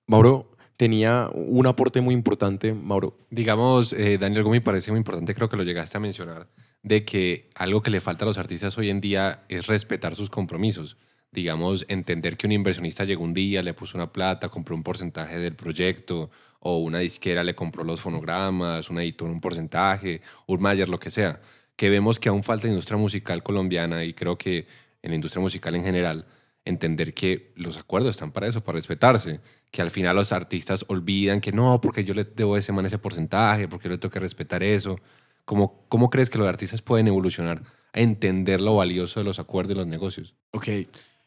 Mauro 0.06 0.56
tenía 0.76 1.28
un 1.32 1.66
aporte 1.66 2.00
muy 2.00 2.14
importante, 2.14 2.72
Mauro. 2.72 3.18
Digamos, 3.30 3.92
eh, 3.92 4.18
Daniel, 4.18 4.40
algo 4.40 4.50
me 4.50 4.60
parece 4.60 4.90
muy 4.90 4.98
importante, 4.98 5.34
creo 5.34 5.48
que 5.48 5.56
lo 5.56 5.64
llegaste 5.64 5.96
a 5.96 6.00
mencionar, 6.00 6.48
de 6.84 7.04
que 7.04 7.50
algo 7.56 7.82
que 7.82 7.90
le 7.90 8.00
falta 8.00 8.24
a 8.24 8.28
los 8.28 8.38
artistas 8.38 8.76
hoy 8.78 8.90
en 8.90 9.00
día 9.00 9.42
es 9.48 9.66
respetar 9.66 10.14
sus 10.14 10.30
compromisos. 10.30 10.96
Digamos, 11.32 11.86
entender 11.88 12.36
que 12.36 12.46
un 12.46 12.52
inversionista 12.52 13.04
llegó 13.04 13.24
un 13.24 13.34
día, 13.34 13.62
le 13.62 13.74
puso 13.74 13.96
una 13.96 14.12
plata, 14.12 14.50
compró 14.50 14.76
un 14.76 14.84
porcentaje 14.84 15.38
del 15.38 15.56
proyecto, 15.56 16.30
o 16.60 16.78
una 16.78 16.98
disquera 16.98 17.42
le 17.42 17.54
compró 17.54 17.84
los 17.84 18.00
fonogramas, 18.00 18.88
un 18.90 19.00
editor 19.00 19.30
un 19.30 19.40
porcentaje, 19.40 20.20
un 20.46 20.60
manager, 20.60 20.88
lo 20.90 21.00
que 21.00 21.10
sea. 21.10 21.40
Que 21.74 21.88
vemos 21.88 22.20
que 22.20 22.28
aún 22.28 22.44
falta 22.44 22.68
industria 22.68 22.98
musical 22.98 23.42
colombiana 23.42 24.04
y 24.04 24.12
creo 24.12 24.38
que 24.38 24.66
en 25.02 25.10
la 25.10 25.14
industria 25.16 25.40
musical 25.40 25.74
en 25.74 25.84
general, 25.84 26.26
entender 26.66 27.14
que 27.14 27.52
los 27.56 27.78
acuerdos 27.78 28.12
están 28.12 28.30
para 28.30 28.46
eso, 28.46 28.62
para 28.62 28.76
respetarse. 28.76 29.40
Que 29.70 29.82
al 29.82 29.90
final 29.90 30.16
los 30.16 30.32
artistas 30.32 30.84
olvidan 30.88 31.40
que 31.40 31.52
no, 31.52 31.80
porque 31.80 32.04
yo 32.04 32.14
le 32.14 32.24
debo 32.24 32.54
a 32.54 32.58
ese 32.58 32.72
man 32.72 32.86
ese 32.86 32.98
porcentaje, 32.98 33.68
porque 33.68 33.88
yo 33.88 33.92
le 33.92 33.98
tengo 33.98 34.12
que 34.12 34.20
respetar 34.20 34.62
eso. 34.62 34.98
¿Cómo, 35.44 35.84
¿Cómo 35.88 36.10
crees 36.10 36.30
que 36.30 36.38
los 36.38 36.48
artistas 36.48 36.82
pueden 36.82 37.06
evolucionar 37.08 37.62
a 37.92 38.00
entender 38.00 38.60
lo 38.60 38.76
valioso 38.76 39.20
de 39.20 39.24
los 39.24 39.38
acuerdos 39.38 39.74
y 39.74 39.78
los 39.78 39.86
negocios? 39.86 40.34
Ok. 40.52 40.68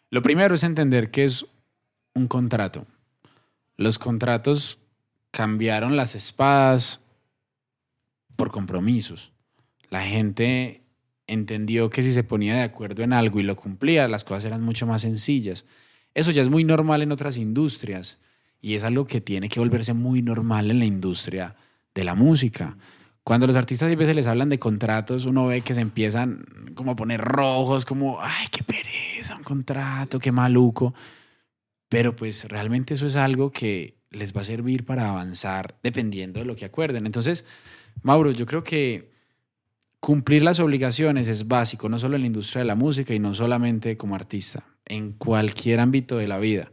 Lo 0.09 0.22
primero 0.22 0.55
es 0.55 0.63
entender 0.63 1.11
que 1.11 1.24
es 1.24 1.45
un 2.13 2.28
contrato. 2.28 2.86
Los 3.76 3.99
contratos 3.99 4.80
cambiaron 5.32 5.95
las 5.95 6.15
espadas 6.15 7.05
por 8.36 8.51
compromisos. 8.51 9.32
La 9.89 10.01
gente 10.01 10.82
entendió 11.28 11.89
que 11.89 12.03
si 12.03 12.11
se 12.11 12.24
ponía 12.24 12.55
de 12.55 12.63
acuerdo 12.63 13.03
en 13.03 13.13
algo 13.13 13.39
y 13.39 13.43
lo 13.43 13.55
cumplía, 13.55 14.07
las 14.07 14.24
cosas 14.24 14.45
eran 14.45 14.61
mucho 14.61 14.88
más 14.88 15.01
sencillas. 15.01 15.65
Eso 16.13 16.32
ya 16.32 16.41
es 16.41 16.49
muy 16.49 16.63
normal 16.63 17.01
en 17.01 17.11
otras 17.11 17.38
industrias 17.38 18.22
y 18.61 18.76
es 18.76 18.84
algo 18.84 19.05
que 19.05 19.22
tiene 19.22 19.49
que 19.49 19.59
volverse 19.59 19.93
muy 19.93 20.22
normal 20.22 20.72
en 20.72 20.80
la 20.80 20.86
industria 20.86 21.55
de 21.93 22.03
la 22.03 22.15
música. 22.15 22.78
Cuando 23.28 23.45
los 23.45 23.57
artistas 23.57 23.91
a 23.91 23.95
veces 23.97 24.15
les 24.15 24.25
hablan 24.25 24.47
de 24.47 24.57
contratos, 24.57 25.25
uno 25.25 25.47
ve 25.47 25.59
que 25.59 25.73
se 25.73 25.82
empiezan 25.82 26.45
como 26.75 26.93
a 26.93 26.95
poner 26.95 27.19
rojos, 27.19 27.84
como, 27.84 28.21
ay, 28.21 28.47
qué 28.49 28.63
pereza, 28.63 29.36
un 29.36 29.43
contrato, 29.43 30.17
qué 30.17 30.32
maluco. 30.32 30.93
Pero 31.89 32.15
pues 32.15 32.45
realmente 32.45 32.93
eso 32.93 33.05
es 33.05 33.17
algo 33.17 33.51
que 33.51 33.97
les 34.11 34.34
va 34.34 34.39
a 34.39 34.45
servir 34.45 34.86
para 34.86 35.09
avanzar 35.09 35.78
dependiendo 35.84 36.39
de 36.39 36.45
lo 36.45 36.55
que 36.55 36.63
acuerden. 36.63 37.05
Entonces, 37.05 37.43
Mauro, 38.01 38.32
yo 38.32 38.45
creo 38.45 38.63
que 38.63 39.11
cumplir 39.99 40.41
las 40.41 40.61
obligaciones 40.61 41.28
es 41.28 41.49
básico, 41.49 41.89
no 41.89 41.99
solo 41.99 42.15
en 42.15 42.21
la 42.21 42.28
industria 42.28 42.61
de 42.61 42.67
la 42.67 42.75
música 42.75 43.13
y 43.13 43.19
no 43.19 43.34
solamente 43.34 43.97
como 43.97 44.15
artista, 44.15 44.63
en 44.86 45.11
cualquier 45.11 45.82
ámbito 45.82 46.15
de 46.15 46.30
la 46.30 46.38
vida. 46.38 46.71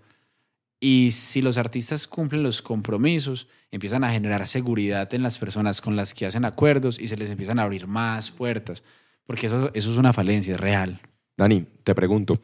Y 0.86 1.12
si 1.12 1.40
los 1.40 1.56
artistas 1.56 2.06
cumplen 2.06 2.42
los 2.42 2.60
compromisos, 2.60 3.48
empiezan 3.70 4.04
a 4.04 4.10
generar 4.10 4.46
seguridad 4.46 5.14
en 5.14 5.22
las 5.22 5.38
personas 5.38 5.80
con 5.80 5.96
las 5.96 6.12
que 6.12 6.26
hacen 6.26 6.44
acuerdos 6.44 6.98
y 7.00 7.08
se 7.08 7.16
les 7.16 7.30
empiezan 7.30 7.58
a 7.58 7.62
abrir 7.62 7.86
más 7.86 8.30
puertas, 8.30 8.82
porque 9.24 9.46
eso, 9.46 9.70
eso 9.72 9.92
es 9.92 9.96
una 9.96 10.12
falencia, 10.12 10.56
es 10.56 10.60
real. 10.60 11.00
Dani, 11.38 11.66
te 11.82 11.94
pregunto. 11.94 12.38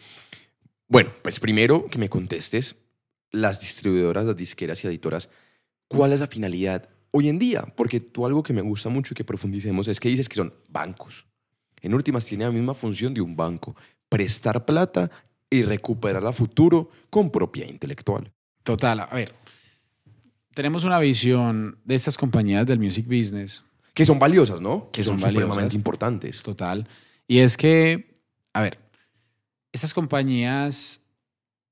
Bueno, 0.88 1.10
pues 1.20 1.38
primero 1.38 1.84
que 1.90 1.98
me 1.98 2.08
contestes, 2.08 2.76
las 3.30 3.60
distribuidoras, 3.60 4.24
las 4.24 4.36
disqueras 4.38 4.82
y 4.84 4.86
editoras, 4.86 5.28
¿cuál 5.86 6.14
es 6.14 6.20
la 6.20 6.26
finalidad 6.26 6.88
hoy 7.10 7.28
en 7.28 7.38
día? 7.38 7.66
Porque 7.76 8.00
tú 8.00 8.24
algo 8.24 8.42
que 8.42 8.54
me 8.54 8.62
gusta 8.62 8.88
mucho 8.88 9.12
y 9.12 9.16
que 9.16 9.24
profundicemos 9.24 9.86
es 9.86 10.00
que 10.00 10.08
dices 10.08 10.30
que 10.30 10.36
son 10.36 10.54
bancos. 10.66 11.26
En 11.82 11.92
últimas 11.92 12.24
tiene 12.24 12.44
la 12.44 12.52
misma 12.52 12.72
función 12.72 13.12
de 13.12 13.20
un 13.20 13.36
banco, 13.36 13.76
prestar 14.08 14.64
plata 14.64 15.10
y 15.50 15.62
recuperarla 15.62 16.30
a 16.30 16.32
futuro 16.32 16.90
con 17.10 17.30
propiedad 17.30 17.68
intelectual. 17.68 18.32
Total, 18.62 19.00
a 19.00 19.06
ver, 19.06 19.34
tenemos 20.54 20.84
una 20.84 20.98
visión 20.98 21.78
de 21.84 21.96
estas 21.96 22.16
compañías 22.16 22.66
del 22.66 22.78
music 22.78 23.06
business. 23.06 23.64
Que 23.92 24.06
son 24.06 24.18
valiosas, 24.18 24.60
¿no? 24.60 24.90
Que 24.92 25.02
son 25.02 25.18
supremamente 25.18 25.74
importantes. 25.74 26.42
Total. 26.42 26.86
Y 27.26 27.40
es 27.40 27.56
que, 27.56 28.14
a 28.52 28.62
ver, 28.62 28.78
estas 29.72 29.92
compañías 29.92 31.00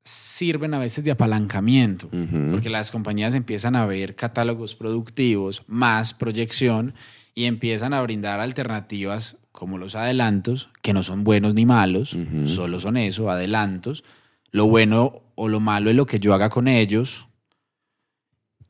sirven 0.00 0.72
a 0.74 0.78
veces 0.78 1.04
de 1.04 1.10
apalancamiento, 1.10 2.08
porque 2.50 2.70
las 2.70 2.90
compañías 2.90 3.34
empiezan 3.34 3.76
a 3.76 3.84
ver 3.86 4.16
catálogos 4.16 4.74
productivos, 4.74 5.62
más 5.66 6.14
proyección, 6.14 6.94
y 7.34 7.44
empiezan 7.44 7.92
a 7.92 8.02
brindar 8.02 8.40
alternativas 8.40 9.36
como 9.58 9.76
los 9.76 9.96
adelantos, 9.96 10.68
que 10.82 10.92
no 10.92 11.02
son 11.02 11.24
buenos 11.24 11.52
ni 11.52 11.66
malos, 11.66 12.16
solo 12.44 12.78
son 12.78 12.96
eso, 12.96 13.28
adelantos. 13.28 14.04
Lo 14.52 14.68
bueno 14.68 15.20
o 15.34 15.48
lo 15.48 15.58
malo 15.58 15.90
es 15.90 15.96
lo 15.96 16.06
que 16.06 16.20
yo 16.20 16.32
haga 16.32 16.48
con 16.48 16.68
ellos. 16.68 17.26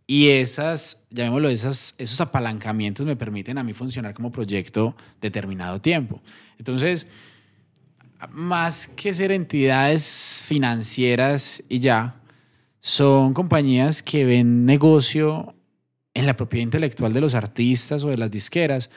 Y 0.07 0.28
esas, 0.30 1.05
llamémoslo, 1.11 1.51
esas, 1.51 1.95
esos 1.99 2.18
apalancamientos 2.22 3.05
me 3.05 3.16
permiten 3.16 3.59
a 3.59 3.64
mí 3.64 3.74
funcionar 3.74 4.14
como 4.14 4.32
proyecto 4.32 4.97
determinado 5.20 5.78
tiempo. 5.78 6.22
Entonces, 6.57 7.07
más 8.30 8.89
que 8.89 9.12
ser 9.12 9.30
entidades 9.30 10.43
financieras 10.47 11.62
y 11.68 11.80
ya, 11.80 12.22
son 12.80 13.34
compañías 13.34 14.03
que 14.03 14.24
ven 14.24 14.64
negocio 14.64 15.55
en 16.14 16.24
la 16.24 16.34
propiedad 16.34 16.64
intelectual 16.64 17.12
de 17.12 17.20
los 17.20 17.34
artistas 17.34 18.05
o 18.05 18.09
de 18.09 18.16
las 18.16 18.30
disqueras 18.30 18.89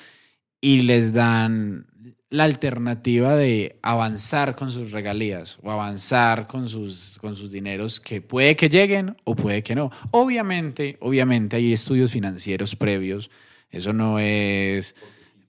y 0.62 0.84
les 0.84 1.12
dan 1.12 1.88
la 2.30 2.46
alternativa 2.46 3.36
de 3.36 3.78
avanzar 3.82 4.56
con 4.56 4.70
sus 4.70 4.92
regalías 4.92 5.60
o 5.64 5.70
avanzar 5.70 6.48
con 6.48 6.70
sus, 6.70 7.18
con 7.20 7.36
sus 7.36 7.52
dineros 7.52 8.00
que 8.00 8.22
puede 8.22 8.56
que 8.56 8.70
lleguen 8.70 9.18
o 9.26 9.36
puede 9.36 9.62
que 9.64 9.76
no. 9.76 9.92
Obviamente, 10.12 10.98
obviamente 11.02 11.58
hay 11.58 11.74
estudios 11.74 12.12
financieros 12.12 12.76
previos. 12.78 13.30
Eso 13.70 13.92
no 13.92 14.18
es 14.18 14.96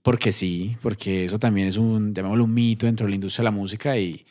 porque 0.03 0.33
sí, 0.33 0.77
porque 0.83 1.25
eso 1.25 1.39
también 1.39 1.69
es 1.69 1.77
un, 1.77 2.13
llamémoslo 2.15 2.45
un 2.45 2.55
mito 2.55 2.87
dentro 2.87 3.07
de 3.07 3.11
la 3.11 3.15
industria 3.15 3.43
de 3.43 3.45
la 3.45 3.51
música 3.53 3.97
y, 3.97 4.27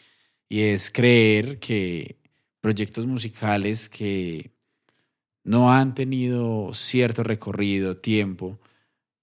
y 0.50 0.64
es 0.64 0.92
creer 0.92 1.58
que 1.60 2.18
proyectos 2.60 3.06
musicales 3.06 3.88
que 3.88 4.52
no 5.46 5.72
han 5.72 5.96
tenido 5.96 6.74
cierto 6.74 7.24
recorrido, 7.24 7.96
tiempo, 7.96 8.60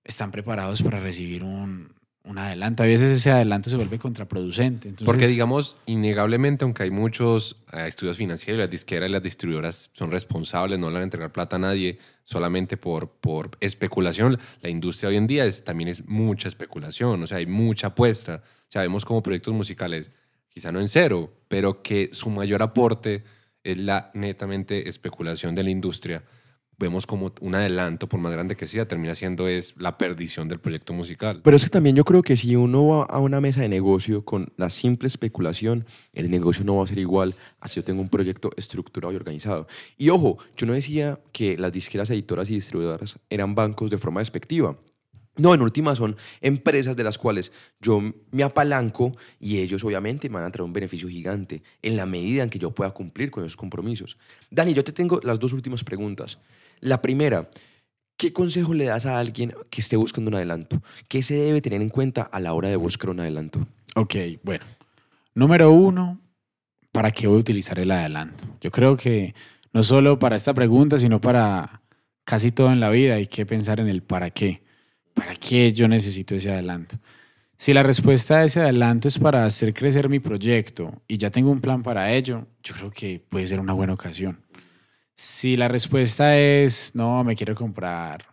están 0.08 0.32
preparados 0.32 0.82
para 0.82 0.98
recibir 0.98 1.44
un, 1.44 1.92
un 2.24 2.38
adelanto. 2.38 2.82
A 2.82 2.86
veces 2.86 3.10
ese 3.10 3.30
adelanto 3.30 3.70
se 3.70 3.76
vuelve 3.76 3.98
contraproducente. 3.98 4.92
Porque 5.04 5.26
digamos, 5.26 5.76
innegablemente, 5.86 6.64
aunque 6.64 6.82
hay 6.82 6.90
muchos 6.90 7.56
eh, 7.72 7.84
estudios 7.86 8.16
financieros, 8.16 8.58
las 8.58 8.70
disqueras 8.70 9.08
y 9.08 9.12
las 9.12 9.22
distribuidoras 9.22 9.90
son 9.92 10.10
responsables, 10.10 10.78
no 10.78 10.88
le 10.88 10.94
van 10.94 11.02
a 11.02 11.04
entregar 11.04 11.30
plata 11.30 11.56
a 11.56 11.58
nadie 11.58 11.98
solamente 12.24 12.76
por, 12.76 13.10
por 13.10 13.50
especulación. 13.60 14.38
La 14.62 14.70
industria 14.70 15.10
hoy 15.10 15.16
en 15.16 15.26
día 15.26 15.44
es, 15.44 15.62
también 15.62 15.88
es 15.88 16.06
mucha 16.06 16.48
especulación, 16.48 17.22
o 17.22 17.26
sea, 17.26 17.38
hay 17.38 17.46
mucha 17.46 17.88
apuesta. 17.88 18.42
O 18.44 18.70
sea, 18.70 18.82
vemos 18.82 19.04
como 19.04 19.22
proyectos 19.22 19.54
musicales, 19.54 20.10
quizá 20.48 20.72
no 20.72 20.80
en 20.80 20.88
cero, 20.88 21.32
pero 21.48 21.82
que 21.82 22.10
su 22.12 22.30
mayor 22.30 22.62
aporte 22.62 23.24
es 23.62 23.76
la 23.76 24.10
netamente 24.14 24.88
especulación 24.88 25.54
de 25.54 25.62
la 25.62 25.70
industria. 25.70 26.24
Vemos 26.80 27.06
como 27.06 27.32
un 27.40 27.54
adelanto, 27.56 28.08
por 28.08 28.20
más 28.20 28.32
grande 28.32 28.56
que 28.56 28.68
sea, 28.68 28.86
termina 28.86 29.14
siendo 29.16 29.48
es 29.48 29.74
la 29.78 29.98
perdición 29.98 30.46
del 30.46 30.60
proyecto 30.60 30.92
musical. 30.92 31.40
Pero 31.42 31.56
es 31.56 31.64
que 31.64 31.70
también 31.70 31.96
yo 31.96 32.04
creo 32.04 32.22
que 32.22 32.36
si 32.36 32.54
uno 32.54 32.86
va 32.86 33.02
a 33.02 33.18
una 33.18 33.40
mesa 33.40 33.62
de 33.62 33.68
negocio 33.68 34.24
con 34.24 34.52
la 34.56 34.70
simple 34.70 35.08
especulación, 35.08 35.86
el 36.12 36.30
negocio 36.30 36.64
no 36.64 36.76
va 36.76 36.84
a 36.84 36.86
ser 36.86 36.98
igual 36.98 37.34
a 37.58 37.66
si 37.66 37.76
yo 37.76 37.84
tengo 37.84 38.00
un 38.00 38.08
proyecto 38.08 38.50
estructurado 38.56 39.12
y 39.12 39.16
organizado. 39.16 39.66
Y 39.96 40.10
ojo, 40.10 40.38
yo 40.56 40.68
no 40.68 40.72
decía 40.72 41.18
que 41.32 41.58
las 41.58 41.72
disqueras, 41.72 42.10
editoras 42.10 42.48
y 42.48 42.54
distribuidoras 42.54 43.18
eran 43.28 43.56
bancos 43.56 43.90
de 43.90 43.98
forma 43.98 44.20
despectiva. 44.20 44.78
No, 45.38 45.54
en 45.54 45.62
última 45.62 45.94
son 45.94 46.16
empresas 46.40 46.96
de 46.96 47.04
las 47.04 47.16
cuales 47.16 47.52
yo 47.80 48.02
me 48.32 48.42
apalanco 48.42 49.16
y 49.40 49.58
ellos 49.58 49.84
obviamente 49.84 50.28
me 50.28 50.34
van 50.34 50.44
a 50.44 50.50
traer 50.50 50.64
un 50.64 50.72
beneficio 50.72 51.08
gigante 51.08 51.62
en 51.80 51.96
la 51.96 52.06
medida 52.06 52.42
en 52.42 52.50
que 52.50 52.58
yo 52.58 52.72
pueda 52.72 52.90
cumplir 52.90 53.30
con 53.30 53.44
esos 53.44 53.56
compromisos. 53.56 54.18
Dani, 54.50 54.74
yo 54.74 54.82
te 54.82 54.92
tengo 54.92 55.20
las 55.22 55.38
dos 55.38 55.52
últimas 55.52 55.84
preguntas. 55.84 56.38
La 56.80 57.02
primera, 57.02 57.50
¿qué 58.16 58.32
consejo 58.32 58.74
le 58.74 58.86
das 58.86 59.06
a 59.06 59.18
alguien 59.18 59.54
que 59.70 59.80
esté 59.80 59.96
buscando 59.96 60.28
un 60.28 60.36
adelanto? 60.36 60.82
¿Qué 61.08 61.22
se 61.22 61.34
debe 61.34 61.60
tener 61.60 61.82
en 61.82 61.88
cuenta 61.88 62.22
a 62.22 62.40
la 62.40 62.52
hora 62.54 62.68
de 62.68 62.76
buscar 62.76 63.10
un 63.10 63.20
adelanto? 63.20 63.66
Ok, 63.96 64.14
bueno. 64.42 64.64
Número 65.34 65.70
uno, 65.70 66.20
¿para 66.92 67.10
qué 67.10 67.26
voy 67.26 67.36
a 67.36 67.40
utilizar 67.40 67.78
el 67.78 67.90
adelanto? 67.90 68.44
Yo 68.60 68.70
creo 68.70 68.96
que 68.96 69.34
no 69.72 69.82
solo 69.82 70.18
para 70.18 70.36
esta 70.36 70.54
pregunta, 70.54 70.98
sino 70.98 71.20
para 71.20 71.82
casi 72.24 72.50
todo 72.50 72.72
en 72.72 72.80
la 72.80 72.90
vida 72.90 73.14
hay 73.14 73.26
que 73.26 73.46
pensar 73.46 73.80
en 73.80 73.88
el 73.88 74.02
para 74.02 74.30
qué. 74.30 74.62
¿Para 75.14 75.34
qué 75.34 75.72
yo 75.72 75.88
necesito 75.88 76.34
ese 76.34 76.52
adelanto? 76.52 76.98
Si 77.56 77.72
la 77.72 77.82
respuesta 77.82 78.38
a 78.38 78.44
ese 78.44 78.60
adelanto 78.60 79.08
es 79.08 79.18
para 79.18 79.44
hacer 79.44 79.74
crecer 79.74 80.08
mi 80.08 80.20
proyecto 80.20 81.02
y 81.08 81.16
ya 81.16 81.30
tengo 81.30 81.50
un 81.50 81.60
plan 81.60 81.82
para 81.82 82.12
ello, 82.12 82.46
yo 82.62 82.74
creo 82.74 82.90
que 82.92 83.20
puede 83.28 83.48
ser 83.48 83.58
una 83.58 83.72
buena 83.72 83.94
ocasión. 83.94 84.38
Si 85.20 85.56
la 85.56 85.66
respuesta 85.66 86.38
es, 86.38 86.92
no, 86.94 87.24
me 87.24 87.34
quiero 87.34 87.56
comprar, 87.56 88.24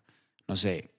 no 0.47 0.55
sé, 0.55 0.91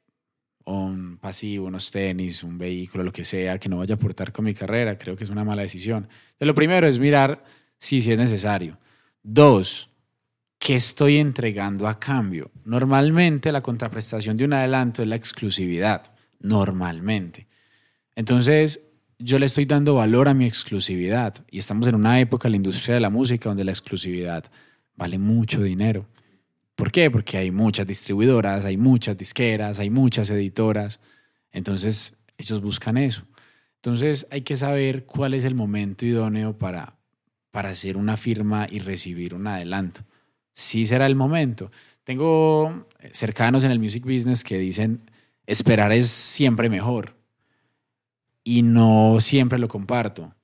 un 0.65 1.17
pasivo, 1.19 1.67
unos 1.67 1.93
tenis, 1.93 2.43
un 2.43 2.59
vehículo, 2.59 3.05
lo 3.05 3.13
que 3.13 3.25
sea, 3.25 3.61
que 3.61 3.69
no 3.69 3.79
vaya 3.79 3.95
a 3.95 3.97
aportar 3.97 4.33
con 4.33 4.47
mi 4.47 4.53
carrera, 4.53 4.99
creo 4.99 5.15
que 5.15 5.23
es 5.23 5.31
una 5.31 5.45
mala 5.45 5.63
decisión. 5.63 6.09
Lo 6.41 6.57
primero 6.57 6.89
es 6.89 6.99
mirar 6.99 7.45
si, 7.79 8.01
si 8.01 8.11
es 8.11 8.19
necesario. 8.19 8.81
Dos, 9.23 9.89
¿qué 10.59 10.75
estoy 10.75 11.19
entregando 11.19 11.87
a 11.87 12.01
cambio? 12.01 12.51
Normalmente 12.65 13.53
la 13.53 13.63
contraprestación 13.63 14.37
de 14.37 14.45
un 14.45 14.55
adelanto 14.55 15.03
es 15.03 15.09
la 15.09 15.15
exclusividad, 15.15 16.13
normalmente. 16.41 17.47
Entonces, 18.17 18.91
yo 19.21 19.39
le 19.39 19.47
estoy 19.47 19.67
dando 19.67 19.95
valor 19.95 20.27
a 20.27 20.35
mi 20.35 20.47
exclusividad 20.47 21.47
y 21.49 21.61
estamos 21.61 21.87
en 21.87 21.95
una 21.95 22.19
época 22.19 22.49
la 22.49 22.57
industria 22.57 22.97
de 22.97 23.03
la 23.03 23.11
música 23.11 23.51
donde 23.51 23.63
la 23.63 23.71
exclusividad 23.71 24.51
vale 24.97 25.19
mucho 25.19 25.63
dinero. 25.63 26.07
¿Por 26.75 26.93
qué? 26.93 27.11
Porque 27.11 27.39
hay 27.39 27.51
muchas 27.51 27.87
distribuidoras, 27.87 28.65
hay 28.65 28.77
muchas 28.77 29.17
disqueras, 29.17 29.79
hay 29.79 29.91
muchas 29.91 30.29
editoras. 30.31 31.01
Entonces, 31.53 32.17
ellos 32.37 32.61
buscan 32.61 32.99
eso. 32.99 33.25
Entonces, 33.77 34.27
hay 34.31 34.43
que 34.43 34.57
saber 34.57 35.07
cuál 35.07 35.35
es 35.35 35.45
el 35.45 35.55
momento 35.55 36.05
idóneo 36.05 36.59
para, 36.59 36.99
para 37.51 37.71
hacer 37.71 37.97
una 37.97 38.17
firma 38.17 38.67
y 38.71 38.81
recibir 38.81 39.35
un 39.35 39.47
adelanto. 39.47 40.03
Sí 40.53 40.85
será 40.85 41.07
el 41.07 41.15
momento. 41.15 41.71
Tengo 42.05 42.87
cercanos 43.13 43.65
en 43.65 43.71
el 43.71 43.79
music 43.79 44.05
business 44.05 44.45
que 44.45 44.59
dicen, 44.59 45.11
esperar 45.47 45.93
es 45.93 46.09
siempre 46.09 46.69
mejor. 46.69 47.17
Y 48.45 48.63
no 48.63 49.19
siempre 49.21 49.59
lo 49.59 49.69
comparto, 49.69 50.35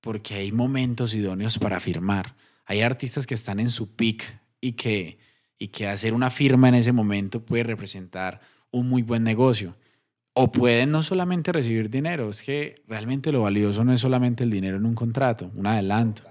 porque 0.00 0.34
hay 0.34 0.52
momentos 0.52 1.14
idóneos 1.14 1.58
para 1.58 1.80
firmar. 1.80 2.34
Hay 2.70 2.82
artistas 2.82 3.26
que 3.26 3.34
están 3.34 3.58
en 3.58 3.68
su 3.68 3.96
peak 3.96 4.38
y 4.60 4.74
que, 4.74 5.18
y 5.58 5.66
que 5.68 5.88
hacer 5.88 6.14
una 6.14 6.30
firma 6.30 6.68
en 6.68 6.76
ese 6.76 6.92
momento 6.92 7.44
puede 7.44 7.64
representar 7.64 8.40
un 8.70 8.88
muy 8.88 9.02
buen 9.02 9.24
negocio. 9.24 9.74
O 10.34 10.52
pueden 10.52 10.92
no 10.92 11.02
solamente 11.02 11.50
recibir 11.50 11.90
dinero, 11.90 12.30
es 12.30 12.42
que 12.42 12.76
realmente 12.86 13.32
lo 13.32 13.42
valioso 13.42 13.82
no 13.82 13.92
es 13.92 13.98
solamente 14.00 14.44
el 14.44 14.52
dinero 14.52 14.76
en 14.76 14.86
un 14.86 14.94
contrato, 14.94 15.50
un 15.56 15.66
adelanto. 15.66 16.22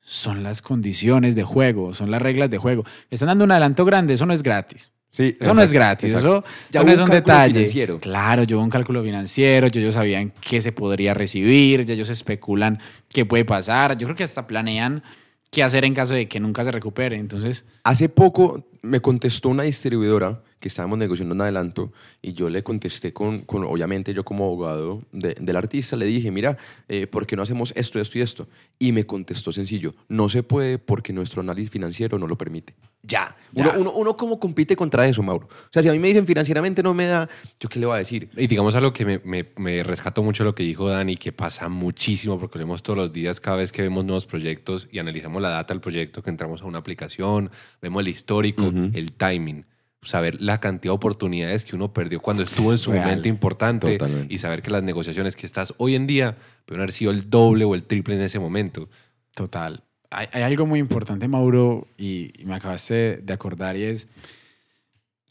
Son 0.00 0.44
las 0.44 0.62
condiciones 0.62 1.34
de 1.34 1.42
juego, 1.42 1.92
son 1.92 2.12
las 2.12 2.22
reglas 2.22 2.50
de 2.50 2.58
juego. 2.58 2.84
Me 3.10 3.16
están 3.16 3.26
dando 3.26 3.42
un 3.44 3.50
adelanto 3.50 3.84
grande, 3.84 4.14
eso 4.14 4.26
no 4.26 4.34
es 4.34 4.44
gratis. 4.44 4.92
Sí, 5.10 5.36
Eso 5.40 5.54
no 5.54 5.62
es 5.62 5.72
gratis, 5.72 6.14
eso, 6.14 6.44
Ya 6.70 6.84
no 6.84 6.92
es 6.92 7.00
un 7.00 7.10
detalle. 7.10 7.54
financiero. 7.54 7.98
Claro, 7.98 8.44
yo 8.44 8.60
un 8.60 8.70
cálculo 8.70 9.02
financiero, 9.02 9.66
yo, 9.66 9.80
ellos 9.80 9.94
sabían 9.94 10.32
qué 10.40 10.60
se 10.60 10.70
podría 10.70 11.14
recibir, 11.14 11.84
ya 11.84 11.94
ellos 11.94 12.10
especulan 12.10 12.78
qué 13.08 13.24
puede 13.24 13.44
pasar. 13.44 13.98
Yo 13.98 14.06
creo 14.06 14.14
que 14.16 14.22
hasta 14.22 14.46
planean 14.46 15.02
qué 15.50 15.62
hacer 15.62 15.84
en 15.84 15.94
caso 15.94 16.14
de 16.14 16.28
que 16.28 16.40
nunca 16.40 16.64
se 16.64 16.72
recupere. 16.72 17.16
Entonces, 17.16 17.64
Hace 17.84 18.08
poco 18.08 18.64
me 18.82 19.00
contestó 19.00 19.48
una 19.48 19.62
distribuidora 19.62 20.42
que 20.60 20.68
estábamos 20.68 20.98
negociando 20.98 21.34
un 21.34 21.40
adelanto 21.40 21.92
y 22.22 22.32
yo 22.32 22.48
le 22.48 22.62
contesté 22.62 23.12
con, 23.12 23.40
con 23.42 23.64
obviamente 23.64 24.12
yo 24.14 24.24
como 24.24 24.44
abogado 24.44 25.02
de- 25.12 25.34
del 25.40 25.56
artista, 25.56 25.96
le 25.96 26.06
dije, 26.06 26.30
mira, 26.30 26.56
eh, 26.88 27.06
¿por 27.06 27.26
qué 27.26 27.36
no 27.36 27.42
hacemos 27.42 27.72
esto, 27.76 28.00
esto 28.00 28.18
y 28.18 28.22
esto? 28.22 28.48
Y 28.78 28.92
me 28.92 29.06
contestó 29.06 29.52
sencillo, 29.52 29.92
no 30.08 30.28
se 30.28 30.42
puede 30.42 30.78
porque 30.78 31.12
nuestro 31.12 31.40
análisis 31.42 31.70
financiero 31.70 32.18
no 32.18 32.26
lo 32.26 32.36
permite. 32.36 32.74
Ya. 33.02 33.36
Uno, 33.54 33.72
Ya. 33.72 33.78
uno, 33.78 33.92
uno 33.92 34.16
cómo 34.16 34.40
compite 34.40 34.74
contra 34.74 35.06
eso, 35.06 35.22
Mauro. 35.22 35.46
O 35.46 35.68
sea, 35.72 35.82
si 35.82 35.88
a 35.88 35.92
mí 35.92 35.98
me 36.00 36.08
dicen 36.08 36.26
financieramente 36.26 36.82
no 36.82 36.92
me 36.94 37.06
da, 37.06 37.28
¿yo 37.60 37.68
qué 37.68 37.78
le 37.78 37.86
voy 37.86 37.94
a 37.94 37.98
decir? 37.98 38.28
Y 38.36 38.46
digamos 38.48 38.74
algo 38.74 38.92
que 38.92 39.04
me, 39.04 39.20
me, 39.24 39.46
me 39.56 39.82
rescató 39.84 40.22
mucho 40.22 40.42
lo 40.44 40.54
que 40.54 40.64
dijo 40.64 40.88
Dani, 40.88 41.16
que 41.16 41.32
pasa 41.32 41.68
muchísimo 41.68 42.38
porque 42.38 42.58
lo 42.58 42.64
vemos 42.64 42.82
todos 42.82 42.96
los 42.98 43.12
días 43.12 43.38
cada 43.40 43.58
vez 43.58 43.70
que 43.72 43.82
vemos 43.82 44.04
nuevos 44.04 44.26
proyectos 44.26 44.88
y 44.90 44.98
analizamos 44.98 45.40
la 45.40 45.50
data 45.50 45.72
del 45.72 45.80
proyecto, 45.80 46.22
que 46.22 46.30
entramos 46.30 46.62
a 46.62 46.64
una 46.66 46.78
aplicación, 46.78 47.50
vemos 47.80 48.00
el 48.02 48.08
histórico, 48.08 48.64
Ujú. 48.64 48.90
el 48.92 49.12
timing, 49.12 49.64
saber 50.02 50.40
la 50.40 50.60
cantidad 50.60 50.92
de 50.92 50.96
oportunidades 50.96 51.64
que 51.64 51.74
uno 51.76 51.92
perdió 51.92 52.20
cuando 52.20 52.42
estuvo 52.44 52.72
en 52.72 52.78
su 52.78 52.92
Real. 52.92 53.04
momento 53.04 53.28
importante 53.28 53.98
Totalmente. 53.98 54.32
y 54.32 54.38
saber 54.38 54.62
que 54.62 54.70
las 54.70 54.82
negociaciones 54.82 55.34
que 55.36 55.44
estás 55.46 55.74
hoy 55.78 55.94
en 55.96 56.06
día 56.06 56.36
pueden 56.66 56.80
haber 56.82 56.92
sido 56.92 57.10
el 57.10 57.28
doble 57.28 57.64
o 57.64 57.74
el 57.74 57.82
triple 57.84 58.14
en 58.14 58.22
ese 58.22 58.38
momento. 58.38 58.88
total. 59.34 59.82
Hay, 60.10 60.26
hay 60.32 60.42
algo 60.42 60.64
muy 60.64 60.80
importante, 60.80 61.28
Mauro, 61.28 61.86
y, 61.98 62.32
y 62.40 62.46
me 62.46 62.54
acabaste 62.54 63.18
de 63.18 63.32
acordar, 63.32 63.76
y 63.76 63.82
es, 63.84 64.08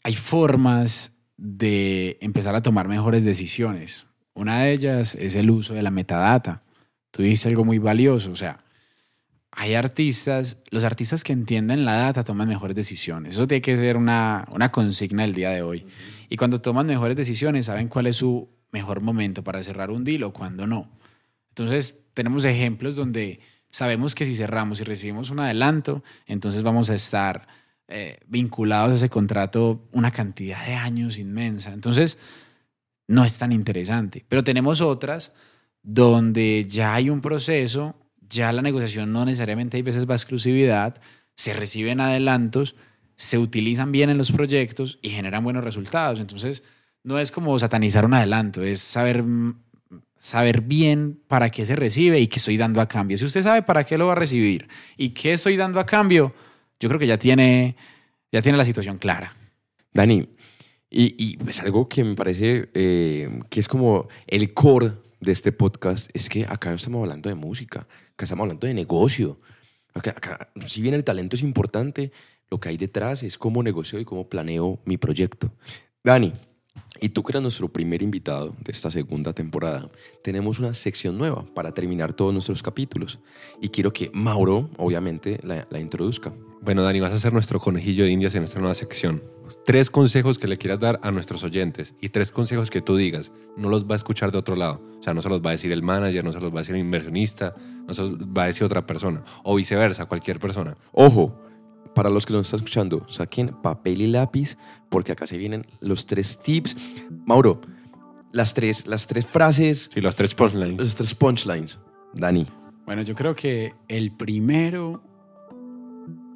hay 0.04 0.14
formas 0.14 1.12
de 1.36 2.16
empezar 2.20 2.54
a 2.54 2.62
tomar 2.62 2.86
mejores 2.86 3.24
decisiones. 3.24 4.06
Una 4.34 4.62
de 4.62 4.72
ellas 4.72 5.16
es 5.16 5.34
el 5.34 5.50
uso 5.50 5.74
de 5.74 5.82
la 5.82 5.90
metadata. 5.90 6.62
Tú 7.10 7.22
dices 7.22 7.46
algo 7.46 7.64
muy 7.64 7.78
valioso, 7.78 8.30
o 8.30 8.36
sea, 8.36 8.60
hay 9.50 9.74
artistas, 9.74 10.62
los 10.70 10.84
artistas 10.84 11.24
que 11.24 11.32
entienden 11.32 11.84
la 11.84 11.94
data 11.94 12.24
toman 12.24 12.48
mejores 12.48 12.76
decisiones. 12.76 13.34
Eso 13.34 13.46
tiene 13.46 13.62
que 13.62 13.76
ser 13.76 13.96
una, 13.96 14.46
una 14.50 14.70
consigna 14.70 15.22
del 15.22 15.34
día 15.34 15.50
de 15.50 15.62
hoy. 15.62 15.86
Y 16.28 16.36
cuando 16.36 16.60
toman 16.60 16.86
mejores 16.86 17.16
decisiones, 17.16 17.66
saben 17.66 17.88
cuál 17.88 18.06
es 18.06 18.16
su 18.16 18.48
mejor 18.72 19.00
momento 19.00 19.42
para 19.42 19.62
cerrar 19.62 19.90
un 19.90 20.04
deal 20.04 20.22
o 20.24 20.32
cuándo 20.32 20.66
no. 20.66 20.90
Entonces, 21.48 22.04
tenemos 22.14 22.44
ejemplos 22.44 22.94
donde 22.96 23.40
sabemos 23.70 24.14
que 24.14 24.26
si 24.26 24.34
cerramos 24.34 24.80
y 24.80 24.84
recibimos 24.84 25.30
un 25.30 25.40
adelanto, 25.40 26.02
entonces 26.26 26.62
vamos 26.62 26.90
a 26.90 26.94
estar 26.94 27.48
eh, 27.88 28.18
vinculados 28.26 28.92
a 28.92 28.94
ese 28.96 29.08
contrato 29.08 29.88
una 29.92 30.10
cantidad 30.10 30.64
de 30.66 30.74
años 30.74 31.18
inmensa. 31.18 31.72
Entonces, 31.72 32.18
no 33.06 33.24
es 33.24 33.38
tan 33.38 33.52
interesante. 33.52 34.24
Pero 34.28 34.44
tenemos 34.44 34.80
otras 34.80 35.34
donde 35.82 36.66
ya 36.68 36.94
hay 36.94 37.08
un 37.08 37.20
proceso, 37.20 37.96
ya 38.30 38.52
la 38.52 38.62
negociación 38.62 39.12
no 39.12 39.24
necesariamente 39.24 39.76
hay 39.76 39.82
veces 39.82 40.08
va 40.08 40.14
exclusividad, 40.14 41.00
se 41.34 41.52
reciben 41.52 42.00
adelantos, 42.00 42.74
se 43.16 43.38
utilizan 43.38 43.92
bien 43.92 44.10
en 44.10 44.18
los 44.18 44.32
proyectos 44.32 44.98
y 45.02 45.10
generan 45.10 45.44
buenos 45.44 45.64
resultados. 45.64 46.20
Entonces, 46.20 46.62
no 47.02 47.18
es 47.18 47.32
como 47.32 47.58
satanizar 47.58 48.04
un 48.04 48.14
adelanto, 48.14 48.62
es 48.62 48.80
saber, 48.80 49.22
mm, 49.22 49.58
saber 50.18 50.62
bien 50.62 51.20
para 51.28 51.50
qué 51.50 51.64
se 51.64 51.76
recibe 51.76 52.20
y 52.20 52.26
qué 52.26 52.38
estoy 52.38 52.56
dando 52.56 52.80
a 52.80 52.88
cambio. 52.88 53.18
Si 53.18 53.24
usted 53.24 53.42
sabe 53.42 53.62
para 53.62 53.84
qué 53.84 53.98
lo 53.98 54.06
va 54.06 54.12
a 54.12 54.16
recibir 54.16 54.68
y 54.96 55.10
qué 55.10 55.32
estoy 55.32 55.56
dando 55.56 55.80
a 55.80 55.86
cambio, 55.86 56.34
yo 56.80 56.88
creo 56.88 56.98
que 56.98 57.06
ya 57.06 57.18
tiene, 57.18 57.76
ya 58.30 58.42
tiene 58.42 58.58
la 58.58 58.64
situación 58.64 58.98
clara. 58.98 59.34
Dani, 59.92 60.28
y, 60.90 61.14
y 61.18 61.36
pues 61.36 61.60
algo 61.60 61.88
que 61.88 62.04
me 62.04 62.14
parece 62.14 62.68
eh, 62.74 63.40
que 63.50 63.60
es 63.60 63.68
como 63.68 64.08
el 64.26 64.52
core 64.54 64.92
de 65.20 65.32
este 65.32 65.52
podcast 65.52 66.10
es 66.14 66.28
que 66.28 66.44
acá 66.44 66.70
no 66.70 66.76
estamos 66.76 67.02
hablando 67.02 67.28
de 67.28 67.34
música, 67.34 67.80
acá 68.12 68.24
estamos 68.24 68.44
hablando 68.44 68.66
de 68.66 68.74
negocio. 68.74 69.38
Acá, 69.94 70.10
acá, 70.10 70.50
si 70.66 70.80
bien 70.80 70.94
el 70.94 71.04
talento 71.04 71.36
es 71.36 71.42
importante, 71.42 72.12
lo 72.50 72.60
que 72.60 72.68
hay 72.68 72.76
detrás 72.76 73.22
es 73.22 73.36
cómo 73.36 73.62
negocio 73.62 73.98
y 73.98 74.04
cómo 74.04 74.28
planeo 74.28 74.80
mi 74.84 74.96
proyecto. 74.96 75.50
Dani, 76.04 76.32
y 77.00 77.10
tú 77.10 77.22
que 77.22 77.32
eres 77.32 77.42
nuestro 77.42 77.68
primer 77.72 78.02
invitado 78.02 78.54
de 78.64 78.72
esta 78.72 78.90
segunda 78.90 79.32
temporada, 79.32 79.90
tenemos 80.22 80.58
una 80.58 80.74
sección 80.74 81.18
nueva 81.18 81.44
para 81.54 81.72
terminar 81.72 82.12
todos 82.12 82.32
nuestros 82.32 82.62
capítulos. 82.62 83.18
Y 83.60 83.68
quiero 83.68 83.92
que 83.92 84.10
Mauro, 84.14 84.70
obviamente, 84.76 85.38
la, 85.42 85.66
la 85.70 85.80
introduzca. 85.80 86.32
Bueno, 86.60 86.82
Dani, 86.82 87.00
vas 87.00 87.12
a 87.12 87.18
ser 87.18 87.32
nuestro 87.32 87.60
conejillo 87.60 88.04
de 88.04 88.10
indias 88.10 88.34
en 88.34 88.40
nuestra 88.42 88.60
nueva 88.60 88.74
sección. 88.74 89.22
Tres 89.64 89.90
consejos 89.90 90.38
que 90.38 90.48
le 90.48 90.56
quieras 90.56 90.80
dar 90.80 90.98
a 91.02 91.10
nuestros 91.10 91.42
oyentes 91.44 91.94
y 92.00 92.10
tres 92.10 92.32
consejos 92.32 92.68
que 92.68 92.82
tú 92.82 92.96
digas. 92.96 93.32
No 93.56 93.68
los 93.68 93.86
va 93.86 93.94
a 93.94 93.96
escuchar 93.96 94.32
de 94.32 94.38
otro 94.38 94.56
lado. 94.56 94.82
O 94.98 95.02
sea, 95.02 95.14
no 95.14 95.22
se 95.22 95.28
los 95.28 95.40
va 95.40 95.50
a 95.50 95.52
decir 95.52 95.72
el 95.72 95.82
manager, 95.82 96.24
no 96.24 96.32
se 96.32 96.40
los 96.40 96.50
va 96.52 96.56
a 96.56 96.62
decir 96.62 96.74
el 96.74 96.80
inversionista, 96.82 97.54
no 97.86 97.94
se 97.94 98.02
los 98.02 98.12
va 98.18 98.42
a 98.42 98.46
decir 98.46 98.64
otra 98.64 98.86
persona. 98.86 99.22
O 99.44 99.54
viceversa, 99.54 100.06
cualquier 100.06 100.38
persona. 100.40 100.76
Ojo, 100.92 101.40
para 101.94 102.10
los 102.10 102.26
que 102.26 102.32
nos 102.34 102.42
están 102.42 102.58
escuchando, 102.58 103.06
saquen 103.08 103.48
papel 103.62 104.02
y 104.02 104.06
lápiz 104.08 104.56
porque 104.90 105.12
acá 105.12 105.26
se 105.26 105.38
vienen 105.38 105.64
los 105.80 106.04
tres 106.06 106.38
tips. 106.38 106.76
Mauro, 107.24 107.60
las 108.32 108.52
tres, 108.52 108.86
las 108.86 109.06
tres 109.06 109.24
frases, 109.26 109.88
Sí, 109.94 110.00
los 110.00 110.14
tres 110.16 110.34
punchlines. 110.34 110.76
los 110.76 110.94
tres 110.94 111.14
punchlines. 111.14 111.78
Dani, 112.14 112.46
Bueno, 112.84 113.02
yo 113.02 113.14
creo 113.14 113.34
que 113.34 113.74
el 113.86 114.12
primero 114.12 115.02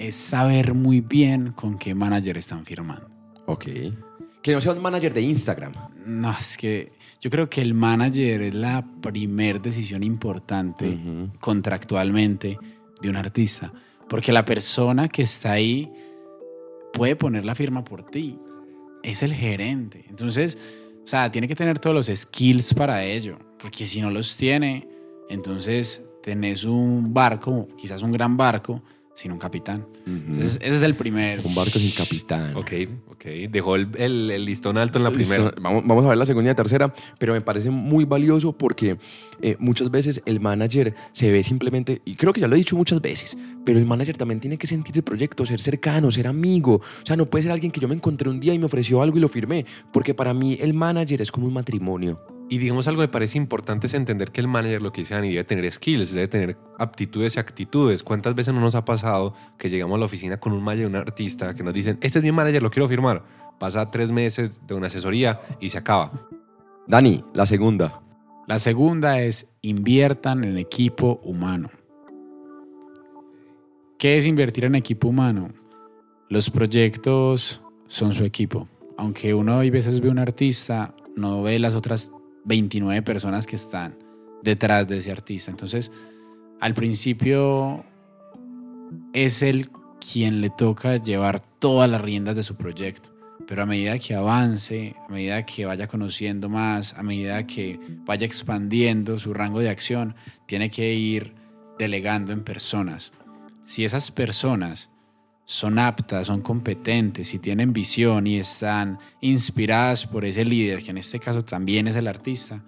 es 0.02 0.16
saber 0.16 0.74
muy 0.74 1.00
bien 1.00 1.52
con 1.52 1.78
qué 1.78 1.94
manager 1.94 2.36
están 2.36 2.64
firmando. 2.64 3.08
ok. 3.46 3.66
Que 4.42 4.52
no 4.52 4.60
sea 4.60 4.72
un 4.72 4.82
manager 4.82 5.14
de 5.14 5.22
Instagram. 5.22 5.72
No, 6.04 6.32
es 6.32 6.56
que 6.56 6.92
yo 7.20 7.30
creo 7.30 7.48
que 7.48 7.62
el 7.62 7.74
manager 7.74 8.42
es 8.42 8.54
la 8.56 8.84
primer 9.00 9.62
decisión 9.62 10.02
importante 10.02 10.98
contractualmente 11.38 12.58
de 13.00 13.08
un 13.08 13.14
artista. 13.14 13.72
Porque 14.08 14.32
la 14.32 14.44
persona 14.44 15.06
que 15.06 15.22
está 15.22 15.52
ahí 15.52 15.92
puede 16.92 17.14
poner 17.14 17.44
la 17.44 17.54
firma 17.54 17.84
por 17.84 18.02
ti. 18.02 18.36
Es 19.04 19.22
el 19.22 19.32
gerente. 19.32 20.04
Entonces, 20.08 20.58
o 21.04 21.06
sea, 21.06 21.30
tiene 21.30 21.46
que 21.46 21.54
tener 21.54 21.78
todos 21.78 21.94
los 21.94 22.18
skills 22.18 22.74
para 22.74 23.04
ello. 23.04 23.38
Porque 23.60 23.86
si 23.86 24.00
no 24.00 24.10
los 24.10 24.36
tiene, 24.36 24.88
entonces 25.28 26.10
tenés 26.20 26.64
un 26.64 27.14
barco, 27.14 27.68
quizás 27.78 28.02
un 28.02 28.10
gran 28.10 28.36
barco, 28.36 28.82
sin 29.14 29.30
un 29.32 29.38
capitán. 29.38 29.86
Entonces, 30.06 30.58
ese 30.62 30.76
es 30.76 30.82
el 30.82 30.94
primero. 30.94 31.42
Un 31.44 31.54
barco 31.54 31.78
sin 31.78 31.92
capitán. 31.92 32.56
Ok, 32.56 32.72
ok. 33.10 33.24
Dejó 33.50 33.76
el, 33.76 33.88
el- 33.98 34.30
el 34.30 34.44
listón 34.44 34.78
alto 34.78 34.98
en 34.98 35.04
la 35.04 35.10
primera. 35.10 35.44
Listo. 35.44 35.60
Vamos, 35.60 35.82
vamos 35.86 36.04
a 36.04 36.08
ver 36.08 36.16
la 36.18 36.24
segunda 36.26 36.48
y 36.48 36.52
la 36.52 36.54
tercera, 36.56 36.92
pero 37.18 37.32
me 37.34 37.40
parece 37.42 37.70
muy 37.70 38.04
valioso 38.04 38.52
porque 38.52 38.96
eh, 39.42 39.56
muchas 39.58 39.90
veces 39.90 40.22
el 40.24 40.40
manager 40.40 40.94
se 41.12 41.30
ve 41.30 41.42
simplemente, 41.42 42.00
y 42.04 42.14
creo 42.16 42.32
que 42.32 42.40
ya 42.40 42.48
lo 42.48 42.54
he 42.54 42.58
dicho 42.58 42.76
muchas 42.76 43.00
veces, 43.02 43.36
pero 43.64 43.78
el 43.78 43.84
manager 43.86 44.16
también 44.16 44.40
tiene 44.40 44.56
que 44.56 44.66
sentir 44.66 44.96
el 44.96 45.02
proyecto, 45.04 45.44
ser 45.46 45.60
cercano, 45.60 46.10
ser 46.10 46.26
amigo. 46.26 46.76
O 46.76 47.06
sea, 47.06 47.16
no 47.16 47.26
puede 47.28 47.42
ser 47.42 47.52
alguien 47.52 47.70
que 47.70 47.80
yo 47.80 47.88
me 47.88 47.94
encontré 47.94 48.28
un 48.30 48.40
día 48.40 48.54
y 48.54 48.58
me 48.58 48.64
ofreció 48.66 49.02
algo 49.02 49.18
y 49.18 49.20
lo 49.20 49.28
firmé, 49.28 49.66
porque 49.92 50.14
para 50.14 50.32
mí 50.34 50.56
el 50.60 50.72
manager 50.74 51.20
es 51.22 51.30
como 51.30 51.46
un 51.46 51.52
matrimonio. 51.52 52.20
Y 52.52 52.58
digamos 52.58 52.86
algo 52.86 53.00
que 53.00 53.06
me 53.06 53.12
parece 53.12 53.38
importante 53.38 53.86
es 53.86 53.94
entender 53.94 54.30
que 54.30 54.42
el 54.42 54.46
manager, 54.46 54.82
lo 54.82 54.92
que 54.92 55.00
dice 55.00 55.14
Dani, 55.14 55.30
debe 55.30 55.42
tener 55.42 55.72
skills, 55.72 56.12
debe 56.12 56.28
tener 56.28 56.58
aptitudes 56.78 57.36
y 57.36 57.40
actitudes. 57.40 58.02
¿Cuántas 58.02 58.34
veces 58.34 58.52
no 58.52 58.60
nos 58.60 58.74
ha 58.74 58.84
pasado 58.84 59.32
que 59.56 59.70
llegamos 59.70 59.96
a 59.96 59.98
la 60.00 60.04
oficina 60.04 60.38
con 60.38 60.52
un 60.52 60.62
manager, 60.62 60.88
un 60.88 60.96
artista, 60.96 61.54
que 61.54 61.62
nos 61.62 61.72
dicen, 61.72 61.96
este 62.02 62.18
es 62.18 62.22
mi 62.22 62.30
manager, 62.30 62.62
lo 62.62 62.70
quiero 62.70 62.86
firmar? 62.88 63.24
Pasa 63.58 63.90
tres 63.90 64.12
meses 64.12 64.60
de 64.66 64.74
una 64.74 64.88
asesoría 64.88 65.40
y 65.60 65.70
se 65.70 65.78
acaba. 65.78 66.28
Dani, 66.86 67.24
la 67.32 67.46
segunda. 67.46 68.02
La 68.46 68.58
segunda 68.58 69.18
es 69.22 69.54
inviertan 69.62 70.44
en 70.44 70.58
equipo 70.58 71.22
humano. 71.24 71.70
¿Qué 73.98 74.18
es 74.18 74.26
invertir 74.26 74.66
en 74.66 74.74
equipo 74.74 75.08
humano? 75.08 75.48
Los 76.28 76.50
proyectos 76.50 77.62
son 77.86 78.12
su 78.12 78.26
equipo. 78.26 78.68
Aunque 78.98 79.32
uno 79.32 79.54
a 79.54 79.60
veces 79.60 80.00
ve 80.00 80.10
un 80.10 80.18
artista, 80.18 80.94
no 81.16 81.42
ve 81.42 81.58
las 81.58 81.74
otras 81.74 82.10
29 82.44 83.02
personas 83.02 83.46
que 83.46 83.56
están 83.56 83.96
detrás 84.42 84.88
de 84.88 84.98
ese 84.98 85.12
artista. 85.12 85.50
Entonces, 85.50 85.92
al 86.60 86.74
principio 86.74 87.84
es 89.12 89.42
el 89.42 89.70
quien 90.00 90.40
le 90.40 90.50
toca 90.50 90.96
llevar 90.96 91.40
todas 91.58 91.88
las 91.88 92.00
riendas 92.00 92.36
de 92.36 92.42
su 92.42 92.56
proyecto. 92.56 93.10
pero 93.46 93.64
a 93.64 93.66
medida 93.66 93.98
que 93.98 94.14
avance, 94.14 94.94
a 95.06 95.12
medida 95.12 95.44
que 95.44 95.66
vaya 95.66 95.88
conociendo 95.88 96.48
más, 96.48 96.94
a 96.94 97.02
medida 97.02 97.44
que 97.44 97.78
vaya 98.06 98.24
expandiendo 98.24 99.18
su 99.18 99.34
rango 99.34 99.58
de 99.58 99.68
acción, 99.68 100.14
tiene 100.46 100.70
que 100.70 100.94
ir 100.94 101.34
delegando 101.78 102.32
en 102.32 102.44
personas. 102.44 103.12
Si 103.64 103.84
esas 103.84 104.12
personas 104.12 104.90
son 105.44 105.78
aptas, 105.78 106.26
son 106.26 106.40
competentes, 106.40 107.28
si 107.28 107.38
tienen 107.38 107.72
visión 107.72 108.26
y 108.26 108.38
están 108.38 108.98
inspiradas 109.20 110.06
por 110.06 110.24
ese 110.24 110.44
líder, 110.44 110.82
que 110.82 110.90
en 110.90 110.98
este 110.98 111.18
caso 111.18 111.42
también 111.42 111.88
es 111.88 111.96
el 111.96 112.06
artista, 112.06 112.62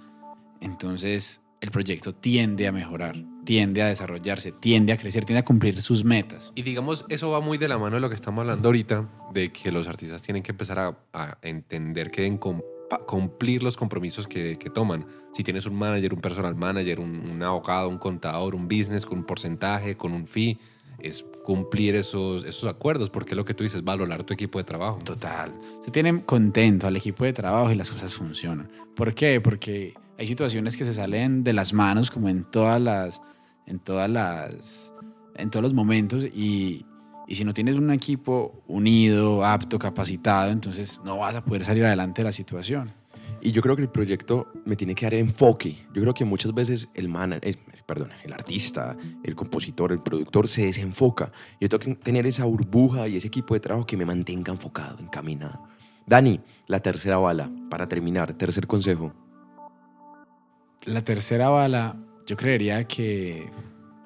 entonces 0.61 1.41
el 1.61 1.71
proyecto 1.71 2.15
tiende 2.15 2.67
a 2.67 2.73
mejorar, 2.73 3.17
tiende 3.45 3.81
a 3.81 3.87
desarrollarse, 3.87 4.53
tiende 4.53 4.93
a 4.93 4.99
crecer, 4.99 5.25
tiende 5.25 5.41
a 5.41 5.45
cumplir 5.45 5.81
sus 5.81 6.05
metas. 6.05 6.53
Y 6.55 6.63
digamos, 6.63 7.07
eso 7.09 7.31
va 7.31 7.41
muy 7.41 7.57
de 7.57 7.69
la 7.69 7.79
mano 7.79 7.97
de 7.97 8.01
lo 8.01 8.11
que 8.11 8.15
estamos 8.15 8.43
hablando 8.43 8.69
ahorita, 8.69 9.09
de 9.33 9.51
que 9.51 9.73
los 9.73 9.89
artistas 9.89 10.21
tienen 10.21 10.43
que 10.43 10.53
empezar 10.53 10.79
a, 10.79 11.39
entender 11.43 12.11
que 12.11 12.23
deben 12.23 12.39
cumplir 12.39 13.63
los 13.63 13.79
compromisos 13.79 14.27
que, 14.27 14.57
toman. 14.75 15.07
Si 15.33 15.43
tienes 15.43 15.65
un 15.65 15.75
manager, 15.77 16.13
un 16.13 16.21
personal 16.21 16.55
manager, 16.55 17.01
un 17.01 17.43
abogado, 17.43 17.89
un 17.89 17.99
contador, 17.99 18.55
un 18.55 18.69
business 18.69 19.07
con 19.07 19.19
un 19.19 19.25
porcentaje, 19.25 19.97
con 19.97 20.13
un 20.13 20.27
fee, 20.27 20.59
es 21.05 21.25
cumplir 21.45 21.95
esos, 21.95 22.45
esos 22.45 22.69
acuerdos, 22.69 23.11
porque 23.11 23.35
lo 23.35 23.45
que 23.45 23.55
tú 23.55 23.65
dices, 23.65 23.85
valorar 23.85 24.23
tu 24.23 24.33
equipo 24.33 24.59
de 24.59 24.65
trabajo. 24.65 24.99
Total. 25.05 25.53
Se 25.85 25.91
tienen 25.91 26.21
contento 26.21 26.87
al 26.87 26.97
equipo 26.97 27.25
de 27.25 27.33
trabajo 27.33 27.71
y 27.71 27.75
las 27.75 27.91
cosas 27.91 28.15
funcionan. 28.15 28.71
¿Por 28.97 29.15
qué? 29.15 29.41
Porque 29.41 29.95
hay 30.19 30.27
situaciones 30.27 30.77
que 30.77 30.85
se 30.85 30.95
salen 30.95 31.45
de 31.45 31.53
las 31.53 31.73
manos 31.73 32.11
como 32.11 32.29
en 32.29 32.45
todas 32.45 32.81
las 32.81 33.21
en 33.67 33.79
todas 33.79 34.09
las 34.11 34.93
en 35.37 35.51
todos 35.51 35.63
los 35.63 35.75
momentos 35.75 36.25
y, 36.25 36.87
y 37.27 37.35
si 37.35 37.45
no 37.45 37.53
tienes 37.53 37.75
un 37.77 37.91
equipo 37.91 38.63
unido, 38.69 39.45
apto, 39.45 39.79
capacitado, 39.79 40.53
entonces 40.53 41.01
no 41.05 41.19
vas 41.19 41.35
a 41.35 41.45
poder 41.45 41.65
salir 41.65 41.85
adelante 41.85 42.23
de 42.23 42.25
la 42.25 42.33
situación. 42.33 42.93
Y 43.45 43.53
yo 43.53 43.61
creo 43.61 43.77
que 43.77 43.83
el 43.83 43.91
proyecto 43.91 44.51
me 44.65 44.75
tiene 44.75 44.95
que 44.95 45.05
dar 45.05 45.13
enfoque. 45.15 45.77
Yo 45.93 46.01
creo 46.01 46.15
que 46.15 46.25
muchas 46.25 46.55
veces 46.55 46.89
el 46.95 47.11
man, 47.11 47.35
eh, 47.43 47.55
perdón, 47.87 48.09
el 48.25 48.33
artista, 48.33 48.97
el 49.23 49.37
compositor, 49.37 49.93
el 49.93 50.01
productor 50.01 50.49
se 50.49 50.65
desenfoca. 50.65 51.31
Yo 51.61 51.69
tengo 51.69 51.85
que 51.85 51.95
tener 51.97 52.27
esa 52.27 52.47
burbuja 52.47 53.07
y 53.07 53.19
ese 53.19 53.27
equipo 53.27 53.53
de 53.53 53.61
trabajo 53.61 53.87
que 53.87 53.99
me 53.99 54.07
mantenga 54.07 54.51
enfocado, 54.51 54.97
encaminado. 54.99 55.61
Dani, 56.07 56.41
la 56.69 56.81
tercera 56.81 57.19
bala, 57.19 57.51
para 57.69 57.87
terminar, 57.87 58.33
tercer 58.33 58.67
consejo. 58.67 59.13
La 60.87 61.05
tercera 61.05 61.51
bala, 61.51 61.97
yo 62.27 62.37
creería 62.37 62.85
que 62.89 63.51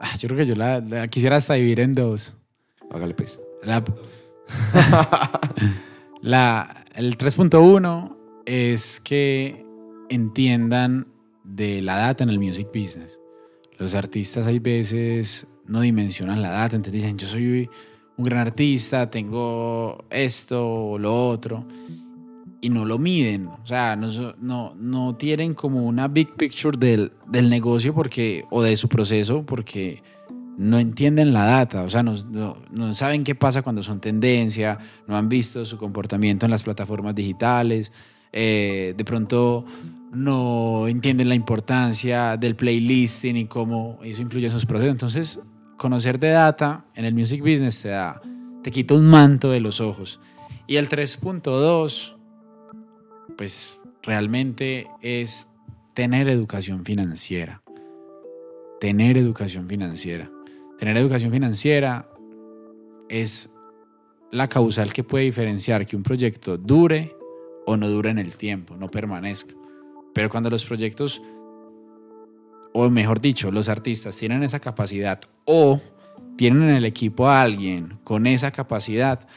ah, 0.00 0.16
yo 0.18 0.26
creo 0.28 0.38
que 0.38 0.46
yo 0.46 0.56
la, 0.56 0.80
la 0.80 1.06
quisiera 1.06 1.36
hasta 1.36 1.54
dividir 1.54 1.78
en 1.78 1.94
dos. 1.94 2.34
Hágale 2.90 3.14
pues. 3.14 3.38
La, 3.62 3.84
la- 6.22 6.84
el 6.94 7.16
3.1 7.16 8.16
es 8.48 8.98
que 9.00 9.62
entiendan 10.08 11.06
de 11.44 11.82
la 11.82 11.96
data 11.98 12.24
en 12.24 12.30
el 12.30 12.38
music 12.38 12.68
business. 12.68 13.20
Los 13.78 13.94
artistas 13.94 14.46
hay 14.46 14.58
veces 14.58 15.46
no 15.66 15.82
dimensionan 15.82 16.40
la 16.40 16.50
data, 16.50 16.74
entonces 16.76 17.02
dicen, 17.02 17.18
yo 17.18 17.26
soy 17.26 17.68
un 18.16 18.24
gran 18.24 18.40
artista, 18.40 19.10
tengo 19.10 20.02
esto 20.10 20.66
o 20.66 20.98
lo 20.98 21.28
otro, 21.28 21.66
y 22.62 22.70
no 22.70 22.86
lo 22.86 22.98
miden. 22.98 23.48
O 23.48 23.66
sea, 23.66 23.96
no, 23.96 24.08
no, 24.40 24.74
no 24.76 25.14
tienen 25.16 25.52
como 25.52 25.84
una 25.86 26.08
big 26.08 26.34
picture 26.34 26.76
del, 26.78 27.12
del 27.26 27.50
negocio 27.50 27.94
porque, 27.94 28.44
o 28.50 28.62
de 28.62 28.76
su 28.76 28.88
proceso 28.88 29.44
porque 29.44 30.02
no 30.56 30.78
entienden 30.78 31.32
la 31.34 31.44
data, 31.44 31.82
o 31.84 31.90
sea, 31.90 32.02
no, 32.02 32.14
no- 32.24 32.56
no 32.72 32.94
saben 32.94 33.22
qué 33.24 33.34
pasa 33.36 33.62
cuando 33.62 33.82
son 33.84 34.00
tendencia, 34.00 34.78
no 35.06 35.16
han 35.16 35.28
visto 35.28 35.64
su 35.64 35.76
comportamiento 35.78 36.46
en 36.46 36.50
las 36.50 36.64
plataformas 36.64 37.14
digitales, 37.14 37.92
eh, 38.32 38.94
de 38.96 39.04
pronto 39.04 39.64
no 40.12 40.88
entienden 40.88 41.28
la 41.28 41.34
importancia 41.34 42.36
del 42.36 42.56
playlisting 42.56 43.36
y 43.36 43.46
cómo 43.46 43.98
eso 44.02 44.22
influye 44.22 44.46
en 44.46 44.52
sus 44.52 44.66
procesos. 44.66 44.92
Entonces, 44.92 45.40
conocer 45.76 46.18
de 46.18 46.30
data 46.30 46.84
en 46.94 47.04
el 47.04 47.14
music 47.14 47.40
business 47.40 47.82
te 47.82 47.88
da, 47.88 48.20
te 48.62 48.70
quita 48.70 48.94
un 48.94 49.06
manto 49.06 49.50
de 49.50 49.60
los 49.60 49.80
ojos. 49.80 50.20
Y 50.66 50.76
el 50.76 50.88
3.2, 50.88 52.16
pues 53.36 53.78
realmente 54.02 54.86
es 55.00 55.48
tener 55.94 56.28
educación 56.28 56.84
financiera. 56.84 57.62
Tener 58.80 59.16
educación 59.18 59.68
financiera. 59.68 60.30
Tener 60.78 60.96
educación 60.96 61.32
financiera 61.32 62.08
es 63.08 63.52
la 64.30 64.48
causal 64.48 64.92
que 64.92 65.02
puede 65.04 65.24
diferenciar 65.24 65.86
que 65.86 65.96
un 65.96 66.02
proyecto 66.02 66.58
dure 66.58 67.17
o 67.68 67.76
no 67.76 67.86
dure 67.90 68.08
en 68.08 68.18
el 68.18 68.38
tiempo, 68.38 68.76
no 68.76 68.90
permanezca. 68.90 69.54
Pero 70.14 70.30
cuando 70.30 70.48
los 70.48 70.64
proyectos, 70.64 71.20
o 72.72 72.88
mejor 72.88 73.20
dicho, 73.20 73.50
los 73.50 73.68
artistas 73.68 74.16
tienen 74.16 74.42
esa 74.42 74.58
capacidad 74.58 75.20
o 75.44 75.78
tienen 76.38 76.62
en 76.62 76.76
el 76.76 76.86
equipo 76.86 77.28
a 77.28 77.42
alguien 77.42 77.98
con 78.04 78.26
esa 78.26 78.52
capacidad, 78.52 79.28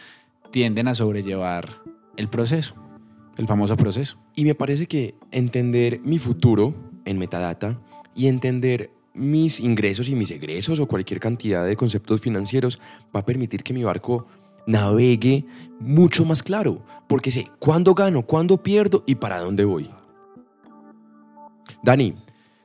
tienden 0.50 0.88
a 0.88 0.96
sobrellevar 0.96 1.82
el 2.16 2.30
proceso, 2.30 2.74
el 3.38 3.48
famoso 3.48 3.76
proceso. 3.76 4.18
Y 4.34 4.46
me 4.46 4.56
parece 4.56 4.88
que 4.88 5.14
entender 5.32 6.00
mi 6.02 6.18
futuro 6.18 6.74
en 7.04 7.18
metadata 7.18 7.82
y 8.16 8.28
entender 8.28 8.92
mis 9.14 9.60
ingresos 9.60 10.08
y 10.08 10.16
mis 10.16 10.32
egresos 10.32 10.80
o 10.80 10.88
cualquier 10.88 11.20
cantidad 11.20 11.66
de 11.66 11.76
conceptos 11.76 12.22
financieros 12.22 12.80
va 13.14 13.20
a 13.20 13.26
permitir 13.26 13.62
que 13.62 13.74
mi 13.74 13.84
barco 13.84 14.26
navegue 14.66 15.46
mucho 15.80 16.26
más 16.26 16.44
claro, 16.44 16.82
porque 17.08 17.32
sé 17.32 17.48
cuándo 17.60 17.94
gano, 17.94 18.24
cuándo 18.24 18.62
pierdo 18.62 19.04
y 19.06 19.16
para 19.16 19.40
dónde 19.40 19.66
voy. 19.66 19.90
Dani, 21.84 22.14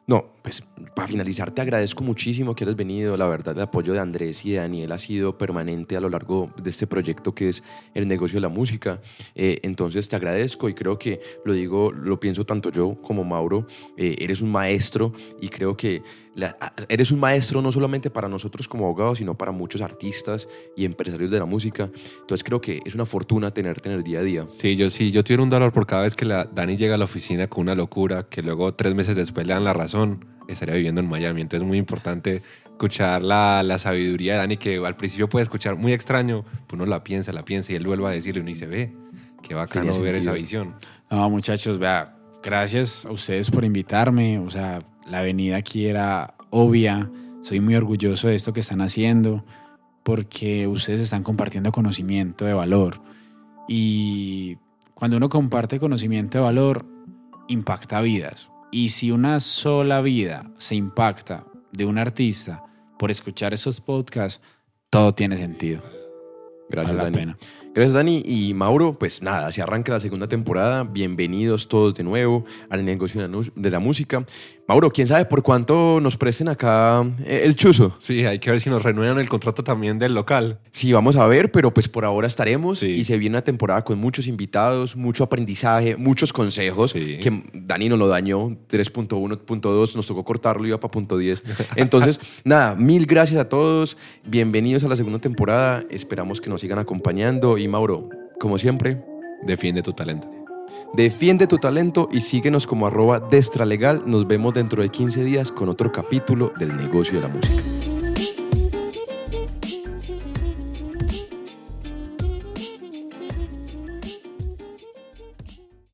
no, 0.06 0.26
pues 0.46 0.62
para 0.94 1.08
finalizar 1.08 1.50
te 1.50 1.60
agradezco 1.60 2.04
muchísimo 2.04 2.54
que 2.54 2.62
hayas 2.62 2.76
venido. 2.76 3.16
La 3.16 3.26
verdad, 3.26 3.56
el 3.56 3.62
apoyo 3.62 3.92
de 3.92 3.98
Andrés 3.98 4.44
y 4.46 4.52
de 4.52 4.58
Daniel 4.58 4.92
ha 4.92 4.98
sido 4.98 5.36
permanente 5.36 5.96
a 5.96 6.00
lo 6.00 6.08
largo 6.08 6.52
de 6.62 6.70
este 6.70 6.86
proyecto 6.86 7.34
que 7.34 7.48
es 7.48 7.64
el 7.94 8.06
negocio 8.06 8.36
de 8.36 8.42
la 8.42 8.48
música. 8.48 9.00
Eh, 9.34 9.58
entonces 9.64 10.08
te 10.08 10.14
agradezco 10.14 10.68
y 10.68 10.74
creo 10.74 11.00
que 11.00 11.20
lo 11.44 11.52
digo, 11.52 11.90
lo 11.90 12.20
pienso 12.20 12.44
tanto 12.46 12.70
yo 12.70 12.96
como 13.02 13.24
Mauro. 13.24 13.66
eh, 13.96 14.14
eres 14.20 14.40
un 14.40 14.52
maestro 14.52 15.10
y 15.40 15.48
creo 15.48 15.76
que 15.76 16.02
la- 16.36 16.56
eres 16.88 17.10
un 17.10 17.18
maestro 17.18 17.60
no 17.60 17.72
solamente 17.72 18.08
para 18.10 18.28
nosotros 18.28 18.68
como 18.68 18.84
abogados, 18.84 19.18
sino 19.18 19.36
para 19.36 19.50
muchos 19.50 19.80
artistas 19.82 20.48
y 20.76 20.84
empresarios 20.84 21.32
de 21.32 21.40
la 21.40 21.44
música. 21.46 21.90
Entonces 22.20 22.44
creo 22.44 22.60
que 22.60 22.82
es 22.84 22.94
una 22.94 23.04
fortuna 23.04 23.50
tenerte 23.50 23.88
en 23.88 23.96
el 23.96 24.04
día 24.04 24.20
a 24.20 24.22
día. 24.22 24.46
Sí, 24.46 24.76
yo 24.76 24.90
sí, 24.90 25.10
yo 25.10 25.24
tuviera 25.24 25.42
un 25.42 25.50
dólar 25.50 25.72
por 25.72 25.88
cada 25.88 26.02
vez 26.02 26.14
que 26.14 26.24
la 26.24 26.44
Dani 26.44 26.76
llega 26.76 26.94
a 26.94 26.98
la 26.98 27.06
oficina 27.06 27.48
con 27.48 27.62
una 27.62 27.74
locura, 27.74 28.28
que 28.28 28.42
luego 28.42 28.72
tres 28.74 28.94
meses 28.94 29.16
después 29.16 29.44
le 29.44 29.54
dan 29.54 29.64
la 29.64 29.72
razón, 29.72 30.24
estaría 30.48 30.74
viviendo 30.74 31.00
en 31.00 31.08
Miami. 31.08 31.40
Entonces 31.40 31.62
es 31.62 31.68
muy 31.68 31.78
importante 31.78 32.42
escuchar 32.64 33.22
la, 33.22 33.62
la 33.62 33.78
sabiduría 33.78 34.34
de 34.34 34.38
Dani, 34.38 34.56
que 34.56 34.76
al 34.84 34.96
principio 34.96 35.28
puede 35.28 35.44
escuchar 35.44 35.76
muy 35.76 35.92
extraño, 35.92 36.44
pues 36.66 36.74
uno 36.74 36.86
la 36.86 37.02
piensa, 37.02 37.32
la 37.32 37.44
piensa 37.44 37.72
y 37.72 37.76
él 37.76 37.86
vuelve 37.86 38.06
a 38.06 38.10
decirle, 38.10 38.40
uno 38.40 38.48
dice, 38.48 38.66
ve, 38.66 38.92
qué 39.42 39.54
bacano 39.54 39.98
ver 40.00 40.16
esa 40.16 40.32
visión. 40.32 40.74
No, 41.10 41.30
muchachos, 41.30 41.78
vea, 41.78 42.16
gracias 42.42 43.06
a 43.06 43.12
ustedes 43.12 43.50
por 43.50 43.64
invitarme. 43.64 44.38
O 44.38 44.50
sea, 44.50 44.80
la 45.08 45.22
venida 45.22 45.56
aquí 45.56 45.86
era 45.86 46.34
obvia. 46.50 47.10
Soy 47.42 47.60
muy 47.60 47.76
orgulloso 47.76 48.28
de 48.28 48.34
esto 48.34 48.52
que 48.52 48.60
están 48.60 48.80
haciendo 48.80 49.44
porque 50.02 50.66
ustedes 50.68 51.00
están 51.00 51.22
compartiendo 51.22 51.72
conocimiento 51.72 52.44
de 52.44 52.54
valor. 52.54 53.00
Y 53.68 54.56
cuando 54.94 55.16
uno 55.16 55.28
comparte 55.28 55.80
conocimiento 55.80 56.38
de 56.38 56.44
valor, 56.44 56.86
impacta 57.48 58.00
vidas. 58.00 58.48
Y 58.70 58.90
si 58.90 59.10
una 59.10 59.40
sola 59.40 60.00
vida 60.00 60.50
se 60.58 60.74
impacta 60.74 61.44
de 61.72 61.84
un 61.84 61.98
artista 61.98 62.64
por 62.98 63.10
escuchar 63.10 63.54
esos 63.54 63.80
podcasts, 63.80 64.42
todo 64.90 65.14
tiene 65.14 65.36
sentido. 65.36 65.82
Gracias, 66.68 66.96
Vale 66.96 67.10
la 67.10 67.16
Dani. 67.16 67.16
pena. 67.16 67.38
Gracias, 67.76 67.92
Dani. 67.92 68.22
Y 68.24 68.54
Mauro, 68.54 68.98
pues 68.98 69.20
nada, 69.20 69.52
se 69.52 69.60
arranca 69.60 69.92
la 69.92 70.00
segunda 70.00 70.26
temporada. 70.26 70.84
Bienvenidos 70.84 71.68
todos 71.68 71.92
de 71.94 72.04
nuevo 72.04 72.46
al 72.70 72.86
negocio 72.86 73.28
de 73.54 73.70
la 73.70 73.78
música. 73.80 74.24
Mauro, 74.66 74.90
quién 74.90 75.06
sabe 75.06 75.26
por 75.26 75.42
cuánto 75.42 76.00
nos 76.00 76.16
presten 76.16 76.48
acá 76.48 77.06
eh, 77.24 77.42
el 77.44 77.54
chuzo. 77.54 77.94
Sí, 77.98 78.24
hay 78.24 78.38
que 78.40 78.50
ver 78.50 78.60
si 78.60 78.68
nos 78.70 78.82
renuevan 78.82 79.18
el 79.18 79.28
contrato 79.28 79.62
también 79.62 79.98
del 79.98 80.14
local. 80.14 80.58
Sí, 80.72 80.92
vamos 80.92 81.14
a 81.16 81.26
ver, 81.26 81.52
pero 81.52 81.72
pues 81.72 81.86
por 81.86 82.04
ahora 82.06 82.26
estaremos 82.26 82.78
Sí. 82.80 82.86
y 82.86 83.04
se 83.04 83.16
viene 83.18 83.34
una 83.36 83.44
temporada 83.44 83.84
con 83.84 83.98
muchos 83.98 84.26
invitados, 84.26 84.96
mucho 84.96 85.22
aprendizaje, 85.22 85.96
muchos 85.96 86.32
consejos 86.32 86.92
Sí. 86.92 87.18
que 87.20 87.44
Dani 87.52 87.90
nos 87.90 87.98
lo 87.98 88.08
dañó, 88.08 88.56
3.1.2, 88.68 89.94
nos 89.94 90.06
tocó 90.06 90.24
cortarlo, 90.24 90.66
iba 90.66 90.80
para 90.80 90.90
punto 90.90 91.16
10. 91.18 91.44
Entonces, 91.76 92.18
nada, 92.44 92.74
mil 92.74 93.04
gracias 93.06 93.38
a 93.38 93.48
todos, 93.48 93.96
bienvenidos 94.26 94.82
a 94.82 94.88
la 94.88 94.96
segunda 94.96 95.18
temporada, 95.20 95.84
esperamos 95.90 96.40
que 96.40 96.50
nos 96.50 96.62
sigan 96.62 96.78
acompañando 96.80 97.56
Mauro, 97.68 98.08
como 98.40 98.58
siempre, 98.58 99.02
Defiende 99.42 99.82
tu 99.82 99.92
talento. 99.92 100.28
defiende 100.94 101.46
tu 101.46 101.58
talento 101.58 102.08
y 102.10 102.20
síguenos 102.20 102.66
como 102.66 102.86
arroba 102.86 103.20
destralegal, 103.20 104.02
nos 104.06 104.26
vemos 104.26 104.54
dentro 104.54 104.82
de 104.82 104.88
15 104.88 105.22
días 105.24 105.52
con 105.52 105.68
otro 105.68 105.92
capítulo 105.92 106.52
del 106.58 106.76
negocio 106.76 107.20
de 107.20 107.28
la 107.28 107.34
música. 107.34 107.62